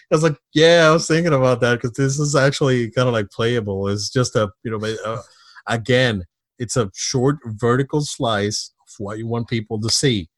was 0.09 0.23
like, 0.23 0.37
yeah, 0.53 0.87
I 0.87 0.91
was 0.91 1.07
thinking 1.07 1.33
about 1.33 1.61
that 1.61 1.75
because 1.75 1.93
this 1.93 2.19
is 2.19 2.35
actually 2.35 2.91
kind 2.91 3.07
of 3.07 3.13
like 3.13 3.29
playable. 3.29 3.87
It's 3.87 4.09
just 4.09 4.35
a 4.35 4.49
you 4.63 4.77
know, 4.77 4.95
uh, 5.05 5.21
again, 5.67 6.23
it's 6.59 6.77
a 6.77 6.91
short 6.93 7.37
vertical 7.45 8.01
slice 8.01 8.73
of 8.81 8.93
what 9.03 9.17
you 9.17 9.27
want 9.27 9.47
people 9.47 9.79
to 9.81 9.89
see. 9.89 10.29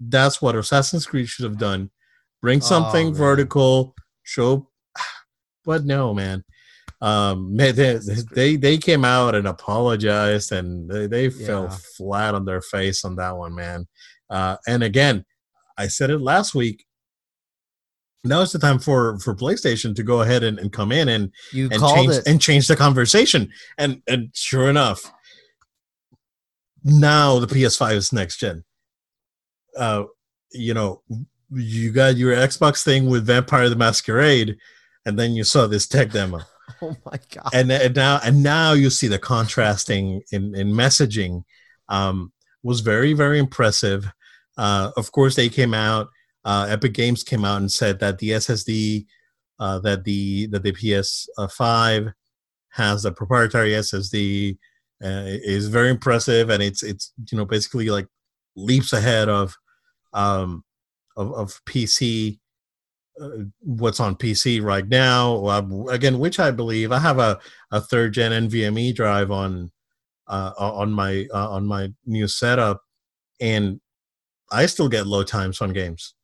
That's 0.00 0.42
what 0.42 0.56
Assassin's 0.56 1.06
Creed 1.06 1.28
should 1.28 1.44
have 1.44 1.58
done. 1.58 1.90
Bring 2.42 2.60
something 2.60 3.08
oh, 3.08 3.12
vertical, 3.12 3.94
show. 4.22 4.68
But 5.66 5.86
no, 5.86 6.12
man 6.12 6.44
um 7.04 7.54
they, 7.54 7.70
they 7.70 8.56
they 8.56 8.78
came 8.78 9.04
out 9.04 9.34
and 9.34 9.46
apologized 9.46 10.52
and 10.52 10.88
they, 10.88 11.06
they 11.06 11.26
yeah. 11.28 11.46
fell 11.46 11.68
flat 11.68 12.34
on 12.34 12.46
their 12.46 12.62
face 12.62 13.04
on 13.04 13.14
that 13.16 13.36
one 13.36 13.54
man. 13.54 13.86
Uh 14.30 14.56
and 14.66 14.82
again 14.82 15.24
i 15.76 15.86
said 15.86 16.08
it 16.08 16.20
last 16.20 16.54
week. 16.54 16.86
Now 18.24 18.40
is 18.40 18.52
the 18.52 18.58
time 18.58 18.78
for 18.78 19.18
for 19.18 19.34
playstation 19.34 19.94
to 19.96 20.02
go 20.02 20.22
ahead 20.22 20.42
and, 20.42 20.58
and 20.58 20.72
come 20.72 20.92
in 20.92 21.10
and 21.10 21.30
you 21.52 21.68
and 21.70 21.82
change 21.82 22.12
it. 22.12 22.26
and 22.26 22.40
change 22.40 22.68
the 22.68 22.76
conversation. 22.76 23.52
And 23.76 24.00
and 24.08 24.30
sure 24.32 24.70
enough 24.70 25.12
now 26.84 27.38
the 27.38 27.46
ps5 27.46 27.92
is 27.92 28.14
next 28.14 28.38
gen. 28.38 28.64
Uh 29.76 30.04
you 30.52 30.72
know 30.72 31.02
you 31.52 31.92
got 31.92 32.16
your 32.16 32.34
xbox 32.34 32.82
thing 32.82 33.10
with 33.10 33.26
vampire 33.26 33.68
the 33.68 33.76
masquerade 33.76 34.56
and 35.04 35.18
then 35.18 35.32
you 35.32 35.44
saw 35.44 35.66
this 35.66 35.86
tech 35.86 36.10
demo 36.10 36.40
Oh 36.82 36.96
my 37.04 37.18
god! 37.32 37.50
And, 37.52 37.70
and 37.70 37.94
now 37.94 38.20
and 38.24 38.42
now 38.42 38.72
you 38.72 38.90
see 38.90 39.06
the 39.06 39.18
contrasting 39.18 40.22
in 40.32 40.54
in 40.54 40.72
messaging 40.72 41.44
um, 41.88 42.32
was 42.62 42.80
very 42.80 43.12
very 43.12 43.38
impressive. 43.38 44.10
Uh, 44.56 44.90
of 44.96 45.12
course, 45.12 45.36
they 45.36 45.48
came 45.48 45.74
out. 45.74 46.08
Uh, 46.44 46.66
Epic 46.68 46.92
Games 46.92 47.22
came 47.22 47.44
out 47.44 47.58
and 47.60 47.70
said 47.70 48.00
that 48.00 48.18
the 48.18 48.30
SSD 48.30 49.06
uh, 49.58 49.78
that 49.80 50.04
the 50.04 50.46
that 50.46 50.62
the 50.62 50.72
PS5 50.72 52.12
has 52.70 53.04
a 53.04 53.12
proprietary 53.12 53.70
SSD 53.70 54.58
uh, 55.02 55.24
is 55.26 55.68
very 55.68 55.90
impressive, 55.90 56.50
and 56.50 56.62
it's 56.62 56.82
it's 56.82 57.12
you 57.30 57.38
know 57.38 57.44
basically 57.44 57.88
like 57.88 58.06
leaps 58.56 58.92
ahead 58.92 59.28
of 59.28 59.56
um, 60.12 60.64
of, 61.16 61.32
of 61.34 61.60
PC 61.66 62.38
uh, 63.20 63.28
what's 63.60 64.00
on 64.00 64.16
PC 64.16 64.62
right 64.62 64.86
now. 64.86 65.44
Uh, 65.46 65.84
again, 65.90 66.18
which 66.18 66.40
I 66.40 66.50
believe 66.50 66.92
I 66.92 66.98
have 66.98 67.18
a, 67.18 67.38
a 67.70 67.80
third 67.80 68.12
gen 68.12 68.48
NVMe 68.48 68.94
drive 68.94 69.30
on 69.30 69.70
uh, 70.26 70.52
on 70.58 70.92
my 70.92 71.26
uh, 71.32 71.50
on 71.50 71.66
my 71.66 71.92
new 72.06 72.26
setup, 72.26 72.82
and 73.40 73.80
I 74.50 74.66
still 74.66 74.88
get 74.88 75.06
low 75.06 75.22
times 75.22 75.60
on 75.60 75.72
games. 75.72 76.14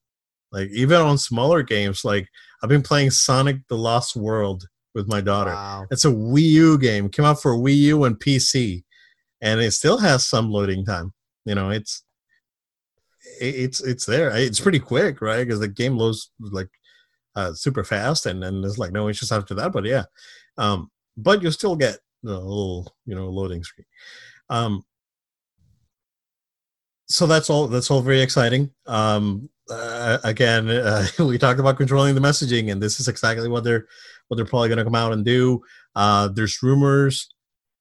Like 0.53 0.68
even 0.70 1.01
on 1.01 1.18
smaller 1.18 1.62
games, 1.62 2.05
like 2.05 2.28
I've 2.62 2.68
been 2.68 2.82
playing 2.82 3.11
Sonic: 3.11 3.59
The 3.68 3.76
Lost 3.76 4.16
World 4.16 4.64
with 4.95 5.07
my 5.09 5.20
daughter. 5.20 5.53
Wow. 5.53 5.86
It's 5.91 6.05
a 6.05 6.11
Wii 6.11 6.43
U 6.43 6.78
game. 6.78 7.09
Came 7.09 7.24
out 7.24 7.41
for 7.41 7.57
Wii 7.57 7.76
U 7.76 8.05
and 8.05 8.18
PC, 8.18 8.82
and 9.41 9.61
it 9.61 9.72
still 9.72 9.99
has 9.99 10.26
some 10.26 10.51
loading 10.51 10.84
time. 10.84 11.12
You 11.45 11.55
know, 11.55 11.70
it's 11.70 12.03
it's 13.41 13.80
it's 13.80 14.07
there. 14.07 14.30
It's 14.36 14.61
pretty 14.61 14.80
quick, 14.80 15.20
right? 15.20 15.45
Because 15.45 15.61
the 15.61 15.68
game 15.68 15.97
loads 15.97 16.30
like 16.41 16.68
uh, 17.37 17.53
super 17.53 17.85
fast, 17.85 18.26
and 18.26 18.43
then 18.43 18.61
there's 18.61 18.78
like 18.78 18.93
no 18.93 19.09
issues 19.09 19.33
after 19.33 19.55
that. 19.55 19.72
But 19.72 19.85
yeah, 19.85 20.05
um, 20.59 20.91
but 21.16 21.43
you 21.43 21.51
still 21.51 21.76
get 21.76 21.99
a 22.24 22.28
little 22.28 22.95
you 23.07 23.14
know 23.14 23.28
loading 23.28 23.62
screen. 23.64 23.87
Um, 24.49 24.85
so 27.09 27.26
that's 27.26 27.51
all. 27.51 27.66
That's 27.66 27.91
all 27.91 28.03
very 28.03 28.20
exciting. 28.20 28.70
Um, 28.87 29.49
uh, 29.70 30.18
again, 30.24 30.68
uh, 30.68 31.07
we 31.18 31.39
talked 31.39 31.61
about 31.61 31.76
controlling 31.76 32.14
the 32.14 32.20
messaging, 32.20 32.70
and 32.70 32.83
this 32.83 33.01
is 33.01 33.09
exactly 33.09 33.49
what 33.49 33.64
they're 33.64 33.87
what 34.28 34.37
they're 34.37 34.47
probably 34.47 34.68
going 34.68 34.78
to 34.78 34.85
come 34.85 34.95
out 34.95 35.12
and 35.12 35.24
do. 35.24 35.61
Uh, 35.95 36.28
there's 36.28 36.62
rumors 36.62 37.28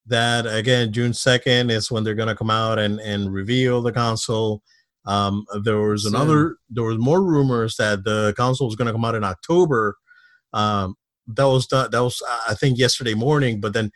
that 0.08 0.46
again 0.48 0.92
June 0.92 1.14
second 1.14 1.70
is 1.70 1.92
when 1.92 2.04
they're 2.04 2.16
going 2.16 2.28
to 2.28 2.36
come 2.36 2.50
out 2.50 2.80
and 2.80 3.00
and 3.00 3.32
reveal 3.32 3.82
the 3.82 3.92
console. 3.92 4.62
Um, 5.10 5.46
there 5.64 5.80
was 5.80 6.06
another, 6.06 6.58
there 6.70 6.84
was 6.84 7.00
more 7.00 7.24
rumors 7.24 7.78
that 7.78 8.04
the 8.04 8.32
console 8.38 8.68
was 8.68 8.76
going 8.76 8.86
to 8.86 8.92
come 8.92 9.04
out 9.04 9.16
in 9.16 9.24
October. 9.24 9.96
Um, 10.54 10.96
that 11.26 11.46
was 11.46 11.68
that 11.68 11.92
was 11.92 12.22
I 12.48 12.54
think 12.54 12.78
yesterday 12.78 13.16
morning, 13.16 13.60
but 13.60 13.74
then 13.74 13.92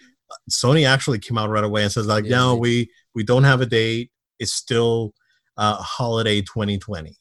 Sony 0.50 0.88
actually 0.88 1.20
came 1.20 1.38
out 1.38 1.50
right 1.50 1.64
away 1.64 1.84
and 1.84 1.92
says 1.92 2.08
like, 2.08 2.26
yeah, 2.26 2.38
no, 2.38 2.56
we 2.56 2.90
we 3.14 3.24
don't 3.24 3.44
have 3.44 3.62
a 3.62 3.66
date. 3.68 4.12
It's 4.40 4.54
still 4.54 5.14
uh, 5.56 5.76
holiday 5.76 6.42
2020, 6.42 7.16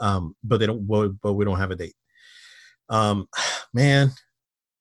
um, 0.00 0.34
but 0.42 0.58
they 0.58 0.66
don't. 0.66 0.86
But 0.86 1.34
we 1.34 1.44
don't 1.44 1.58
have 1.58 1.70
a 1.70 1.76
date. 1.76 1.94
Um, 2.88 3.28
man, 3.74 4.10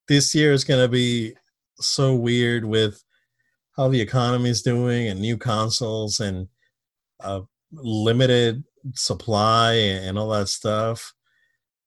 this 0.08 0.34
year 0.34 0.54
is 0.54 0.64
gonna 0.64 0.88
be 0.88 1.36
so 1.80 2.16
weird 2.16 2.66
with 2.66 3.04
how 3.76 3.90
the 3.90 4.02
economy 4.02 4.50
is 4.50 4.62
doing 4.62 5.08
and 5.08 5.22
new 5.22 5.38
consoles 5.38 6.20
and 6.20 6.48
uh, 7.22 7.42
limited 7.72 8.64
supply 8.96 9.74
and 9.74 10.18
all 10.18 10.30
that 10.30 10.50
stuff. 10.50 11.14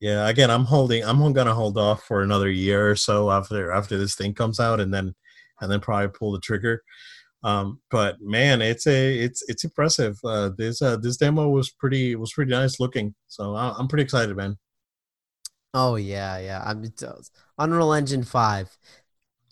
Yeah, 0.01 0.29
again, 0.29 0.51
I'm 0.51 0.65
holding. 0.65 1.05
I'm 1.05 1.33
gonna 1.33 1.55
hold 1.55 1.79
off 1.79 2.03
for 2.05 2.23
another 2.23 2.51
year 2.51 2.91
or 2.91 2.97
so 2.97 3.31
after 3.31 3.71
after 3.71 3.97
this 3.97 4.17
thing 4.17 4.35
comes 4.35 4.59
out, 4.59 4.81
and 4.81 4.93
then 4.93 5.15
and 5.61 5.71
then 5.71 5.81
probably 5.81 6.09
pull 6.09 6.33
the 6.33 6.41
trigger. 6.41 6.83
Um, 7.45 7.81
but 7.91 8.21
man, 8.21 8.63
it's 8.63 8.87
a 8.87 9.19
it's 9.19 9.49
it's 9.49 9.65
impressive. 9.65 10.19
Uh, 10.25 10.51
this 10.57 10.83
uh, 10.83 10.97
this 10.97 11.17
demo 11.17 11.49
was 11.49 11.71
pretty 11.71 12.17
was 12.17 12.33
pretty 12.33 12.51
nice 12.51 12.81
looking. 12.81 13.15
So 13.29 13.55
I, 13.55 13.79
am 13.79 13.89
pretty 13.89 14.03
excited, 14.03 14.37
man. 14.37 14.59
Oh 15.73 15.95
yeah, 15.97 16.39
yeah. 16.39 16.63
I'm 16.65 16.85
Unreal 17.59 17.93
Engine 17.93 18.25
five. 18.25 18.77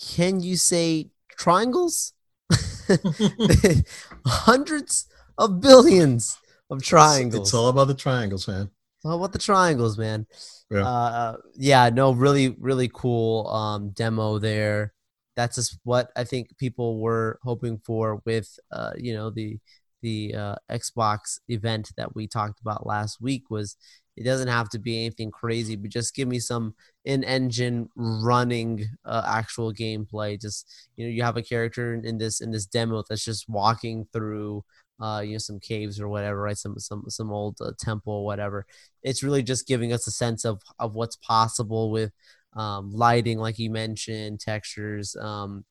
Can 0.00 0.40
you 0.40 0.56
say 0.56 1.10
triangles? 1.36 2.12
Hundreds 4.26 5.06
of 5.40 5.60
billions 5.60 6.38
of 6.70 6.82
triangles. 6.82 7.48
It's, 7.48 7.54
all 7.54 7.68
about 7.68 7.88
the 7.88 7.94
triangles, 7.94 8.46
man. 8.46 8.70
It's 8.98 9.04
all 9.06 9.16
about 9.16 9.32
the 9.32 9.38
triangles, 9.38 9.98
man. 9.98 10.26
Yeah. 10.70 10.86
Uh, 10.86 11.36
yeah, 11.56 11.88
no, 11.88 12.12
really, 12.12 12.54
really 12.60 12.90
cool 12.92 13.48
um, 13.48 13.90
demo 13.90 14.38
there. 14.38 14.92
That's 15.36 15.56
just 15.56 15.78
what 15.84 16.10
I 16.16 16.24
think 16.24 16.56
people 16.58 17.00
were 17.00 17.38
hoping 17.42 17.78
for 17.84 18.20
with, 18.24 18.58
uh, 18.70 18.92
you 18.96 19.14
know, 19.14 19.30
the 19.30 19.58
the 20.02 20.34
uh, 20.34 20.54
Xbox 20.70 21.40
event 21.48 21.90
that 21.98 22.14
we 22.14 22.26
talked 22.26 22.60
about 22.60 22.86
last 22.86 23.20
week 23.20 23.50
was 23.50 23.76
it 24.16 24.24
doesn't 24.24 24.48
have 24.48 24.68
to 24.70 24.78
be 24.78 24.98
anything 24.98 25.30
crazy, 25.30 25.76
but 25.76 25.90
just 25.90 26.14
give 26.14 26.26
me 26.28 26.38
some 26.38 26.74
in-engine 27.04 27.88
running 27.96 28.86
uh, 29.04 29.22
actual 29.26 29.72
gameplay. 29.72 30.40
Just 30.40 30.66
you 30.96 31.06
know, 31.06 31.10
you 31.10 31.22
have 31.22 31.36
a 31.36 31.42
character 31.42 31.94
in 31.94 32.18
this 32.18 32.40
in 32.40 32.50
this 32.50 32.66
demo 32.66 33.02
that's 33.08 33.24
just 33.24 33.48
walking 33.48 34.06
through 34.12 34.64
uh, 35.00 35.20
you 35.24 35.32
know, 35.32 35.38
some 35.38 35.58
caves 35.60 36.00
or 36.00 36.08
whatever, 36.08 36.40
right? 36.42 36.58
Some 36.58 36.78
some 36.78 37.04
some 37.08 37.32
old 37.32 37.56
uh, 37.60 37.72
temple 37.78 38.12
or 38.14 38.24
whatever. 38.24 38.66
It's 39.02 39.22
really 39.22 39.42
just 39.42 39.66
giving 39.66 39.92
us 39.92 40.06
a 40.06 40.10
sense 40.10 40.44
of 40.44 40.60
of 40.78 40.94
what's 40.94 41.16
possible 41.16 41.90
with 41.90 42.12
um, 42.54 42.92
lighting, 42.92 43.38
like 43.38 43.58
you 43.58 43.70
mentioned, 43.70 44.40
textures. 44.40 45.16
Um, 45.16 45.64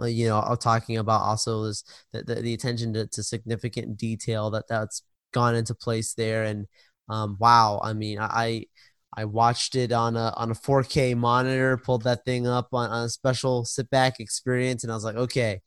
uh, 0.00 0.06
you 0.06 0.28
know, 0.28 0.40
I'm 0.40 0.56
talking 0.56 0.96
about 0.98 1.22
also 1.22 1.64
this 1.66 1.84
the, 2.12 2.22
the, 2.22 2.34
the 2.36 2.54
attention 2.54 2.94
to, 2.94 3.06
to, 3.08 3.22
significant 3.22 3.98
detail 3.98 4.50
that 4.50 4.66
that's 4.68 5.02
gone 5.32 5.54
into 5.54 5.74
place 5.74 6.14
there. 6.14 6.44
And 6.44 6.66
um, 7.08 7.36
wow, 7.38 7.80
I 7.84 7.92
mean, 7.92 8.18
I 8.20 8.66
I 9.14 9.26
watched 9.26 9.76
it 9.76 9.92
on 9.92 10.16
a 10.16 10.32
on 10.36 10.50
a 10.50 10.54
4K 10.54 11.14
monitor, 11.16 11.76
pulled 11.76 12.04
that 12.04 12.24
thing 12.24 12.46
up 12.46 12.68
on, 12.72 12.90
on 12.90 13.04
a 13.06 13.08
special 13.10 13.64
sit 13.66 13.90
back 13.90 14.20
experience, 14.20 14.82
and 14.84 14.92
I 14.92 14.94
was 14.94 15.04
like, 15.04 15.16
okay 15.16 15.60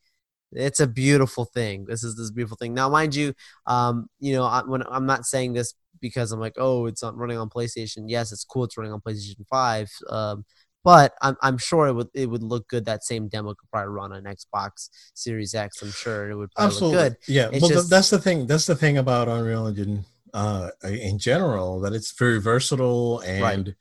it's 0.55 0.79
a 0.79 0.87
beautiful 0.87 1.45
thing. 1.45 1.85
This 1.85 2.03
is 2.03 2.15
this 2.15 2.31
beautiful 2.31 2.57
thing. 2.57 2.73
Now, 2.73 2.89
mind 2.89 3.15
you, 3.15 3.33
um, 3.67 4.07
you 4.19 4.33
know, 4.33 4.45
I, 4.45 4.63
when 4.65 4.83
I'm 4.89 5.05
not 5.05 5.25
saying 5.25 5.53
this 5.53 5.73
because 6.01 6.31
I'm 6.31 6.39
like, 6.39 6.55
oh, 6.57 6.85
it's 6.85 7.03
not 7.03 7.17
running 7.17 7.37
on 7.37 7.49
PlayStation. 7.49 8.05
Yes, 8.07 8.31
it's 8.31 8.43
cool. 8.43 8.65
It's 8.65 8.77
running 8.77 8.93
on 8.93 9.01
PlayStation 9.01 9.45
Five. 9.49 9.89
Um, 10.09 10.45
but 10.83 11.13
I'm, 11.21 11.35
I'm 11.41 11.57
sure 11.57 11.87
it 11.87 11.93
would 11.93 12.09
it 12.13 12.29
would 12.29 12.43
look 12.43 12.67
good. 12.67 12.85
That 12.85 13.03
same 13.03 13.27
demo 13.27 13.55
could 13.55 13.69
probably 13.71 13.91
run 13.91 14.13
on 14.13 14.23
Xbox 14.23 14.89
Series 15.15 15.55
X. 15.55 15.81
I'm 15.81 15.91
sure 15.91 16.29
it 16.29 16.35
would 16.35 16.51
Absolutely. 16.57 16.97
look 16.97 17.05
good. 17.05 17.17
Yeah, 17.27 17.49
it's 17.51 17.61
well, 17.61 17.71
just, 17.71 17.89
that's 17.89 18.09
the 18.11 18.19
thing. 18.19 18.45
That's 18.45 18.67
the 18.67 18.75
thing 18.75 18.99
about 18.99 19.27
Unreal 19.27 19.67
Engine 19.67 20.05
uh, 20.33 20.69
in 20.83 21.17
general 21.17 21.79
that 21.79 21.93
it's 21.93 22.11
very 22.11 22.39
versatile 22.39 23.21
and 23.21 23.41
right. 23.41 23.75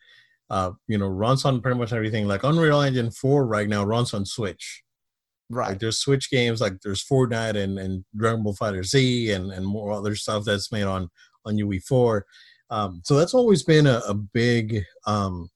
uh, 0.48 0.70
you 0.88 0.96
know 0.96 1.08
runs 1.08 1.44
on 1.44 1.60
pretty 1.60 1.78
much 1.78 1.92
everything. 1.92 2.26
Like 2.26 2.42
Unreal 2.42 2.80
Engine 2.80 3.10
Four 3.10 3.46
right 3.46 3.68
now 3.68 3.84
runs 3.84 4.14
on 4.14 4.24
Switch 4.24 4.83
Right. 5.54 5.68
Like 5.70 5.78
there's 5.78 5.98
Switch 5.98 6.30
games, 6.30 6.60
like 6.60 6.80
there's 6.82 7.04
Fortnite 7.04 7.56
and, 7.56 7.78
and 7.78 8.04
Dragon 8.16 8.42
Ball 8.42 8.54
Fighter 8.54 8.82
Z 8.82 9.30
and, 9.30 9.52
and 9.52 9.64
more 9.64 9.92
other 9.92 10.16
stuff 10.16 10.44
that's 10.44 10.72
made 10.72 10.82
on 10.82 11.08
on 11.44 11.56
UE4. 11.56 12.22
Um, 12.70 13.02
so 13.04 13.16
that's 13.16 13.34
always 13.34 13.62
been 13.62 13.86
a, 13.86 14.02
a 14.08 14.14
big 14.14 14.82
um, 15.06 15.48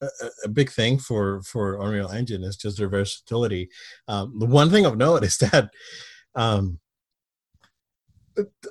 a, 0.00 0.06
a 0.44 0.48
big 0.48 0.70
thing 0.70 0.98
for 0.98 1.42
for 1.42 1.80
Unreal 1.80 2.10
Engine 2.10 2.44
is 2.44 2.56
just 2.56 2.78
their 2.78 2.88
versatility. 2.88 3.68
Um, 4.06 4.38
the 4.38 4.46
one 4.46 4.70
thing 4.70 4.86
I've 4.86 4.96
noticed 4.96 5.40
that 5.52 5.70
um, 6.36 6.78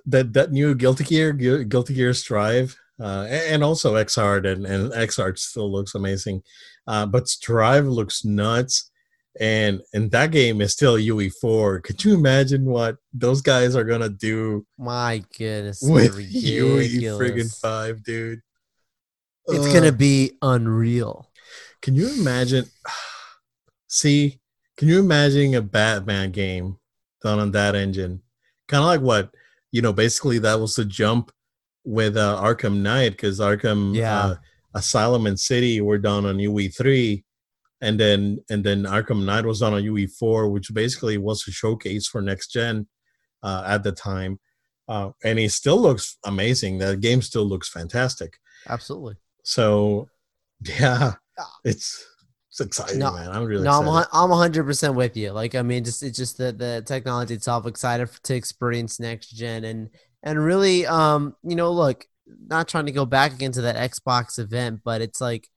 that 0.05 0.31
that 0.31 0.51
new 0.51 0.75
Guilty 0.75 1.03
Gear, 1.03 1.33
Guilty 1.33 1.93
Gear 1.93 2.13
Strive, 2.13 2.77
uh, 3.01 3.27
and 3.29 3.63
also 3.63 3.95
Xrd 3.95 4.49
and, 4.49 4.65
and 4.65 4.91
Xrd 4.93 5.37
still 5.37 5.69
looks 5.69 5.95
amazing, 5.95 6.41
uh, 6.87 7.05
but 7.05 7.27
Strive 7.27 7.85
looks 7.85 8.23
nuts, 8.23 8.91
and 9.39 9.81
and 9.93 10.11
that 10.11 10.31
game 10.31 10.61
is 10.61 10.73
still 10.73 10.95
UE4. 10.95 11.83
Could 11.83 12.03
you 12.03 12.13
imagine 12.13 12.65
what 12.65 12.97
those 13.13 13.41
guys 13.41 13.75
are 13.75 13.83
gonna 13.83 14.09
do? 14.09 14.65
My 14.77 15.23
goodness, 15.37 15.81
with 15.81 16.17
UE 16.29 17.17
friggin' 17.17 17.59
five, 17.59 18.03
dude. 18.03 18.41
It's 19.47 19.67
uh, 19.67 19.73
gonna 19.73 19.91
be 19.91 20.33
unreal. 20.41 21.29
Can 21.81 21.95
you 21.95 22.09
imagine? 22.19 22.65
See, 23.87 24.39
can 24.75 24.87
you 24.87 24.99
imagine 24.99 25.55
a 25.55 25.61
Batman 25.61 26.31
game 26.31 26.77
done 27.21 27.39
on 27.39 27.51
that 27.51 27.75
engine? 27.75 28.21
Kind 28.67 28.81
of 28.81 28.87
like 28.87 29.01
what 29.01 29.31
you 29.71 29.81
know. 29.81 29.93
Basically, 29.93 30.39
that 30.39 30.59
was 30.59 30.75
the 30.75 30.85
jump 30.85 31.31
with 31.85 32.17
uh, 32.17 32.41
Arkham 32.43 32.81
Knight 32.81 33.11
because 33.11 33.39
Arkham 33.39 33.95
yeah. 33.95 34.17
uh, 34.17 34.35
Asylum 34.73 35.25
and 35.25 35.39
City 35.39 35.79
were 35.79 35.97
done 35.97 36.25
on 36.25 36.39
UE 36.39 36.69
three, 36.69 37.23
and 37.81 37.99
then 37.99 38.39
and 38.49 38.63
then 38.63 38.83
Arkham 38.83 39.25
Knight 39.25 39.45
was 39.45 39.59
done 39.59 39.73
on 39.73 39.83
UE 39.83 40.07
four, 40.07 40.49
which 40.49 40.73
basically 40.73 41.17
was 41.17 41.47
a 41.47 41.51
showcase 41.51 42.07
for 42.07 42.21
next 42.21 42.51
gen 42.51 42.87
uh, 43.43 43.63
at 43.67 43.83
the 43.83 43.91
time. 43.91 44.39
Uh, 44.87 45.11
and 45.23 45.37
it 45.37 45.51
still 45.51 45.79
looks 45.79 46.17
amazing. 46.25 46.77
The 46.77 46.95
game 46.95 47.21
still 47.21 47.45
looks 47.45 47.69
fantastic. 47.69 48.37
Absolutely. 48.69 49.15
So, 49.43 50.09
yeah, 50.79 51.13
it's 51.63 52.05
it's 52.49 52.61
exciting, 52.61 52.99
no, 52.99 53.11
man. 53.11 53.29
I'm 53.29 53.43
really 53.43 53.63
no, 53.63 53.81
excited. 53.81 54.09
I'm 54.13 54.23
I'm 54.23 54.29
100 54.29 54.63
percent 54.63 54.95
with 54.95 55.15
you. 55.17 55.31
Like, 55.31 55.55
I 55.55 55.61
mean, 55.61 55.83
just 55.83 56.03
it's 56.03 56.17
just 56.17 56.37
the 56.37 56.51
the 56.51 56.83
technology 56.85 57.33
itself. 57.33 57.67
Excited 57.67 58.09
to 58.23 58.35
experience 58.35 58.99
next 58.99 59.29
gen 59.29 59.63
and 59.63 59.89
and 60.23 60.43
really, 60.43 60.85
um, 60.85 61.35
you 61.43 61.55
know, 61.55 61.71
look, 61.71 62.05
not 62.47 62.67
trying 62.67 62.87
to 62.87 62.91
go 62.91 63.05
back 63.05 63.33
again 63.33 63.51
to 63.53 63.61
that 63.61 63.91
Xbox 63.91 64.39
event, 64.39 64.81
but 64.83 65.01
it's 65.01 65.21
like, 65.21 65.47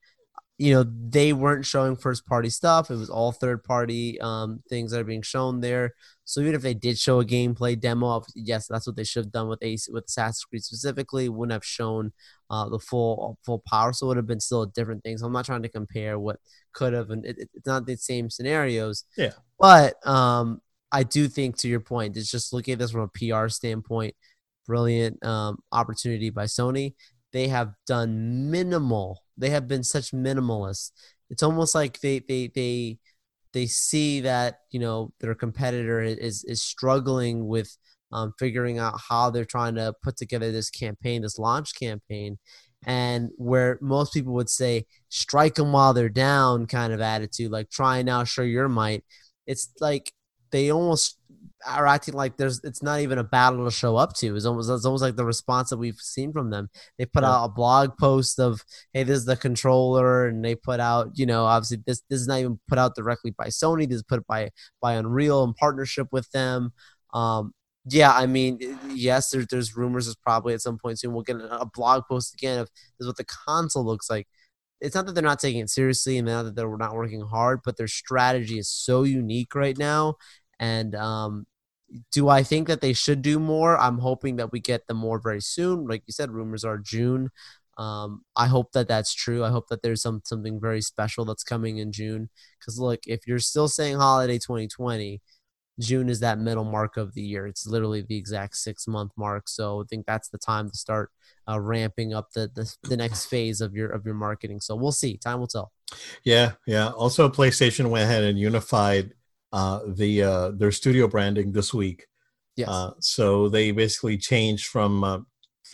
you 0.61 0.71
know, 0.71 0.85
they 1.09 1.33
weren't 1.33 1.65
showing 1.65 1.95
first 1.95 2.23
party 2.27 2.49
stuff. 2.49 2.91
It 2.91 2.95
was 2.95 3.09
all 3.09 3.31
third 3.31 3.63
party 3.63 4.21
um, 4.21 4.61
things 4.69 4.91
that 4.91 4.99
are 4.99 5.03
being 5.03 5.23
shown 5.23 5.59
there. 5.59 5.95
So 6.23 6.39
even 6.39 6.53
if 6.53 6.61
they 6.61 6.75
did 6.75 6.99
show 6.99 7.19
a 7.19 7.25
gameplay 7.25 7.79
demo 7.79 8.09
of 8.11 8.25
yes, 8.35 8.67
that's 8.67 8.85
what 8.85 8.95
they 8.95 9.03
should 9.03 9.25
have 9.25 9.31
done 9.31 9.47
with 9.47 9.57
Ace 9.63 9.89
with 9.91 10.05
Assassin's 10.05 10.45
Creed 10.45 10.63
specifically, 10.63 11.29
wouldn't 11.29 11.53
have 11.53 11.65
shown 11.65 12.13
uh, 12.51 12.69
the 12.69 12.77
full 12.77 13.39
full 13.43 13.63
power. 13.67 13.91
So 13.91 14.05
it 14.05 14.07
would 14.09 14.17
have 14.17 14.27
been 14.27 14.39
still 14.39 14.61
a 14.61 14.67
different 14.67 15.03
thing. 15.03 15.17
So 15.17 15.25
I'm 15.25 15.33
not 15.33 15.45
trying 15.45 15.63
to 15.63 15.69
compare 15.69 16.19
what 16.19 16.37
could 16.73 16.93
have, 16.93 17.09
and 17.09 17.25
it, 17.25 17.37
it's 17.39 17.65
not 17.65 17.87
the 17.87 17.97
same 17.97 18.29
scenarios. 18.29 19.05
Yeah. 19.17 19.31
But 19.59 19.95
um, 20.05 20.61
I 20.91 21.01
do 21.01 21.27
think 21.27 21.57
to 21.57 21.69
your 21.69 21.79
point, 21.79 22.17
it's 22.17 22.29
just 22.29 22.53
looking 22.53 22.73
at 22.73 22.79
this 22.79 22.91
from 22.91 23.01
a 23.01 23.07
PR 23.07 23.47
standpoint 23.49 24.13
brilliant 24.67 25.23
um, 25.25 25.57
opportunity 25.71 26.29
by 26.29 26.45
Sony. 26.45 26.93
They 27.33 27.47
have 27.47 27.73
done 27.87 28.51
minimal. 28.51 29.23
They 29.37 29.49
have 29.49 29.67
been 29.67 29.83
such 29.83 30.11
minimalists. 30.11 30.91
It's 31.29 31.43
almost 31.43 31.73
like 31.75 31.99
they 32.01 32.19
they 32.19 32.47
they 32.53 32.99
they 33.53 33.65
see 33.67 34.21
that 34.21 34.59
you 34.69 34.79
know 34.79 35.13
their 35.19 35.35
competitor 35.35 36.01
is 36.01 36.43
is 36.43 36.61
struggling 36.61 37.47
with 37.47 37.77
um, 38.11 38.33
figuring 38.37 38.77
out 38.77 38.99
how 39.09 39.29
they're 39.29 39.45
trying 39.45 39.75
to 39.75 39.93
put 40.03 40.17
together 40.17 40.51
this 40.51 40.69
campaign, 40.69 41.21
this 41.21 41.39
launch 41.39 41.73
campaign, 41.79 42.37
and 42.85 43.29
where 43.37 43.77
most 43.81 44.13
people 44.13 44.33
would 44.33 44.49
say 44.49 44.85
strike 45.09 45.55
them 45.55 45.71
while 45.71 45.93
they're 45.93 46.09
down 46.09 46.65
kind 46.65 46.93
of 46.93 47.01
attitude, 47.01 47.51
like 47.51 47.69
try 47.69 48.01
now, 48.01 48.23
show 48.23 48.41
your 48.41 48.67
might. 48.67 49.03
It's 49.47 49.69
like 49.79 50.11
they 50.51 50.71
almost 50.71 51.17
are 51.65 51.87
acting 51.87 52.13
like 52.13 52.37
there's 52.37 52.61
it's 52.63 52.83
not 52.83 53.01
even 53.01 53.17
a 53.17 53.23
battle 53.23 53.65
to 53.65 53.71
show 53.71 53.95
up 53.95 54.13
to. 54.15 54.35
It's 54.35 54.45
almost 54.45 54.69
it's 54.69 54.85
almost 54.85 55.01
like 55.03 55.15
the 55.15 55.25
response 55.25 55.69
that 55.69 55.77
we've 55.77 55.99
seen 55.99 56.31
from 56.31 56.49
them. 56.49 56.69
They 56.97 57.05
put 57.05 57.23
yeah. 57.23 57.31
out 57.31 57.45
a 57.45 57.49
blog 57.49 57.97
post 57.97 58.39
of 58.39 58.63
hey, 58.93 59.03
this 59.03 59.19
is 59.19 59.25
the 59.25 59.37
controller, 59.37 60.27
and 60.27 60.43
they 60.43 60.55
put 60.55 60.79
out 60.79 61.11
you 61.15 61.25
know 61.25 61.45
obviously 61.45 61.77
this 61.85 62.01
this 62.09 62.21
is 62.21 62.27
not 62.27 62.39
even 62.39 62.59
put 62.67 62.77
out 62.77 62.95
directly 62.95 63.31
by 63.31 63.47
Sony. 63.47 63.87
This 63.87 63.97
is 63.97 64.03
put 64.03 64.25
by 64.27 64.49
by 64.81 64.93
Unreal 64.93 65.43
in 65.43 65.53
partnership 65.53 66.07
with 66.11 66.29
them. 66.31 66.73
Um, 67.13 67.53
yeah, 67.85 68.11
I 68.11 68.25
mean, 68.27 68.59
yes, 68.89 69.29
there's 69.31 69.47
there's 69.47 69.75
rumors. 69.75 70.05
There's 70.05 70.15
probably 70.15 70.53
at 70.53 70.61
some 70.61 70.77
point 70.77 70.99
soon 70.99 71.13
we'll 71.13 71.23
get 71.23 71.37
a 71.37 71.65
blog 71.73 72.03
post 72.09 72.33
again 72.33 72.59
of 72.59 72.67
this 72.67 73.05
is 73.05 73.07
what 73.07 73.17
the 73.17 73.25
console 73.25 73.85
looks 73.85 74.09
like. 74.09 74.27
It's 74.79 74.95
not 74.95 75.05
that 75.05 75.13
they're 75.13 75.23
not 75.23 75.39
taking 75.39 75.61
it 75.61 75.69
seriously 75.69 76.17
and 76.17 76.27
not 76.27 76.43
that 76.43 76.55
they're 76.55 76.77
not 76.77 76.95
working 76.95 77.21
hard, 77.21 77.59
but 77.63 77.77
their 77.77 77.87
strategy 77.87 78.57
is 78.57 78.67
so 78.67 79.03
unique 79.03 79.53
right 79.53 79.77
now 79.77 80.15
and 80.61 80.93
um, 80.93 81.45
do 82.11 82.29
I 82.29 82.43
think 82.43 82.67
that 82.67 82.81
they 82.81 82.93
should 82.93 83.21
do 83.21 83.39
more? 83.39 83.77
I'm 83.77 83.99
hoping 83.99 84.37
that 84.37 84.51
we 84.51 84.59
get 84.59 84.87
them 84.87 84.97
more 84.97 85.19
very 85.19 85.41
soon. 85.41 85.87
Like 85.87 86.03
you 86.07 86.13
said, 86.13 86.31
rumors 86.31 86.63
are 86.63 86.77
June. 86.77 87.29
Um, 87.77 88.23
I 88.35 88.47
hope 88.47 88.73
that 88.73 88.87
that's 88.87 89.13
true. 89.13 89.43
I 89.43 89.49
hope 89.49 89.67
that 89.69 89.81
there's 89.81 90.01
some 90.01 90.21
something 90.23 90.59
very 90.59 90.81
special 90.81 91.25
that's 91.25 91.43
coming 91.43 91.77
in 91.77 91.91
June. 91.91 92.29
Because 92.59 92.79
look, 92.79 92.99
if 93.07 93.27
you're 93.27 93.39
still 93.39 93.67
saying 93.67 93.97
holiday 93.97 94.37
2020, 94.37 95.21
June 95.79 96.09
is 96.09 96.19
that 96.19 96.39
middle 96.39 96.63
mark 96.63 96.97
of 96.97 97.13
the 97.13 97.21
year. 97.21 97.47
It's 97.47 97.65
literally 97.65 98.01
the 98.01 98.17
exact 98.17 98.57
six 98.57 98.87
month 98.87 99.11
mark. 99.17 99.47
So 99.47 99.81
I 99.81 99.83
think 99.89 100.05
that's 100.05 100.29
the 100.29 100.37
time 100.37 100.69
to 100.69 100.77
start 100.77 101.11
uh, 101.49 101.59
ramping 101.59 102.13
up 102.13 102.31
the, 102.33 102.51
the 102.53 102.73
the 102.83 102.97
next 102.97 103.25
phase 103.25 103.61
of 103.61 103.73
your 103.73 103.89
of 103.89 104.05
your 104.05 104.15
marketing. 104.15 104.59
So 104.61 104.75
we'll 104.75 104.91
see. 104.91 105.17
Time 105.17 105.39
will 105.39 105.47
tell. 105.47 105.71
Yeah, 106.23 106.53
yeah. 106.67 106.89
Also, 106.89 107.27
PlayStation 107.29 107.89
went 107.89 108.03
ahead 108.03 108.23
and 108.23 108.39
unified 108.39 109.13
uh, 109.51 109.79
the 109.87 110.23
uh, 110.23 110.51
their 110.51 110.71
studio 110.71 111.07
branding 111.07 111.51
this 111.51 111.73
week. 111.73 112.07
Yes. 112.55 112.69
Uh, 112.69 112.91
so 112.99 113.49
they 113.49 113.71
basically 113.71 114.17
changed 114.17 114.67
from 114.67 115.03
uh, 115.03 115.19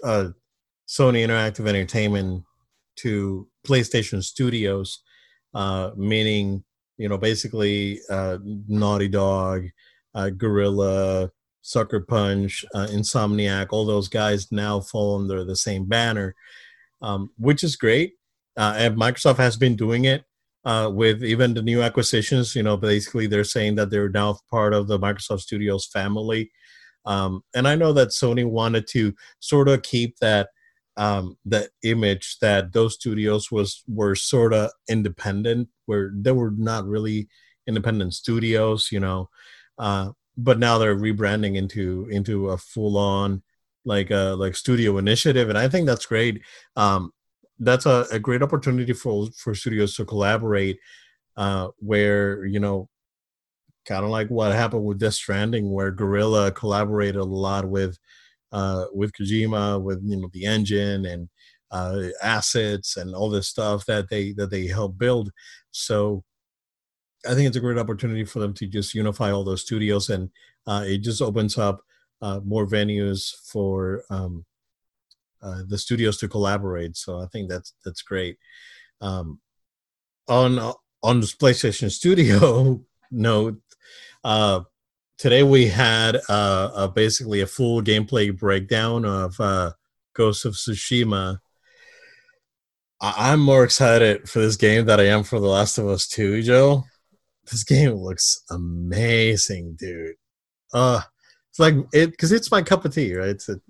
uh, 0.04 0.30
Sony 0.88 1.26
Interactive 1.26 1.68
Entertainment 1.68 2.44
to 2.98 3.48
PlayStation 3.66 4.24
Studios, 4.24 5.04
uh, 5.54 5.92
meaning 5.96 6.64
you 6.98 7.10
know 7.10 7.18
basically 7.18 8.00
uh, 8.10 8.38
Naughty 8.68 9.08
Dog, 9.08 9.66
uh, 10.16 10.30
Guerrilla, 10.30 11.32
Sucker 11.62 12.00
Punch, 12.00 12.66
uh, 12.74 12.88
Insomniac, 12.90 13.68
all 13.72 13.86
those 13.86 14.08
guys 14.08 14.52
now 14.52 14.80
fall 14.80 15.20
under 15.20 15.44
the 15.44 15.56
same 15.56 15.86
banner, 15.86 16.36
um, 17.02 17.30
which 17.38 17.64
is 17.64 17.76
great. 17.76 18.14
Uh, 18.56 18.74
and 18.78 18.98
Microsoft 18.98 19.38
has 19.38 19.56
been 19.56 19.76
doing 19.76 20.06
it 20.06 20.24
uh, 20.68 20.90
with 20.90 21.24
even 21.24 21.54
the 21.54 21.62
new 21.62 21.82
acquisitions. 21.82 22.54
You 22.54 22.62
know, 22.62 22.76
basically 22.76 23.26
they're 23.26 23.46
saying 23.46 23.76
that 23.76 23.90
they're 23.90 24.10
now 24.10 24.38
part 24.52 24.74
of 24.74 24.88
the 24.88 25.00
Microsoft 25.00 25.40
Studios 25.40 25.86
family. 25.86 26.52
Um, 27.06 27.42
and 27.56 27.66
I 27.70 27.76
know 27.76 27.94
that 27.94 28.10
Sony 28.10 28.46
wanted 28.46 28.86
to 28.88 29.14
sort 29.40 29.70
of 29.70 29.82
keep 29.82 30.18
that 30.20 30.50
um, 30.98 31.38
that 31.46 31.70
image 31.84 32.38
that 32.42 32.74
those 32.74 32.96
studios 32.96 33.50
was 33.50 33.82
were 33.88 34.14
sort 34.16 34.54
of 34.54 34.72
independent, 34.90 35.70
where 35.86 36.12
they 36.14 36.34
were 36.34 36.52
not 36.52 36.86
really 36.86 37.30
independent 37.66 38.14
studios, 38.14 38.90
you 38.92 39.00
know. 39.00 39.30
Uh, 39.78 40.10
but 40.36 40.60
now 40.60 40.78
they're 40.78 40.98
rebranding 40.98 41.56
into 41.56 42.10
into 42.12 42.50
a 42.50 42.58
full 42.58 42.98
on 42.98 43.42
like 43.86 44.12
a 44.12 44.34
uh, 44.34 44.36
like 44.36 44.56
studio 44.58 44.98
initiative, 44.98 45.48
and 45.48 45.58
I 45.58 45.70
think 45.70 45.88
that's 45.88 46.06
great. 46.06 46.42
Um, 46.76 47.14
that's 47.60 47.86
a, 47.86 48.06
a 48.12 48.20
great 48.20 48.42
opportunity 48.44 48.94
for 48.94 49.28
for 49.38 49.56
studios 49.56 49.96
to 49.96 50.06
collaborate 50.06 50.78
uh, 51.38 51.70
where 51.80 52.46
you 52.46 52.60
know 52.60 52.90
kind 53.88 54.04
of 54.04 54.10
like 54.12 54.28
what 54.30 54.52
happened 54.54 54.84
with 54.84 55.00
Death 55.00 55.14
Stranding, 55.14 55.72
where 55.72 55.92
Guerrilla 55.92 56.52
collaborated 56.52 57.16
a 57.16 57.24
lot 57.24 57.70
with 57.70 57.98
uh, 58.52 58.86
with 58.94 59.12
Kojima, 59.14 59.82
with 59.82 60.02
you 60.04 60.18
know 60.18 60.30
the 60.34 60.46
engine 60.46 61.06
and 61.06 61.30
uh, 61.72 62.10
assets 62.22 62.98
and 62.98 63.16
all 63.16 63.30
this 63.30 63.48
stuff 63.48 63.86
that 63.86 64.10
they 64.10 64.34
that 64.34 64.52
they 64.52 64.68
help 64.68 64.98
build. 64.98 65.32
So 65.72 66.24
I 67.26 67.34
think 67.34 67.48
it's 67.48 67.58
a 67.58 67.62
great 67.62 67.78
opportunity 67.78 68.26
for 68.26 68.40
them 68.40 68.54
to 68.56 68.68
just 68.68 68.94
unify 68.94 69.32
all 69.32 69.44
those 69.44 69.62
studios, 69.62 70.10
and 70.10 70.30
uh, 70.68 70.84
it 70.86 71.00
just 71.00 71.22
opens 71.22 71.58
up 71.58 71.82
uh, 72.22 72.42
more 72.44 72.68
venues 72.68 73.32
for 73.52 74.04
um, 74.10 74.46
uh, 75.42 75.62
the 75.68 75.78
studios 75.78 76.18
to 76.18 76.28
collaborate. 76.28 76.96
So 76.98 77.20
I 77.20 77.28
think 77.28 77.50
that's 77.50 77.74
that's 77.86 78.02
great. 78.02 78.38
Um, 79.02 79.40
on 80.28 80.74
on 81.04 81.20
this 81.22 81.36
PlayStation 81.36 81.92
Studio 81.92 82.82
note, 83.12 83.60
uh, 84.24 84.62
today 85.18 85.44
we 85.44 85.68
had 85.68 86.18
uh, 86.30 86.72
a, 86.76 86.88
basically 86.88 87.42
a 87.42 87.48
full 87.48 87.82
gameplay 87.82 88.38
breakdown 88.38 89.06
of 89.06 89.40
uh, 89.40 89.72
Ghost 90.14 90.46
of 90.46 90.54
Tsushima. 90.54 91.40
I- 93.02 93.32
I'm 93.32 93.40
more 93.40 93.64
excited 93.64 94.28
for 94.28 94.40
this 94.40 94.56
game 94.56 94.86
than 94.86 95.00
I 95.00 95.06
am 95.06 95.24
for 95.24 95.40
The 95.40 95.48
Last 95.48 95.78
of 95.78 95.88
Us 95.88 96.08
2, 96.08 96.42
Joe. 96.42 96.84
this 97.50 97.64
game 97.64 97.92
looks 97.94 98.42
amazing, 98.50 99.76
dude. 99.80 100.16
Uh, 100.74 101.02
it's 101.50 101.60
like 101.60 101.76
it 101.94 102.12
because 102.12 102.32
it's 102.32 102.52
my 102.52 102.62
cup 102.62 102.84
of 102.86 102.94
tea, 102.94 103.16
right? 103.16 103.30
It's 103.30 103.48
a 103.50 103.62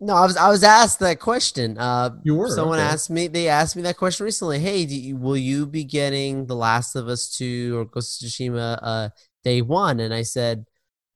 No, 0.00 0.14
I 0.14 0.26
was 0.26 0.36
I 0.36 0.48
was 0.48 0.62
asked 0.62 1.00
that 1.00 1.18
question. 1.18 1.76
Uh, 1.76 2.10
you 2.22 2.36
were 2.36 2.48
someone 2.48 2.78
okay. 2.78 2.86
asked 2.86 3.10
me. 3.10 3.26
They 3.26 3.48
asked 3.48 3.74
me 3.74 3.82
that 3.82 3.96
question 3.96 4.24
recently. 4.24 4.60
Hey, 4.60 4.86
do 4.86 4.94
you, 4.94 5.16
will 5.16 5.36
you 5.36 5.66
be 5.66 5.82
getting 5.82 6.46
The 6.46 6.54
Last 6.54 6.94
of 6.94 7.08
Us 7.08 7.36
two 7.36 7.76
or 7.78 7.84
Ghost 7.84 8.22
of 8.22 8.28
Tsushima 8.28 8.78
uh, 8.80 9.08
day 9.42 9.60
one? 9.60 9.98
And 9.98 10.14
I 10.14 10.22
said, 10.22 10.64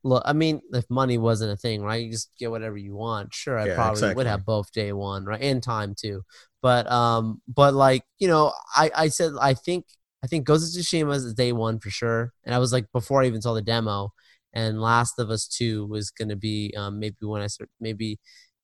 look, 0.03 0.23
I 0.27 0.33
mean, 0.33 0.63
if 0.73 0.85
money 0.91 1.17
wasn't 1.17 1.53
a 1.53 1.57
thing, 1.57 1.83
right? 1.83 2.05
You 2.05 2.11
just 2.11 2.31
get 2.39 2.51
whatever 2.51 2.77
you 2.77 2.97
want. 2.97 3.33
Sure, 3.33 3.57
I 3.57 3.67
Yeah, 3.67 3.75
probably 3.77 3.93
exactly. 3.93 4.17
would 4.17 4.27
have 4.27 4.45
both 4.45 4.73
day 4.73 4.93
one, 4.93 5.25
right, 5.27 5.41
and 5.43 5.63
time 5.63 5.95
too. 5.97 6.23
But 6.61 6.91
um, 6.91 7.41
but 7.47 7.75
like 7.75 8.03
you 8.19 8.27
know, 8.27 8.53
I 8.75 8.91
I 8.97 9.09
said 9.09 9.33
I 9.41 9.55
think 9.55 9.87
I 10.25 10.27
think 10.27 10.45
Ghost 10.45 10.77
of 10.77 10.83
Tsushima 10.83 11.15
is 11.15 11.33
day 11.35 11.53
one 11.53 11.79
for 11.79 11.91
sure. 11.91 12.33
And 12.45 12.53
I 12.55 12.59
was 12.59 12.73
like 12.73 12.87
before 12.93 13.23
I 13.23 13.27
even 13.27 13.43
saw 13.43 13.55
the 13.55 13.63
demo. 13.63 14.13
And 14.55 14.81
Last 14.83 15.19
of 15.19 15.31
Us 15.31 15.47
two 15.49 15.87
was 15.87 16.11
gonna 16.11 16.37
be 16.37 16.75
um, 16.77 16.99
maybe 16.99 17.17
when 17.23 17.43
I 17.43 17.47
start 17.47 17.71
maybe 17.81 18.19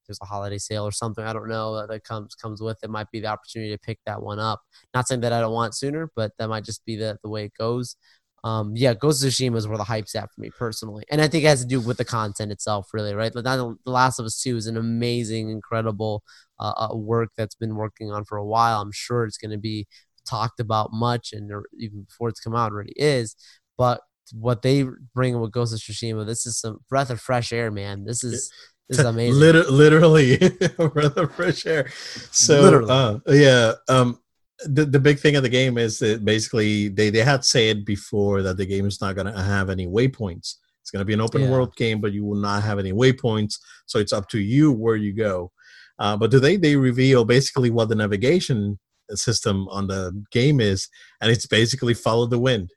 there's 0.08 0.18
a 0.22 0.26
holiday 0.26 0.58
sale 0.58 0.84
or 0.84 0.92
something. 0.92 1.24
I 1.24 1.32
don't 1.32 1.48
know 1.48 1.86
that 1.86 2.04
comes 2.04 2.34
comes 2.34 2.60
with 2.60 2.78
it. 2.82 2.90
Might 2.90 3.10
be 3.10 3.20
the 3.20 3.28
opportunity 3.28 3.70
to 3.72 3.78
pick 3.78 4.00
that 4.06 4.22
one 4.22 4.38
up. 4.38 4.62
Not 4.94 5.06
saying 5.06 5.20
that 5.20 5.32
I 5.32 5.40
don't 5.40 5.52
want 5.52 5.74
it 5.74 5.76
sooner, 5.76 6.10
but 6.16 6.32
that 6.38 6.48
might 6.48 6.64
just 6.64 6.84
be 6.84 6.96
the 6.96 7.18
the 7.22 7.28
way 7.28 7.44
it 7.44 7.52
goes. 7.58 7.96
Um, 8.44 8.74
yeah, 8.76 8.94
Ghost 8.94 9.24
of 9.24 9.30
Tsushima 9.30 9.56
is 9.56 9.66
where 9.66 9.76
the 9.76 9.84
hype's 9.84 10.14
at 10.14 10.32
for 10.32 10.40
me 10.40 10.50
personally, 10.56 11.04
and 11.10 11.20
I 11.20 11.26
think 11.28 11.44
it 11.44 11.48
has 11.48 11.60
to 11.62 11.66
do 11.66 11.80
with 11.80 11.96
the 11.96 12.04
content 12.04 12.52
itself, 12.52 12.88
really, 12.92 13.12
right? 13.12 13.34
Like, 13.34 13.44
The 13.44 13.76
Last 13.84 14.20
of 14.20 14.26
Us 14.26 14.40
Two 14.40 14.56
is 14.56 14.68
an 14.68 14.76
amazing, 14.76 15.50
incredible 15.50 16.22
uh, 16.60 16.88
uh, 16.90 16.96
work 16.96 17.30
that's 17.36 17.56
been 17.56 17.74
working 17.74 18.12
on 18.12 18.24
for 18.24 18.38
a 18.38 18.46
while. 18.46 18.80
I'm 18.80 18.92
sure 18.92 19.24
it's 19.24 19.38
going 19.38 19.50
to 19.50 19.58
be 19.58 19.88
talked 20.24 20.60
about 20.60 20.92
much, 20.92 21.32
and 21.32 21.50
even 21.80 22.02
before 22.02 22.28
it's 22.28 22.38
come 22.38 22.54
out, 22.54 22.70
already 22.70 22.92
is. 22.94 23.34
But 23.76 24.02
what 24.32 24.62
they 24.62 24.84
bring 25.14 25.40
with 25.40 25.50
Ghost 25.50 25.74
of 25.74 25.80
Tsushima, 25.80 26.24
this 26.24 26.46
is 26.46 26.60
some 26.60 26.78
breath 26.88 27.10
of 27.10 27.20
fresh 27.20 27.52
air, 27.52 27.72
man. 27.72 28.04
This 28.04 28.22
is 28.22 28.52
this 28.88 28.98
is 28.98 29.04
amazing. 29.14 29.40
Liter- 29.40 29.70
literally, 29.70 30.34
a 30.78 30.88
breath 30.88 31.16
of 31.16 31.34
fresh 31.34 31.66
air. 31.66 31.88
So, 32.30 32.84
uh, 32.86 33.18
yeah. 33.28 33.72
Um, 33.88 34.18
the 34.64 34.84
the 34.84 34.98
big 34.98 35.18
thing 35.20 35.36
of 35.36 35.42
the 35.44 35.48
game 35.48 35.78
is 35.78 35.98
that 36.00 36.24
basically 36.24 36.88
they 36.88 37.10
they 37.10 37.22
had 37.22 37.44
said 37.44 37.84
before 37.84 38.42
that 38.42 38.56
the 38.56 38.66
game 38.66 38.86
is 38.86 39.00
not 39.00 39.14
going 39.14 39.32
to 39.32 39.40
have 39.42 39.70
any 39.70 39.86
waypoints. 39.86 40.56
It's 40.80 40.90
going 40.90 41.00
to 41.00 41.04
be 41.04 41.12
an 41.14 41.20
open 41.20 41.42
Yeah. 41.42 41.50
world 41.50 41.76
game, 41.76 42.00
but 42.00 42.12
you 42.12 42.24
will 42.24 42.40
not 42.40 42.62
have 42.62 42.78
any 42.78 42.92
waypoints. 42.92 43.54
So 43.86 43.98
it's 43.98 44.12
up 44.12 44.28
to 44.30 44.38
you 44.38 44.72
where 44.72 44.96
you 44.96 45.12
go. 45.12 45.52
Uh, 45.98 46.16
but 46.16 46.30
today 46.30 46.56
they 46.56 46.74
reveal 46.76 47.24
basically 47.24 47.70
what 47.70 47.88
the 47.88 47.94
navigation 47.94 48.78
system 49.14 49.68
on 49.68 49.86
the 49.86 50.12
game 50.32 50.60
is, 50.60 50.88
and 51.20 51.30
it's 51.30 51.46
basically 51.46 51.94
follow 51.94 52.26
the 52.26 52.38
wind. 52.38 52.70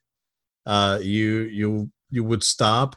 Uh, 0.66 1.00
you 1.02 1.44
you 1.44 1.90
you 2.12 2.24
would 2.24 2.44
stop, 2.44 2.96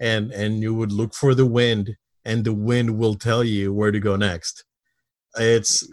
and 0.00 0.32
and 0.32 0.62
you 0.62 0.74
would 0.74 0.90
look 0.90 1.14
for 1.14 1.34
the 1.34 1.46
wind, 1.46 1.94
and 2.26 2.44
the 2.44 2.52
wind 2.52 2.98
will 2.98 3.14
tell 3.14 3.44
you 3.44 3.72
where 3.72 3.92
to 3.92 4.00
go 4.00 4.16
next. 4.16 4.64
It's 5.36 5.88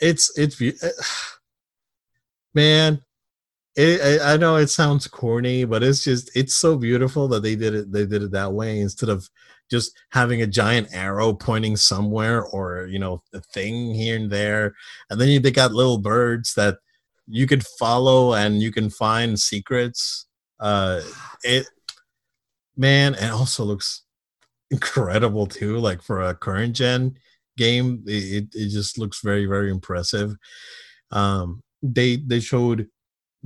it's 0.00 0.36
it's 0.36 0.60
man 2.54 3.02
it, 3.76 4.22
I, 4.22 4.36
know 4.36 4.56
it 4.56 4.68
sounds 4.68 5.08
corny 5.08 5.64
but 5.64 5.82
it's 5.82 6.04
just 6.04 6.30
it's 6.36 6.54
so 6.54 6.76
beautiful 6.76 7.26
that 7.28 7.42
they 7.42 7.56
did 7.56 7.74
it 7.74 7.92
they 7.92 8.06
did 8.06 8.22
it 8.22 8.30
that 8.30 8.52
way 8.52 8.78
instead 8.78 9.08
of 9.08 9.28
just 9.70 9.98
having 10.10 10.42
a 10.42 10.46
giant 10.46 10.88
arrow 10.92 11.32
pointing 11.32 11.76
somewhere 11.76 12.44
or 12.44 12.86
you 12.86 13.00
know 13.00 13.22
a 13.32 13.40
thing 13.40 13.92
here 13.92 14.16
and 14.16 14.30
there 14.30 14.74
and 15.10 15.20
then 15.20 15.42
they 15.42 15.50
got 15.50 15.72
little 15.72 15.98
birds 15.98 16.54
that 16.54 16.78
you 17.26 17.46
could 17.48 17.66
follow 17.66 18.34
and 18.34 18.62
you 18.62 18.70
can 18.70 18.90
find 18.90 19.40
secrets 19.40 20.26
uh 20.60 21.00
it 21.42 21.66
man 22.76 23.14
it 23.14 23.30
also 23.30 23.64
looks 23.64 24.03
incredible 24.70 25.46
too 25.46 25.78
like 25.78 26.02
for 26.02 26.22
a 26.22 26.34
current 26.34 26.74
gen 26.74 27.16
game 27.56 28.02
it, 28.06 28.46
it 28.52 28.68
just 28.68 28.98
looks 28.98 29.20
very 29.22 29.46
very 29.46 29.70
impressive. 29.70 30.34
Um 31.10 31.62
they 31.82 32.16
they 32.16 32.40
showed 32.40 32.88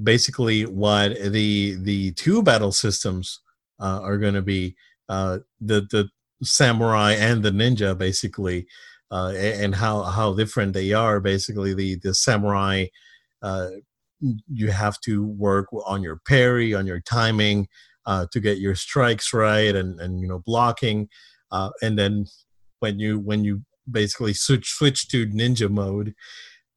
basically 0.03 0.65
what 0.65 1.17
the 1.33 1.77
the 1.83 2.13
two 2.13 2.43
battle 2.43 2.73
systems 2.73 3.41
uh, 3.81 4.01
are 4.03 4.19
going 4.19 4.35
to 4.35 4.43
be 4.43 4.77
uh 5.09 5.39
the 5.61 5.83
the 5.91 6.09
samurai 6.43 7.13
and 7.13 7.43
the 7.43 7.51
ninja 7.51 7.99
basically 7.99 8.67
uh 9.11 9.33
and 9.37 9.75
how 9.75 10.03
how 10.03 10.33
different 10.35 10.73
they 10.73 10.93
are. 10.93 11.21
Basically 11.21 11.75
the 11.75 11.97
the 11.97 12.15
samurai 12.15 12.87
uh 13.43 13.69
you 14.53 14.69
have 14.71 15.01
to 15.01 15.25
work 15.25 15.69
on 15.87 16.03
your 16.03 16.21
parry 16.27 16.75
on 16.75 16.87
your 16.87 17.01
timing 17.01 17.69
uh 18.09 18.27
to 18.33 18.41
get 18.41 18.59
your 18.59 18.75
strikes 18.75 19.33
right 19.33 19.77
and 19.77 20.01
and 20.01 20.21
you 20.21 20.27
know 20.27 20.43
blocking 20.45 21.09
uh 21.53 21.71
and 21.83 21.97
then 21.97 22.27
when 22.81 22.99
you 22.99 23.21
when 23.21 23.45
you 23.45 23.63
basically 23.91 24.35
switch 24.35 24.69
switch 24.71 25.09
to 25.09 25.27
ninja 25.29 25.71
mode 25.71 26.15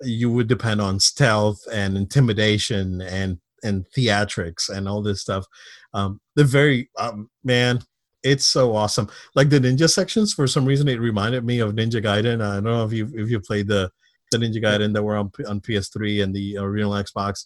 you 0.03 0.31
would 0.31 0.47
depend 0.47 0.81
on 0.81 0.99
stealth 0.99 1.61
and 1.71 1.97
intimidation 1.97 3.01
and 3.01 3.37
and 3.63 3.85
theatrics 3.95 4.69
and 4.69 4.87
all 4.87 5.01
this 5.01 5.21
stuff. 5.21 5.45
Um 5.93 6.19
the 6.35 6.43
very 6.43 6.89
um, 6.97 7.29
man 7.43 7.81
it's 8.23 8.45
so 8.45 8.75
awesome. 8.75 9.09
Like 9.33 9.49
the 9.49 9.59
ninja 9.59 9.89
sections 9.89 10.33
for 10.33 10.45
some 10.45 10.65
reason 10.65 10.87
it 10.87 10.99
reminded 10.99 11.43
me 11.43 11.59
of 11.59 11.73
ninja 11.73 12.03
gaiden. 12.03 12.41
I 12.41 12.55
don't 12.55 12.63
know 12.63 12.85
if 12.85 12.93
you 12.93 13.09
if 13.15 13.29
you 13.29 13.39
played 13.39 13.67
the 13.67 13.89
the 14.31 14.37
ninja 14.37 14.61
gaiden 14.61 14.93
that 14.93 15.03
were 15.03 15.17
on 15.17 15.31
on 15.47 15.61
ps3 15.61 16.23
and 16.23 16.35
the 16.35 16.57
original 16.57 16.93
xbox. 16.93 17.45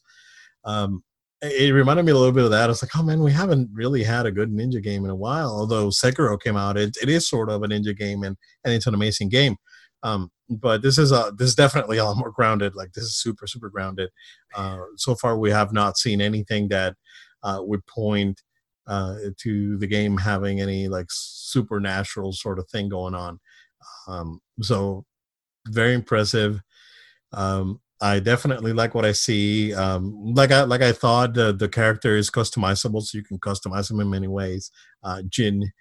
Um 0.63 1.03
it 1.41 1.73
reminded 1.73 2.05
me 2.05 2.11
a 2.11 2.15
little 2.15 2.31
bit 2.31 2.45
of 2.45 2.51
that. 2.51 2.69
It's 2.69 2.81
like, 2.81 2.95
oh 2.97 3.03
man, 3.03 3.21
we 3.21 3.31
haven't 3.31 3.69
really 3.73 4.03
had 4.03 4.25
a 4.25 4.31
good 4.31 4.51
ninja 4.51 4.81
game 4.81 5.03
in 5.03 5.11
a 5.11 5.15
while. 5.15 5.49
Although 5.49 5.89
Sekiro 5.89 6.41
came 6.41 6.55
out, 6.57 6.77
it, 6.77 6.95
it 7.01 7.09
is 7.09 7.27
sort 7.27 7.49
of 7.49 7.63
a 7.63 7.67
ninja 7.67 7.95
game, 7.95 8.23
and 8.23 8.37
and 8.63 8.73
it's 8.73 8.87
an 8.87 8.93
amazing 8.93 9.29
game. 9.29 9.57
Um, 10.03 10.29
but 10.49 10.81
this 10.81 10.97
is 10.97 11.11
a 11.11 11.33
this 11.37 11.49
is 11.49 11.55
definitely 11.55 11.97
a 11.97 12.05
lot 12.05 12.17
more 12.17 12.31
grounded. 12.31 12.75
Like 12.75 12.93
this 12.93 13.03
is 13.03 13.17
super 13.17 13.47
super 13.47 13.69
grounded. 13.69 14.09
Uh, 14.55 14.79
so 14.97 15.15
far, 15.15 15.37
we 15.37 15.51
have 15.51 15.73
not 15.73 15.97
seen 15.97 16.21
anything 16.21 16.69
that 16.69 16.95
uh, 17.43 17.59
would 17.61 17.85
point 17.87 18.41
uh, 18.87 19.15
to 19.37 19.77
the 19.77 19.87
game 19.87 20.17
having 20.17 20.61
any 20.61 20.87
like 20.87 21.07
supernatural 21.09 22.33
sort 22.33 22.59
of 22.59 22.69
thing 22.69 22.89
going 22.89 23.15
on. 23.15 23.39
Um, 24.07 24.39
so 24.61 25.05
very 25.67 25.93
impressive. 25.93 26.61
Um, 27.33 27.81
I 28.01 28.19
definitely 28.19 28.73
like 28.73 28.93
what 28.93 29.05
I 29.05 29.13
see. 29.13 29.73
Um, 29.73 30.33
like 30.33 30.51
I 30.51 30.63
like 30.63 30.81
I 30.81 30.91
thought 30.91 31.33
the 31.33 31.53
the 31.53 31.69
character 31.69 32.15
is 32.15 32.29
customizable, 32.29 33.01
so 33.01 33.17
you 33.17 33.23
can 33.23 33.39
customize 33.39 33.89
him 33.89 33.99
in 33.99 34.09
many 34.09 34.27
ways. 34.27 34.71
Uh, 35.03 35.21
Jin. 35.29 35.71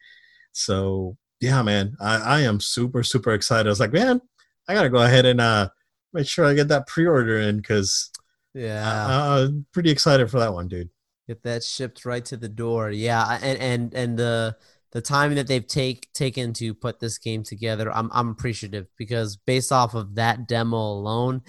So 0.53 1.17
yeah, 1.41 1.63
man, 1.63 1.97
I, 2.01 2.17
I 2.17 2.41
am 2.43 2.61
super 2.61 3.03
super 3.03 3.33
excited. 3.33 3.67
I 3.67 3.71
was 3.71 3.81
like, 3.81 3.93
man, 3.93 4.21
I 4.69 4.75
gotta 4.75 4.91
go 4.91 5.03
ahead 5.03 5.27
and 5.27 5.41
uh, 5.41 5.69
make 6.13 6.27
sure 6.29 6.45
I 6.45 6.55
get 6.55 6.69
that 6.69 6.87
pre 6.87 7.07
order 7.07 7.41
in 7.41 7.57
because 7.57 8.11
yeah. 8.55 9.39
I'm 9.39 9.67
pretty 9.73 9.91
excited 9.91 10.31
for 10.31 10.39
that 10.39 10.55
one, 10.55 10.69
dude. 10.69 10.91
Get 11.27 11.43
that 11.43 11.65
shipped 11.65 12.05
right 12.05 12.25
to 12.27 12.37
the 12.37 12.49
door. 12.49 12.91
Yeah, 12.91 13.39
and 13.43 13.59
and 13.59 13.95
and 13.95 14.19
the 14.19 14.57
the 14.93 15.01
time 15.01 15.35
that 15.35 15.49
they've 15.49 15.67
take 15.67 16.13
taken 16.13 16.53
to 16.55 16.73
put 16.73 17.01
this 17.01 17.19
game 17.19 17.43
together, 17.43 17.91
I'm 17.93 18.11
I'm 18.13 18.29
appreciative 18.29 18.87
because 18.97 19.37
based 19.37 19.73
off 19.73 19.95
of 19.95 20.15
that 20.15 20.47
demo 20.47 20.77
alone, 20.77 21.43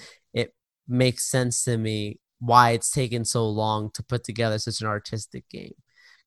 makes 0.87 1.29
sense 1.29 1.63
to 1.65 1.77
me 1.77 2.19
why 2.39 2.71
it's 2.71 2.91
taken 2.91 3.25
so 3.25 3.47
long 3.47 3.89
to 3.93 4.03
put 4.03 4.23
together 4.23 4.59
such 4.59 4.81
an 4.81 4.87
artistic 4.87 5.47
game. 5.49 5.73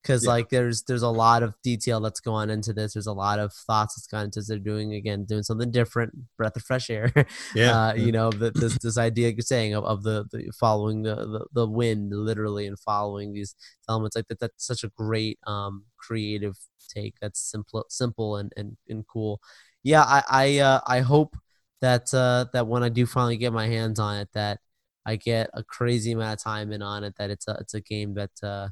Because 0.03 0.25
Yeah. 0.25 0.29
like 0.29 0.49
there's 0.51 0.85
there's 0.85 1.03
a 1.03 1.09
lot 1.09 1.43
of 1.43 1.55
detail 1.63 2.01
that's 2.01 2.21
gone 2.21 2.51
into 2.51 2.73
this. 2.73 2.95
There's 2.95 3.09
a 3.09 3.13
lot 3.13 3.41
of 3.41 3.53
thoughts 3.53 3.97
that's 3.97 4.07
gone 4.07 4.27
into 4.27 4.39
this. 4.39 4.49
They're 4.49 4.59
doing 4.59 4.95
again 4.95 5.25
doing 5.25 5.43
something 5.43 5.71
different, 5.73 6.15
breath 6.37 6.57
of 6.57 6.63
fresh 6.63 6.89
air. 6.89 7.13
Yeah, 7.55 7.73
uh, 7.73 7.95
you 7.97 8.13
know 8.13 8.33
the, 8.33 8.53
this 8.53 8.79
this 8.79 8.97
idea 8.97 9.31
you're 9.31 9.41
saying 9.41 9.75
of, 9.75 9.85
of 9.85 10.05
the, 10.05 10.25
the 10.31 10.51
following 10.59 11.03
the, 11.03 11.17
the 11.17 11.47
the 11.53 11.67
wind 11.69 12.13
literally 12.15 12.67
and 12.67 12.79
following 12.79 13.33
these 13.33 13.55
elements 13.89 14.17
like 14.17 14.29
that 14.29 14.39
that's 14.41 14.67
such 14.67 14.85
a 14.85 14.89
great 14.97 15.39
um 15.47 15.85
creative 15.99 16.57
take 16.89 17.15
that's 17.21 17.41
simple 17.41 17.85
simple 17.91 18.37
and 18.37 18.53
and, 18.57 18.77
and 18.89 19.05
cool 19.07 19.41
yeah 19.83 20.03
i 20.03 20.23
i 20.31 20.59
uh, 20.59 20.81
i 20.87 21.01
hope 21.01 21.37
that 21.81 22.13
uh 22.15 22.47
that 22.53 22.67
when 22.67 22.83
i 22.83 22.89
do 22.89 23.07
finally 23.07 23.37
get 23.37 23.53
my 23.53 23.67
hands 23.67 23.99
on 23.99 24.17
it 24.19 24.29
that 24.33 24.61
i 25.07 25.17
get 25.17 25.51
a 25.55 25.63
crazy 25.65 26.13
amount 26.13 26.39
of 26.39 26.43
time 26.43 26.73
in 26.73 26.83
on 26.83 27.05
it 27.05 27.15
that 27.19 27.31
it's 27.31 27.49
a 27.49 27.57
it's 27.61 27.75
a 27.75 27.81
game 27.81 28.15
that 28.15 28.31
uh 28.43 28.69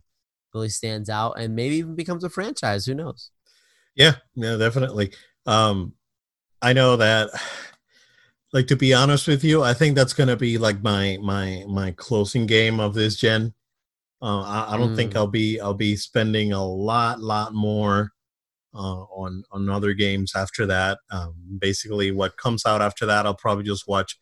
really 0.55 0.69
stands 0.69 1.11
out 1.11 1.33
and 1.39 1.55
maybe 1.57 1.77
even 1.77 1.95
becomes 1.97 2.25
a 2.25 2.31
franchise 2.31 2.87
who 2.87 2.95
knows 2.95 3.31
Yeah, 3.95 4.17
yeah, 4.35 4.57
definitely. 4.57 5.13
Um, 5.47 5.95
I 6.63 6.73
know 6.73 6.97
that. 6.97 7.31
Like 8.53 8.69
to 8.69 8.77
be 8.77 8.95
honest 8.95 9.29
with 9.29 9.45
you, 9.45 9.63
I 9.63 9.75
think 9.75 9.97
that's 9.97 10.13
gonna 10.13 10.37
be 10.37 10.57
like 10.57 10.83
my 10.83 11.19
my 11.21 11.65
my 11.69 11.91
closing 11.93 12.47
game 12.47 12.81
of 12.81 12.95
this 12.95 13.17
gen. 13.17 13.53
Uh, 14.23 14.43
I, 14.43 14.75
I 14.75 14.79
don't 14.79 14.95
think 14.95 15.15
Mm. 15.15 15.17
I'll 15.17 15.27
be 15.29 15.61
I'll 15.61 15.75
be 15.75 15.97
spending 15.97 16.53
a 16.53 16.65
lot 16.65 17.21
lot 17.21 17.55
more 17.55 18.13
uh, 18.77 19.05
on 19.05 19.43
on 19.51 19.69
other 19.69 19.95
games 19.95 20.33
after 20.37 20.67
that. 20.67 20.99
Um, 21.11 21.35
basically, 21.59 22.11
what 22.11 22.37
comes 22.37 22.67
out 22.67 22.83
after 22.83 23.07
that, 23.07 23.27
I'll 23.27 23.35
probably 23.35 23.65
just 23.65 23.89
watch. 23.89 24.17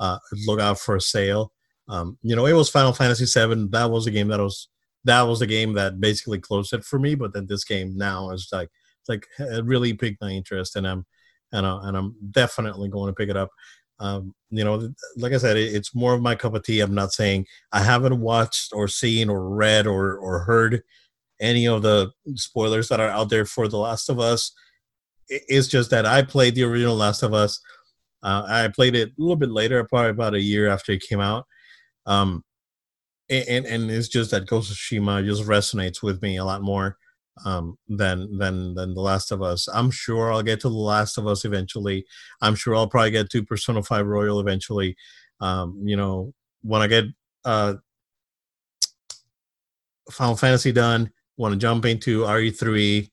Uh, 0.00 0.18
look 0.48 0.58
out 0.58 0.80
for 0.80 0.96
a 0.96 1.00
sale. 1.00 1.52
Um, 1.86 2.18
you 2.22 2.34
know, 2.34 2.46
it 2.46 2.54
was 2.54 2.68
Final 2.68 2.92
Fantasy 2.92 3.24
VII. 3.24 3.68
That 3.70 3.90
was 3.90 4.06
a 4.08 4.10
game 4.10 4.28
that 4.28 4.40
was 4.40 4.68
that 5.04 5.22
was 5.22 5.40
the 5.40 5.46
game 5.46 5.74
that 5.74 6.00
basically 6.00 6.38
closed 6.38 6.72
it 6.72 6.84
for 6.84 6.98
me. 6.98 7.14
But 7.14 7.32
then 7.32 7.46
this 7.46 7.64
game 7.64 7.96
now 7.96 8.30
is 8.30 8.48
like 8.52 8.70
like 9.08 9.26
it 9.38 9.64
really 9.64 9.94
piqued 9.94 10.20
my 10.20 10.30
interest, 10.30 10.76
and 10.76 10.86
I'm 10.86 11.06
and 11.52 11.66
I, 11.66 11.88
and 11.88 11.96
I'm 11.96 12.16
definitely 12.30 12.88
going 12.88 13.12
to 13.12 13.16
pick 13.16 13.28
it 13.28 13.36
up. 13.36 13.50
Um, 13.98 14.34
you 14.50 14.64
know, 14.64 14.88
like 15.16 15.32
I 15.32 15.38
said, 15.38 15.56
it, 15.56 15.74
it's 15.74 15.94
more 15.94 16.14
of 16.14 16.22
my 16.22 16.34
cup 16.34 16.54
of 16.54 16.62
tea. 16.62 16.80
I'm 16.80 16.94
not 16.94 17.12
saying 17.12 17.46
I 17.72 17.82
haven't 17.82 18.20
watched 18.20 18.72
or 18.72 18.88
seen 18.88 19.28
or 19.28 19.48
read 19.48 19.86
or 19.86 20.16
or 20.16 20.40
heard 20.40 20.82
any 21.42 21.66
of 21.66 21.82
the 21.82 22.10
spoilers 22.36 22.88
that 22.88 23.00
are 23.00 23.08
out 23.08 23.28
there 23.28 23.44
for 23.44 23.68
The 23.68 23.76
Last 23.76 24.08
of 24.08 24.18
Us. 24.18 24.52
It's 25.28 25.68
just 25.68 25.90
that 25.90 26.06
I 26.06 26.22
played 26.22 26.54
the 26.54 26.62
original 26.64 26.96
Last 26.96 27.22
of 27.22 27.34
Us. 27.34 27.60
Uh, 28.22 28.44
I 28.46 28.68
played 28.68 28.94
it 28.94 29.08
a 29.10 29.12
little 29.18 29.36
bit 29.36 29.50
later, 29.50 29.84
probably 29.84 30.10
about 30.10 30.34
a 30.34 30.40
year 30.40 30.68
after 30.68 30.92
it 30.92 31.02
came 31.02 31.20
out. 31.20 31.44
Um, 32.06 32.44
and 33.28 33.64
and 33.66 33.90
it's 33.90 34.08
just 34.08 34.30
that 34.30 34.46
Ghost 34.46 34.70
of 34.70 34.76
Tsushima 34.76 35.24
just 35.24 35.44
resonates 35.44 36.02
with 36.02 36.20
me 36.22 36.36
a 36.36 36.44
lot 36.44 36.62
more 36.62 36.96
um, 37.44 37.76
than 37.88 38.38
than 38.38 38.74
than 38.74 38.94
The 38.94 39.00
Last 39.00 39.32
of 39.32 39.42
Us. 39.42 39.68
I'm 39.68 39.90
sure 39.90 40.32
I'll 40.32 40.42
get 40.42 40.60
to 40.60 40.68
The 40.68 40.74
Last 40.74 41.18
of 41.18 41.26
Us 41.26 41.44
eventually. 41.44 42.04
I'm 42.40 42.54
sure 42.54 42.74
I'll 42.74 42.88
probably 42.88 43.10
get 43.10 43.30
to 43.30 43.44
Persona 43.44 43.82
Five 43.82 44.06
Royal 44.06 44.40
eventually. 44.40 44.96
Um, 45.40 45.80
you 45.82 45.96
know, 45.96 46.32
when 46.62 46.82
I 46.82 46.86
get 46.86 47.04
uh, 47.44 47.74
Final 50.10 50.36
Fantasy 50.36 50.72
done, 50.72 51.10
want 51.42 51.52
to 51.52 51.58
jump 51.58 51.84
into 51.84 52.20
RE3. 52.20 53.10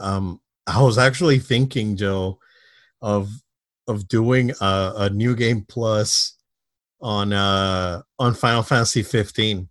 Um, 0.00 0.40
I 0.66 0.82
was 0.82 0.98
actually 0.98 1.38
thinking, 1.38 1.96
Joe, 1.96 2.38
of 3.00 3.30
of 3.86 4.06
doing 4.06 4.50
a, 4.60 4.92
a 4.96 5.10
new 5.10 5.34
game 5.34 5.64
plus 5.66 6.36
on 7.00 7.32
uh 7.32 8.02
on 8.18 8.34
Final 8.34 8.62
Fantasy 8.62 9.02
15. 9.02 9.68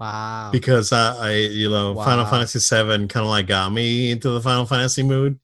Wow. 0.00 0.48
Because 0.50 0.92
I, 0.92 1.14
I 1.16 1.34
you 1.36 1.68
know, 1.68 1.92
wow. 1.92 2.04
Final 2.04 2.24
Fantasy 2.24 2.58
7 2.58 3.06
kind 3.06 3.24
of 3.24 3.30
like 3.30 3.46
got 3.46 3.70
me 3.70 4.10
into 4.10 4.30
the 4.30 4.40
Final 4.40 4.64
Fantasy 4.64 5.02
mood. 5.02 5.38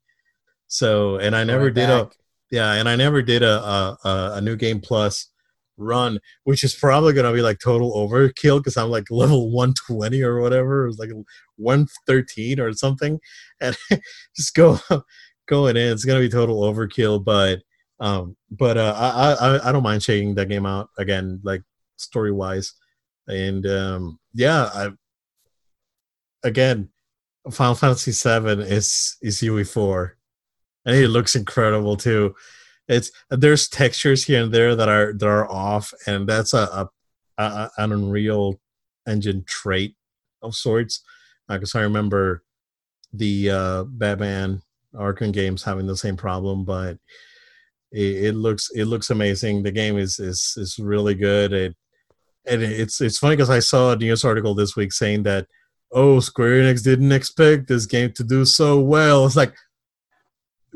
So, 0.67 1.17
and 1.19 1.37
I 1.37 1.45
never 1.45 1.71
did 1.71 1.87
back. 1.87 2.07
a 2.07 2.11
yeah, 2.51 2.73
and 2.73 2.89
I 2.89 2.97
never 2.97 3.23
did 3.23 3.43
a 3.43 3.61
a, 4.05 4.33
a 4.37 4.41
new 4.41 4.57
game 4.57 4.81
plus 4.81 5.29
run, 5.77 6.19
which 6.45 6.65
is 6.65 6.75
probably 6.75 7.13
gonna 7.13 7.33
be 7.33 7.43
like 7.43 7.59
total 7.59 7.95
overkill 7.95 8.59
because 8.59 8.77
I'm 8.77 8.91
like 8.91 9.05
level 9.11 9.51
120 9.51 10.23
or 10.23 10.41
whatever. 10.41 10.85
It 10.85 10.89
was 10.89 10.99
like 10.99 11.11
113 11.57 12.61
or 12.61 12.73
something, 12.73 13.21
and 13.61 13.77
just 14.37 14.55
go 14.55 14.79
going 15.47 15.77
in. 15.77 15.93
It's 15.93 16.05
gonna 16.05 16.21
be 16.21 16.29
total 16.29 16.61
overkill, 16.63 17.25
but 17.25 17.63
um, 18.01 18.37
but 18.51 18.77
uh, 18.77 18.95
I, 18.97 19.33
I 19.33 19.69
I 19.69 19.73
don't 19.73 19.83
mind 19.83 20.03
checking 20.03 20.35
that 20.35 20.49
game 20.49 20.67
out 20.67 20.91
again, 20.99 21.41
like 21.43 21.63
story 21.97 22.33
wise, 22.33 22.75
and 23.27 23.67
um, 23.67 24.19
yeah, 24.35 24.71
I 24.75 24.91
again, 26.43 26.91
Final 27.51 27.75
Fantasy 27.75 28.13
Seven 28.13 28.61
is 28.61 29.17
is 29.23 29.41
UE4, 29.41 30.13
and 30.85 30.97
it 30.97 31.09
looks 31.09 31.37
incredible 31.37 31.97
too 31.97 32.35
it's 32.89 33.11
there's 33.31 33.69
textures 33.69 34.25
here 34.25 34.43
and 34.43 34.53
there 34.53 34.77
that 34.77 34.89
are 34.89 35.13
that 35.13 35.27
are 35.27 35.51
off, 35.51 35.93
and 36.07 36.29
that's 36.29 36.55
a, 36.55 36.59
a, 36.59 36.89
a 37.43 37.71
an 37.79 37.93
Unreal 37.93 38.61
Engine 39.07 39.45
trait 39.47 39.97
of 40.43 40.55
sorts. 40.55 41.03
Because 41.49 41.75
I 41.75 41.83
remember 41.83 42.43
the 43.13 43.51
uh, 43.51 43.85
Batman 43.85 44.63
Arkham 44.95 45.33
games 45.33 45.63
having 45.63 45.87
the 45.87 45.97
same 45.97 46.17
problem, 46.17 46.65
but 46.65 46.99
it, 47.93 48.25
it, 48.25 48.33
looks 48.35 48.71
it 48.75 48.87
looks 48.87 49.11
amazing. 49.11 49.63
The 49.63 49.73
game 49.73 49.99
is 49.99 50.19
is 50.19 50.55
is 50.57 50.79
really 50.79 51.15
good. 51.15 51.53
It 51.53 51.77
and 52.47 52.63
it's 52.63 53.01
it's 53.01 53.19
funny 53.19 53.37
because 53.37 53.51
I 53.51 53.59
saw 53.59 53.93
a 53.93 53.97
news 53.97 54.25
article 54.25 54.55
this 54.55 54.77
week 54.77 54.93
saying 54.93 55.25
that 55.25 55.47
oh 55.93 56.21
Square 56.21 56.63
Enix 56.63 56.83
didn't 56.83 57.13
expect 57.13 57.69
this 57.69 57.87
game 57.87 58.13
to 58.13 58.25
do 58.25 58.45
so 58.45 58.81
well. 58.81 59.27
It's 59.27 59.37
like 59.37 59.55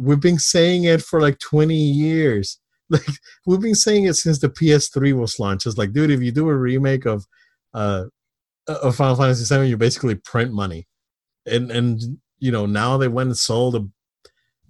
we've 0.01 0.21
been 0.21 0.39
saying 0.39 0.85
it 0.85 1.03
for 1.03 1.21
like 1.21 1.39
20 1.39 1.75
years. 1.75 2.59
Like 2.93 3.07
we've 3.47 3.61
been 3.61 3.77
saying 3.77 4.07
it 4.07 4.15
since 4.15 4.41
the 4.41 4.49
PS3 4.49 5.13
was 5.13 5.39
launched. 5.39 5.65
It's 5.65 5.79
like, 5.79 5.93
dude, 5.93 6.11
if 6.11 6.21
you 6.21 6.33
do 6.33 6.49
a 6.49 6.57
remake 6.57 7.07
of 7.07 7.25
uh 7.73 8.07
of 8.67 8.97
Final 8.97 9.15
Fantasy 9.15 9.55
VII, 9.55 9.69
you 9.69 9.77
basically 9.77 10.17
print 10.17 10.53
money, 10.53 10.89
and 11.47 11.71
and 11.71 12.01
you 12.41 12.51
know 12.51 12.67
now 12.67 12.97
they 12.97 13.07
went 13.07 13.29
and 13.29 13.37
sold 13.37 13.77
a, 13.77 13.87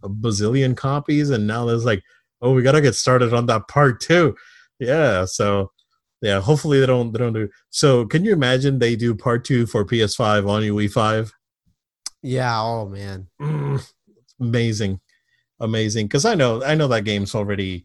a 0.02 0.10
bazillion 0.10 0.76
copies, 0.76 1.30
and 1.30 1.46
now 1.46 1.64
there's 1.64 1.86
like, 1.86 2.02
oh, 2.42 2.52
we 2.52 2.60
gotta 2.60 2.82
get 2.82 2.94
started 2.94 3.32
on 3.32 3.46
that 3.46 3.68
part 3.68 4.02
too. 4.02 4.36
Yeah, 4.78 5.24
so 5.24 5.70
yeah, 6.20 6.42
hopefully 6.42 6.78
they 6.78 6.84
don't 6.84 7.12
they 7.12 7.20
don't 7.20 7.32
do. 7.32 7.48
So 7.70 8.04
can 8.04 8.22
you 8.22 8.34
imagine 8.34 8.80
they 8.80 8.96
do 8.96 9.14
part 9.14 9.46
two 9.46 9.64
for 9.64 9.86
PS5 9.86 10.46
on 10.46 10.60
UE5? 10.60 11.32
Yeah. 12.22 12.60
Oh 12.60 12.86
man. 12.86 13.28
Mm, 13.40 13.90
amazing 14.38 15.00
amazing 15.60 16.06
because 16.06 16.24
I 16.24 16.34
know 16.34 16.62
I 16.64 16.74
know 16.74 16.88
that 16.88 17.04
game's 17.04 17.34
already 17.34 17.84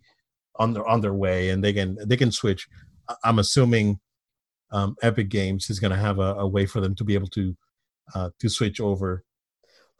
on 0.57 0.73
their 0.73 0.85
on 0.87 1.01
their 1.01 1.13
way 1.13 1.49
and 1.49 1.63
they 1.63 1.73
can 1.73 1.97
they 2.05 2.17
can 2.17 2.31
switch. 2.31 2.67
I'm 3.23 3.39
assuming 3.39 3.99
um, 4.71 4.95
Epic 5.01 5.29
Games 5.29 5.69
is 5.69 5.79
going 5.79 5.91
to 5.91 5.97
have 5.97 6.19
a, 6.19 6.35
a, 6.35 6.47
way 6.47 6.65
for 6.65 6.81
them 6.81 6.95
to 6.95 7.03
be 7.03 7.13
able 7.13 7.27
to 7.27 7.55
uh, 8.13 8.29
to 8.39 8.49
switch 8.49 8.81
over 8.81 9.23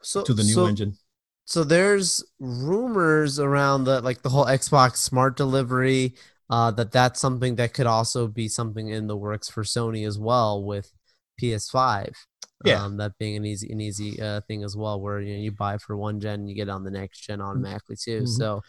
so, 0.02 0.24
to 0.24 0.34
the 0.34 0.44
new 0.44 0.54
so, 0.54 0.66
engine. 0.66 0.98
So 1.46 1.64
there's 1.64 2.24
rumors 2.40 3.40
around 3.40 3.84
the 3.84 4.02
like 4.02 4.22
the 4.24 4.30
whole 4.30 4.46
Xbox 4.46 4.98
Smart 4.98 5.38
Delivery 5.38 6.16
uh, 6.50 6.72
that 6.72 6.92
that's 6.92 7.20
something 7.20 7.56
that 7.56 7.74
could 7.74 7.88
also 7.88 8.28
be 8.28 8.48
something 8.48 8.90
in 8.90 9.08
the 9.08 9.18
works 9.18 9.50
for 9.50 9.64
Sony 9.64 10.08
as 10.08 10.18
well 10.18 10.64
with 10.64 10.92
PS5. 11.42 12.14
Yeah. 12.64 12.84
Um, 12.84 12.98
that 12.98 13.18
being 13.20 13.36
an 13.36 13.46
easy 13.46 13.72
an 13.72 13.82
easy 13.82 14.22
uh, 14.22 14.42
thing 14.48 14.64
as 14.64 14.78
well, 14.78 15.02
where 15.02 15.20
you 15.20 15.34
know 15.34 15.42
you 15.42 15.52
buy 15.52 15.78
for 15.78 15.98
one 15.98 16.20
gen, 16.20 16.48
you 16.48 16.56
get 16.56 16.70
on 16.70 16.84
the 16.84 16.92
next 16.92 17.20
gen 17.20 17.40
mm-hmm. 17.40 17.50
automatically 17.50 17.98
too. 17.98 18.20
Mm-hmm. 18.20 18.26
So 18.28 18.62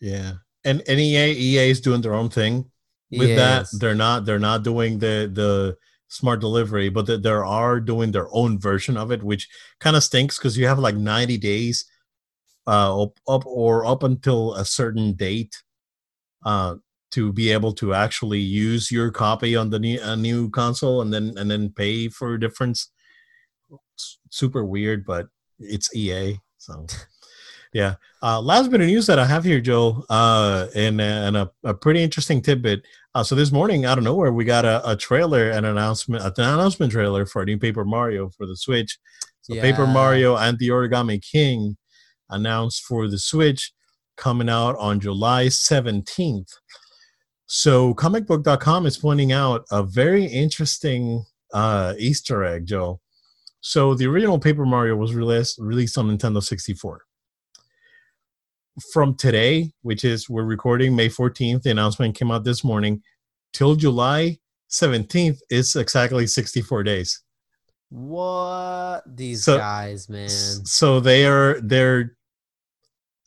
yeah, 0.00 0.34
and 0.64 0.82
and 0.86 1.00
EA 1.00 1.32
EA 1.32 1.70
is 1.70 1.80
doing 1.80 2.00
their 2.00 2.14
own 2.14 2.28
thing 2.28 2.70
with 3.10 3.30
yes. 3.30 3.70
that. 3.70 3.80
They're 3.80 3.94
not 3.94 4.24
they're 4.24 4.38
not 4.38 4.62
doing 4.62 4.98
the 4.98 5.30
the 5.32 5.76
smart 6.08 6.40
delivery, 6.40 6.90
but 6.90 7.06
they 7.06 7.30
are 7.30 7.80
doing 7.80 8.12
their 8.12 8.28
own 8.32 8.58
version 8.58 8.96
of 8.96 9.10
it, 9.10 9.22
which 9.22 9.48
kind 9.80 9.96
of 9.96 10.04
stinks 10.04 10.38
because 10.38 10.58
you 10.58 10.66
have 10.66 10.78
like 10.78 10.94
90 10.94 11.38
days 11.38 11.86
uh, 12.66 13.02
up, 13.02 13.18
up 13.26 13.46
or 13.46 13.86
up 13.86 14.02
until 14.02 14.54
a 14.54 14.64
certain 14.64 15.14
date 15.14 15.62
uh, 16.44 16.74
to 17.12 17.32
be 17.32 17.50
able 17.50 17.72
to 17.72 17.94
actually 17.94 18.40
use 18.40 18.90
your 18.90 19.10
copy 19.10 19.56
on 19.56 19.70
the 19.70 19.78
new, 19.78 20.16
new 20.16 20.50
console 20.50 21.00
and 21.00 21.12
then 21.12 21.32
and 21.36 21.50
then 21.50 21.70
pay 21.70 22.08
for 22.08 22.34
a 22.34 22.40
difference 22.40 22.90
super 24.30 24.64
weird, 24.64 25.04
but 25.04 25.28
it's 25.58 25.94
EA. 25.94 26.38
So, 26.58 26.86
yeah. 27.72 27.94
Uh, 28.22 28.40
last 28.40 28.70
bit 28.70 28.80
of 28.80 28.86
news 28.86 29.06
that 29.06 29.18
I 29.18 29.24
have 29.26 29.44
here, 29.44 29.60
Joe, 29.60 30.04
uh, 30.08 30.68
and, 30.74 31.00
and 31.00 31.36
a, 31.36 31.50
a 31.64 31.74
pretty 31.74 32.02
interesting 32.02 32.42
tidbit. 32.42 32.82
Uh, 33.14 33.22
so 33.22 33.34
this 33.34 33.52
morning, 33.52 33.84
out 33.84 33.98
of 33.98 34.04
nowhere, 34.04 34.32
we 34.32 34.44
got 34.44 34.64
a, 34.64 34.90
a 34.90 34.96
trailer, 34.96 35.50
an 35.50 35.64
announcement, 35.64 36.24
an 36.24 36.32
announcement 36.36 36.92
trailer 36.92 37.26
for 37.26 37.42
a 37.42 37.44
new 37.44 37.58
Paper 37.58 37.84
Mario 37.84 38.30
for 38.30 38.46
the 38.46 38.56
Switch. 38.56 38.98
So 39.42 39.54
yeah. 39.54 39.62
Paper 39.62 39.86
Mario 39.86 40.36
and 40.36 40.58
the 40.58 40.68
Origami 40.68 41.20
King 41.20 41.76
announced 42.30 42.84
for 42.84 43.08
the 43.08 43.18
Switch 43.18 43.72
coming 44.16 44.48
out 44.48 44.76
on 44.78 45.00
July 45.00 45.46
17th. 45.46 46.52
So 47.46 47.92
comicbook.com 47.94 48.86
is 48.86 48.96
pointing 48.96 49.32
out 49.32 49.66
a 49.70 49.82
very 49.82 50.24
interesting 50.24 51.24
uh, 51.52 51.92
Easter 51.98 52.44
egg, 52.44 52.64
Joe. 52.64 53.01
So 53.62 53.94
the 53.94 54.06
original 54.06 54.40
Paper 54.40 54.66
Mario 54.66 54.96
was 54.96 55.14
released 55.14 55.58
released 55.58 55.96
on 55.96 56.06
Nintendo 56.06 56.42
64. 56.42 57.00
From 58.92 59.14
today, 59.14 59.72
which 59.82 60.04
is 60.04 60.28
we're 60.28 60.44
recording 60.44 60.96
May 60.96 61.08
14th, 61.08 61.62
the 61.62 61.70
announcement 61.70 62.16
came 62.16 62.30
out 62.30 62.42
this 62.42 62.64
morning, 62.64 63.02
till 63.52 63.76
July 63.76 64.38
17th, 64.70 65.38
it's 65.48 65.76
exactly 65.76 66.26
64 66.26 66.82
days. 66.82 67.22
What 67.90 69.02
these 69.06 69.44
so, 69.44 69.58
guys, 69.58 70.08
man. 70.08 70.28
So 70.28 70.98
they 70.98 71.26
are 71.26 71.60
they're 71.60 72.16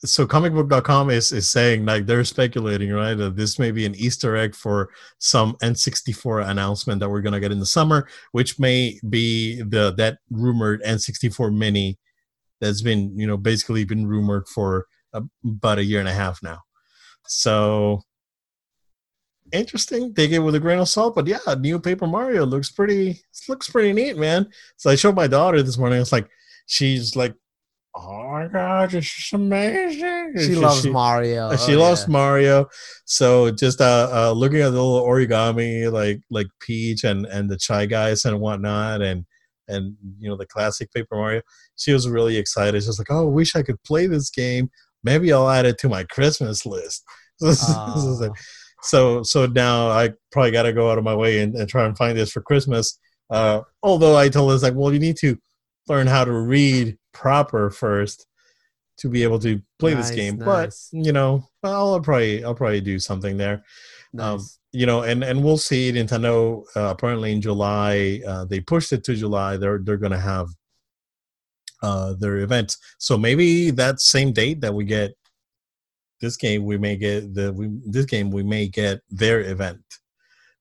so 0.04 0.26
comicbook.com 0.26 1.10
is 1.10 1.32
is 1.32 1.48
saying 1.48 1.86
like 1.86 2.06
they're 2.06 2.24
speculating 2.24 2.92
right 2.92 3.14
that 3.14 3.34
this 3.36 3.58
may 3.58 3.70
be 3.70 3.86
an 3.86 3.94
easter 3.94 4.36
egg 4.36 4.54
for 4.54 4.90
some 5.18 5.54
n64 5.62 6.48
announcement 6.48 7.00
that 7.00 7.08
we're 7.08 7.22
going 7.22 7.32
to 7.32 7.40
get 7.40 7.50
in 7.50 7.58
the 7.58 7.66
summer 7.66 8.06
which 8.32 8.58
may 8.58 9.00
be 9.08 9.62
the 9.62 9.94
that 9.96 10.18
rumored 10.30 10.82
n64 10.82 11.56
mini 11.56 11.98
that's 12.60 12.82
been 12.82 13.18
you 13.18 13.26
know 13.26 13.36
basically 13.36 13.84
been 13.84 14.06
rumored 14.06 14.46
for 14.48 14.86
about 15.44 15.78
a 15.78 15.84
year 15.84 16.00
and 16.00 16.08
a 16.08 16.12
half 16.12 16.42
now. 16.42 16.60
So 17.26 18.02
interesting 19.52 20.12
take 20.12 20.32
it 20.32 20.40
with 20.40 20.56
a 20.56 20.60
grain 20.60 20.80
of 20.80 20.88
salt 20.88 21.14
but 21.14 21.24
yeah 21.24 21.38
new 21.60 21.78
paper 21.78 22.04
mario 22.04 22.44
looks 22.44 22.68
pretty 22.68 23.22
looks 23.48 23.70
pretty 23.70 23.92
neat 23.92 24.16
man. 24.16 24.48
So 24.76 24.90
i 24.90 24.96
showed 24.96 25.14
my 25.14 25.26
daughter 25.26 25.62
this 25.62 25.78
morning 25.78 26.00
it's 26.00 26.12
like 26.12 26.28
she's 26.66 27.14
like 27.14 27.34
oh 27.96 28.30
my 28.30 28.48
god, 28.48 28.90
this 28.90 29.04
is 29.04 29.30
amazing. 29.32 30.32
She, 30.36 30.44
she 30.44 30.54
loves 30.54 30.82
she, 30.82 30.90
Mario. 30.90 31.56
She 31.56 31.74
oh, 31.74 31.80
loves 31.80 32.02
yeah. 32.02 32.12
Mario. 32.12 32.66
So 33.04 33.50
just 33.50 33.80
uh, 33.80 34.08
uh, 34.12 34.32
looking 34.32 34.60
at 34.60 34.70
the 34.70 34.82
little 34.82 35.02
origami 35.02 35.90
like 35.90 36.20
like 36.30 36.46
Peach 36.60 37.04
and 37.04 37.26
and 37.26 37.48
the 37.48 37.58
Shy 37.58 37.86
Guys 37.86 38.24
and 38.24 38.40
whatnot, 38.40 39.02
and 39.02 39.24
and 39.68 39.96
you 40.18 40.28
know 40.28 40.36
the 40.36 40.46
classic 40.46 40.92
Paper 40.92 41.16
Mario. 41.16 41.42
She 41.76 41.92
was 41.92 42.08
really 42.08 42.36
excited. 42.36 42.82
She's 42.82 42.98
like, 42.98 43.10
"Oh, 43.10 43.26
I 43.26 43.30
wish 43.30 43.56
I 43.56 43.62
could 43.62 43.82
play 43.84 44.06
this 44.06 44.30
game. 44.30 44.70
Maybe 45.02 45.32
I'll 45.32 45.48
add 45.48 45.66
it 45.66 45.78
to 45.78 45.88
my 45.88 46.04
Christmas 46.04 46.66
list." 46.66 47.04
Uh. 47.42 48.30
so 48.80 49.22
so 49.22 49.44
now 49.44 49.90
I 49.90 50.12
probably 50.32 50.52
got 50.52 50.62
to 50.62 50.72
go 50.72 50.90
out 50.90 50.96
of 50.96 51.04
my 51.04 51.14
way 51.14 51.40
and, 51.40 51.54
and, 51.54 51.68
try 51.68 51.84
and 51.84 51.94
find 51.94 52.16
this 52.16 52.32
for 52.32 52.40
Christmas. 52.40 52.98
Uh, 53.28 53.60
although 53.82 54.16
I 54.16 54.30
told 54.30 54.52
her 54.52 54.58
like, 54.58 54.72
well, 54.74 54.90
you 54.90 54.98
need 54.98 55.16
to 55.18 55.36
learn 55.88 56.06
how 56.06 56.24
to 56.24 56.32
read 56.32 56.98
proper 57.12 57.70
first 57.70 58.26
to 58.98 59.08
be 59.08 59.22
able 59.22 59.38
to 59.40 59.60
play 59.78 59.94
nice, 59.94 60.08
this 60.08 60.16
game. 60.16 60.38
Nice. 60.38 60.88
But 60.92 61.04
you 61.04 61.12
know, 61.12 61.48
I'll 61.62 62.00
probably 62.00 62.44
I'll 62.44 62.54
probably 62.54 62.80
do 62.80 62.98
something 62.98 63.36
there. 63.36 63.64
Um, 64.18 64.36
nice. 64.36 64.40
Um, 64.40 64.46
you 64.72 64.86
know, 64.86 65.02
and 65.02 65.24
and 65.24 65.42
we'll 65.42 65.58
see. 65.58 65.92
Nintendo 65.92 66.62
uh, 66.76 66.90
apparently 66.90 67.32
in 67.32 67.40
July 67.40 68.20
uh, 68.26 68.44
they 68.44 68.60
pushed 68.60 68.92
it 68.92 69.04
to 69.04 69.14
July. 69.14 69.56
They're 69.56 69.78
they're 69.78 69.96
gonna 69.96 70.20
have 70.20 70.48
uh, 71.82 72.14
their 72.18 72.38
event. 72.38 72.76
So 72.98 73.16
maybe 73.16 73.70
that 73.72 74.00
same 74.00 74.32
date 74.32 74.60
that 74.60 74.74
we 74.74 74.84
get 74.84 75.14
this 76.20 76.36
game, 76.36 76.64
we 76.64 76.78
may 76.78 76.96
get 76.96 77.34
the 77.34 77.52
we, 77.52 77.70
this 77.84 78.06
game 78.06 78.30
we 78.30 78.42
may 78.42 78.68
get 78.68 79.00
their 79.10 79.40
event. 79.40 79.80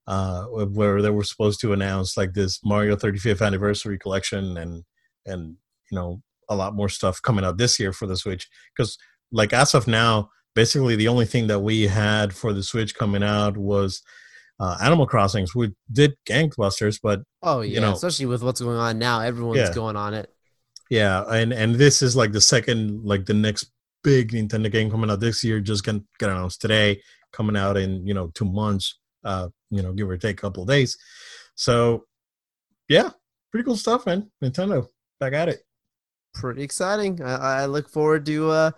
Uh, 0.07 0.43
where 0.45 1.01
they 1.01 1.09
were 1.09 1.23
supposed 1.23 1.59
to 1.59 1.73
announce 1.73 2.15
like 2.15 2.31
this 2.33 2.63
Mario 2.63 2.95
35th 2.95 3.43
anniversary 3.43 3.97
collection 3.97 4.55
and 4.57 4.83
and 5.25 5.55
you 5.91 5.95
know 5.95 6.21
a 6.49 6.55
lot 6.55 6.75
more 6.75 6.89
stuff 6.89 7.21
coming 7.21 7.43
out 7.43 7.57
this 7.57 7.79
year 7.79 7.91
for 7.91 8.07
the 8.07 8.17
Switch 8.17 8.47
because 8.75 8.97
like 9.31 9.53
as 9.53 9.73
of 9.73 9.87
now 9.87 10.29
basically 10.53 10.95
the 10.95 11.07
only 11.07 11.25
thing 11.25 11.47
that 11.47 11.59
we 11.59 11.83
had 11.87 12.33
for 12.33 12.53
the 12.53 12.63
Switch 12.63 12.95
coming 12.95 13.23
out 13.23 13.57
was 13.57 14.01
uh, 14.59 14.77
Animal 14.81 15.05
Crossings. 15.05 15.53
We 15.53 15.73
did 15.91 16.15
gangbusters, 16.27 16.99
but 17.01 17.21
oh 17.43 17.61
yeah, 17.61 17.75
you 17.75 17.81
know, 17.81 17.93
especially 17.93 18.25
with 18.25 18.41
what's 18.41 18.61
going 18.61 18.77
on 18.77 18.97
now, 18.97 19.19
everyone's 19.19 19.59
yeah. 19.59 19.73
going 19.73 19.95
on 19.95 20.13
it. 20.13 20.33
Yeah, 20.89 21.23
and 21.23 21.51
and 21.51 21.75
this 21.75 22.01
is 22.01 22.15
like 22.15 22.31
the 22.31 22.41
second, 22.41 23.03
like 23.03 23.25
the 23.25 23.33
next 23.33 23.71
big 24.03 24.31
Nintendo 24.31 24.71
game 24.71 24.89
coming 24.89 25.09
out 25.09 25.19
this 25.19 25.43
year. 25.43 25.59
Just 25.59 25.83
got, 25.83 25.95
got 26.19 26.29
announced 26.29 26.61
today, 26.61 27.01
coming 27.33 27.57
out 27.57 27.75
in 27.75 28.05
you 28.07 28.13
know 28.13 28.31
two 28.33 28.45
months, 28.45 28.97
uh, 29.23 29.49
you 29.71 29.81
know, 29.81 29.91
give 29.91 30.09
or 30.09 30.17
take 30.17 30.39
a 30.39 30.41
couple 30.41 30.63
of 30.63 30.69
days. 30.69 30.97
So 31.55 32.05
yeah, 32.87 33.09
pretty 33.51 33.65
cool 33.65 33.75
stuff, 33.75 34.05
man. 34.05 34.31
Nintendo 34.43 34.87
back 35.19 35.33
at 35.33 35.49
it. 35.49 35.65
Pretty 36.33 36.63
exciting. 36.63 37.21
I, 37.21 37.63
I 37.63 37.65
look 37.65 37.89
forward 37.89 38.25
to 38.25 38.49
uh, 38.49 38.71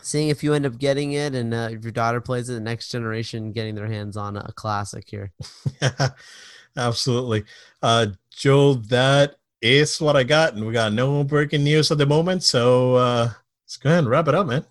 seeing 0.00 0.28
if 0.28 0.42
you 0.42 0.54
end 0.54 0.66
up 0.66 0.78
getting 0.78 1.12
it 1.12 1.34
and 1.34 1.54
uh, 1.54 1.68
if 1.70 1.82
your 1.82 1.92
daughter 1.92 2.20
plays 2.20 2.48
it, 2.48 2.54
the 2.54 2.60
next 2.60 2.90
generation 2.90 3.52
getting 3.52 3.74
their 3.74 3.86
hands 3.86 4.16
on 4.16 4.36
a 4.36 4.52
classic 4.52 5.04
here. 5.08 5.32
yeah, 5.80 6.08
absolutely. 6.76 7.44
Uh, 7.82 8.06
Joe, 8.30 8.74
that 8.74 9.36
is 9.62 10.00
what 10.00 10.16
I 10.16 10.24
got. 10.24 10.54
And 10.54 10.66
we 10.66 10.72
got 10.72 10.92
no 10.92 11.24
breaking 11.24 11.64
news 11.64 11.90
at 11.90 11.98
the 11.98 12.06
moment. 12.06 12.42
So 12.42 12.96
uh, 12.96 13.30
let's 13.64 13.76
go 13.76 13.90
ahead 13.90 14.00
and 14.00 14.10
wrap 14.10 14.28
it 14.28 14.34
up, 14.34 14.46
man. 14.46 14.64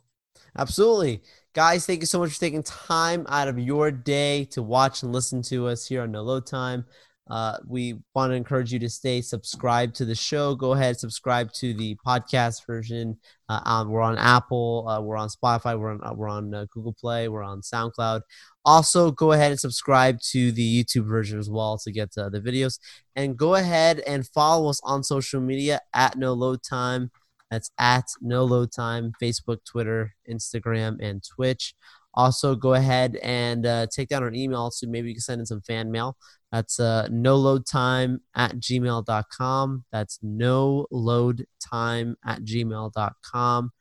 Absolutely. 0.57 1.23
Guys, 1.53 1.85
thank 1.85 2.01
you 2.01 2.07
so 2.07 2.19
much 2.19 2.33
for 2.33 2.39
taking 2.39 2.63
time 2.63 3.25
out 3.29 3.47
of 3.47 3.59
your 3.59 3.91
day 3.91 4.45
to 4.45 4.61
watch 4.61 5.03
and 5.03 5.11
listen 5.11 5.41
to 5.43 5.67
us 5.67 5.87
here 5.87 6.01
on 6.01 6.11
No 6.11 6.21
Load 6.23 6.45
Time. 6.45 6.85
Uh, 7.29 7.57
we 7.65 7.95
want 8.13 8.31
to 8.31 8.35
encourage 8.35 8.73
you 8.73 8.79
to 8.79 8.89
stay 8.89 9.21
subscribed 9.21 9.95
to 9.95 10.05
the 10.05 10.15
show. 10.15 10.55
Go 10.55 10.73
ahead, 10.73 10.99
subscribe 10.99 11.53
to 11.53 11.73
the 11.73 11.95
podcast 12.05 12.65
version. 12.67 13.17
Uh, 13.47 13.61
um, 13.65 13.89
we're 13.89 14.01
on 14.01 14.17
Apple, 14.17 14.85
uh, 14.89 14.99
we're 14.99 15.15
on 15.15 15.29
Spotify, 15.29 15.79
we're 15.79 15.91
on 15.91 16.01
uh, 16.03 16.13
we're 16.13 16.27
on 16.27 16.53
uh, 16.53 16.65
Google 16.71 16.93
Play, 16.93 17.29
we're 17.29 17.43
on 17.43 17.61
SoundCloud. 17.61 18.21
Also, 18.65 19.11
go 19.11 19.31
ahead 19.31 19.51
and 19.51 19.59
subscribe 19.59 20.19
to 20.31 20.51
the 20.51 20.83
YouTube 20.83 21.05
version 21.07 21.39
as 21.39 21.49
well 21.49 21.77
to 21.77 21.91
get 21.91 22.09
uh, 22.17 22.29
the 22.29 22.41
videos. 22.41 22.77
And 23.15 23.37
go 23.37 23.55
ahead 23.55 24.01
and 24.05 24.27
follow 24.27 24.69
us 24.69 24.81
on 24.83 25.03
social 25.03 25.39
media 25.39 25.79
at 25.93 26.17
No 26.17 26.33
Load 26.33 26.61
Time. 26.61 27.11
That's 27.49 27.71
at 27.77 28.05
No 28.21 28.43
Load 28.43 28.71
Time, 28.71 29.13
Facebook, 29.21 29.59
Twitter, 29.65 30.15
Instagram, 30.29 30.97
and 31.01 31.23
Twitch. 31.23 31.75
Also, 32.13 32.55
go 32.55 32.73
ahead 32.73 33.17
and 33.23 33.65
uh, 33.65 33.87
take 33.93 34.09
down 34.09 34.23
our 34.23 34.31
email 34.33 34.71
so 34.71 34.87
maybe 34.87 35.09
you 35.09 35.15
can 35.15 35.21
send 35.21 35.39
in 35.39 35.45
some 35.45 35.61
fan 35.61 35.91
mail. 35.91 36.15
That's 36.51 36.79
uh, 36.79 37.07
no 37.11 37.35
load 37.35 37.65
time 37.65 38.21
at 38.35 38.57
gmail.com. 38.57 39.85
That's 39.91 40.19
no 40.21 40.85
load 40.91 41.45
time 41.59 42.15
at 42.23 42.43
gmail.com. 42.43 43.71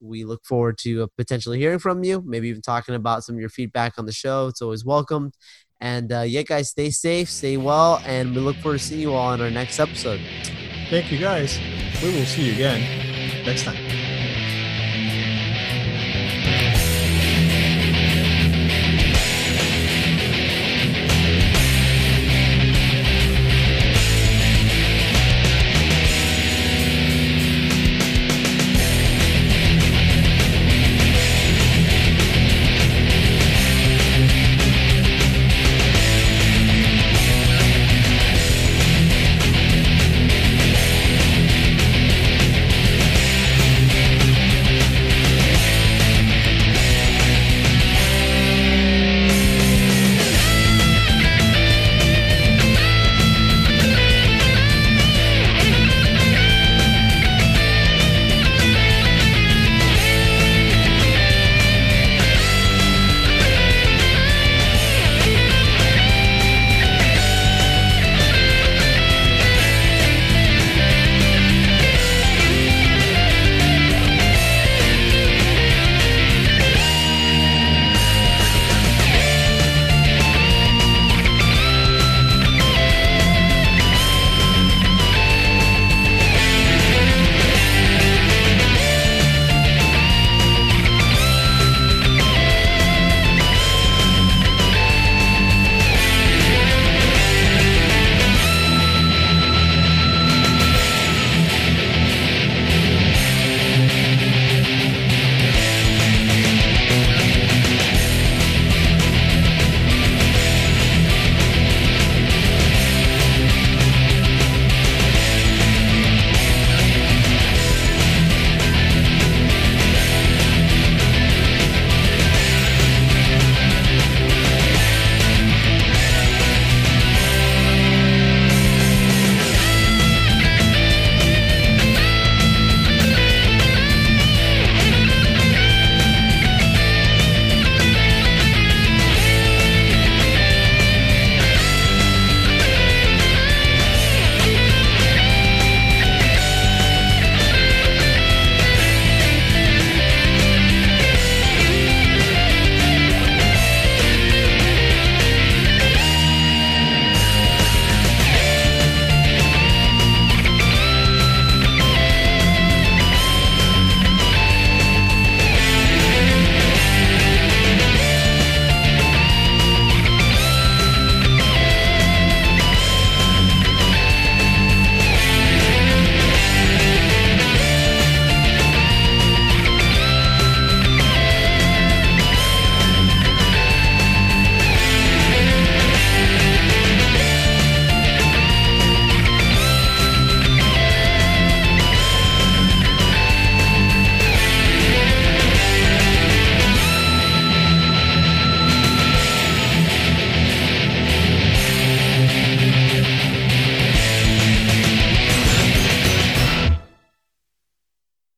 We 0.00 0.24
look 0.24 0.44
forward 0.44 0.78
to 0.78 1.04
uh, 1.04 1.06
potentially 1.16 1.58
hearing 1.58 1.78
from 1.80 2.04
you, 2.04 2.22
maybe 2.24 2.48
even 2.48 2.62
talking 2.62 2.94
about 2.94 3.24
some 3.24 3.34
of 3.34 3.40
your 3.40 3.50
feedback 3.50 3.98
on 3.98 4.06
the 4.06 4.12
show. 4.12 4.48
It's 4.48 4.62
always 4.62 4.84
welcome. 4.84 5.32
And 5.80 6.12
uh, 6.12 6.20
yeah, 6.20 6.42
guys, 6.42 6.70
stay 6.70 6.90
safe, 6.90 7.28
stay 7.28 7.56
well, 7.56 8.00
and 8.06 8.32
we 8.32 8.40
look 8.40 8.56
forward 8.58 8.78
to 8.78 8.84
seeing 8.84 9.00
you 9.00 9.14
all 9.14 9.32
in 9.32 9.40
our 9.40 9.50
next 9.50 9.80
episode. 9.80 10.20
Thank 10.90 11.10
you, 11.10 11.18
guys. 11.18 11.58
We 12.00 12.14
will 12.14 12.24
see 12.24 12.46
you 12.46 12.52
again 12.52 13.44
next 13.44 13.64
time. 13.64 13.91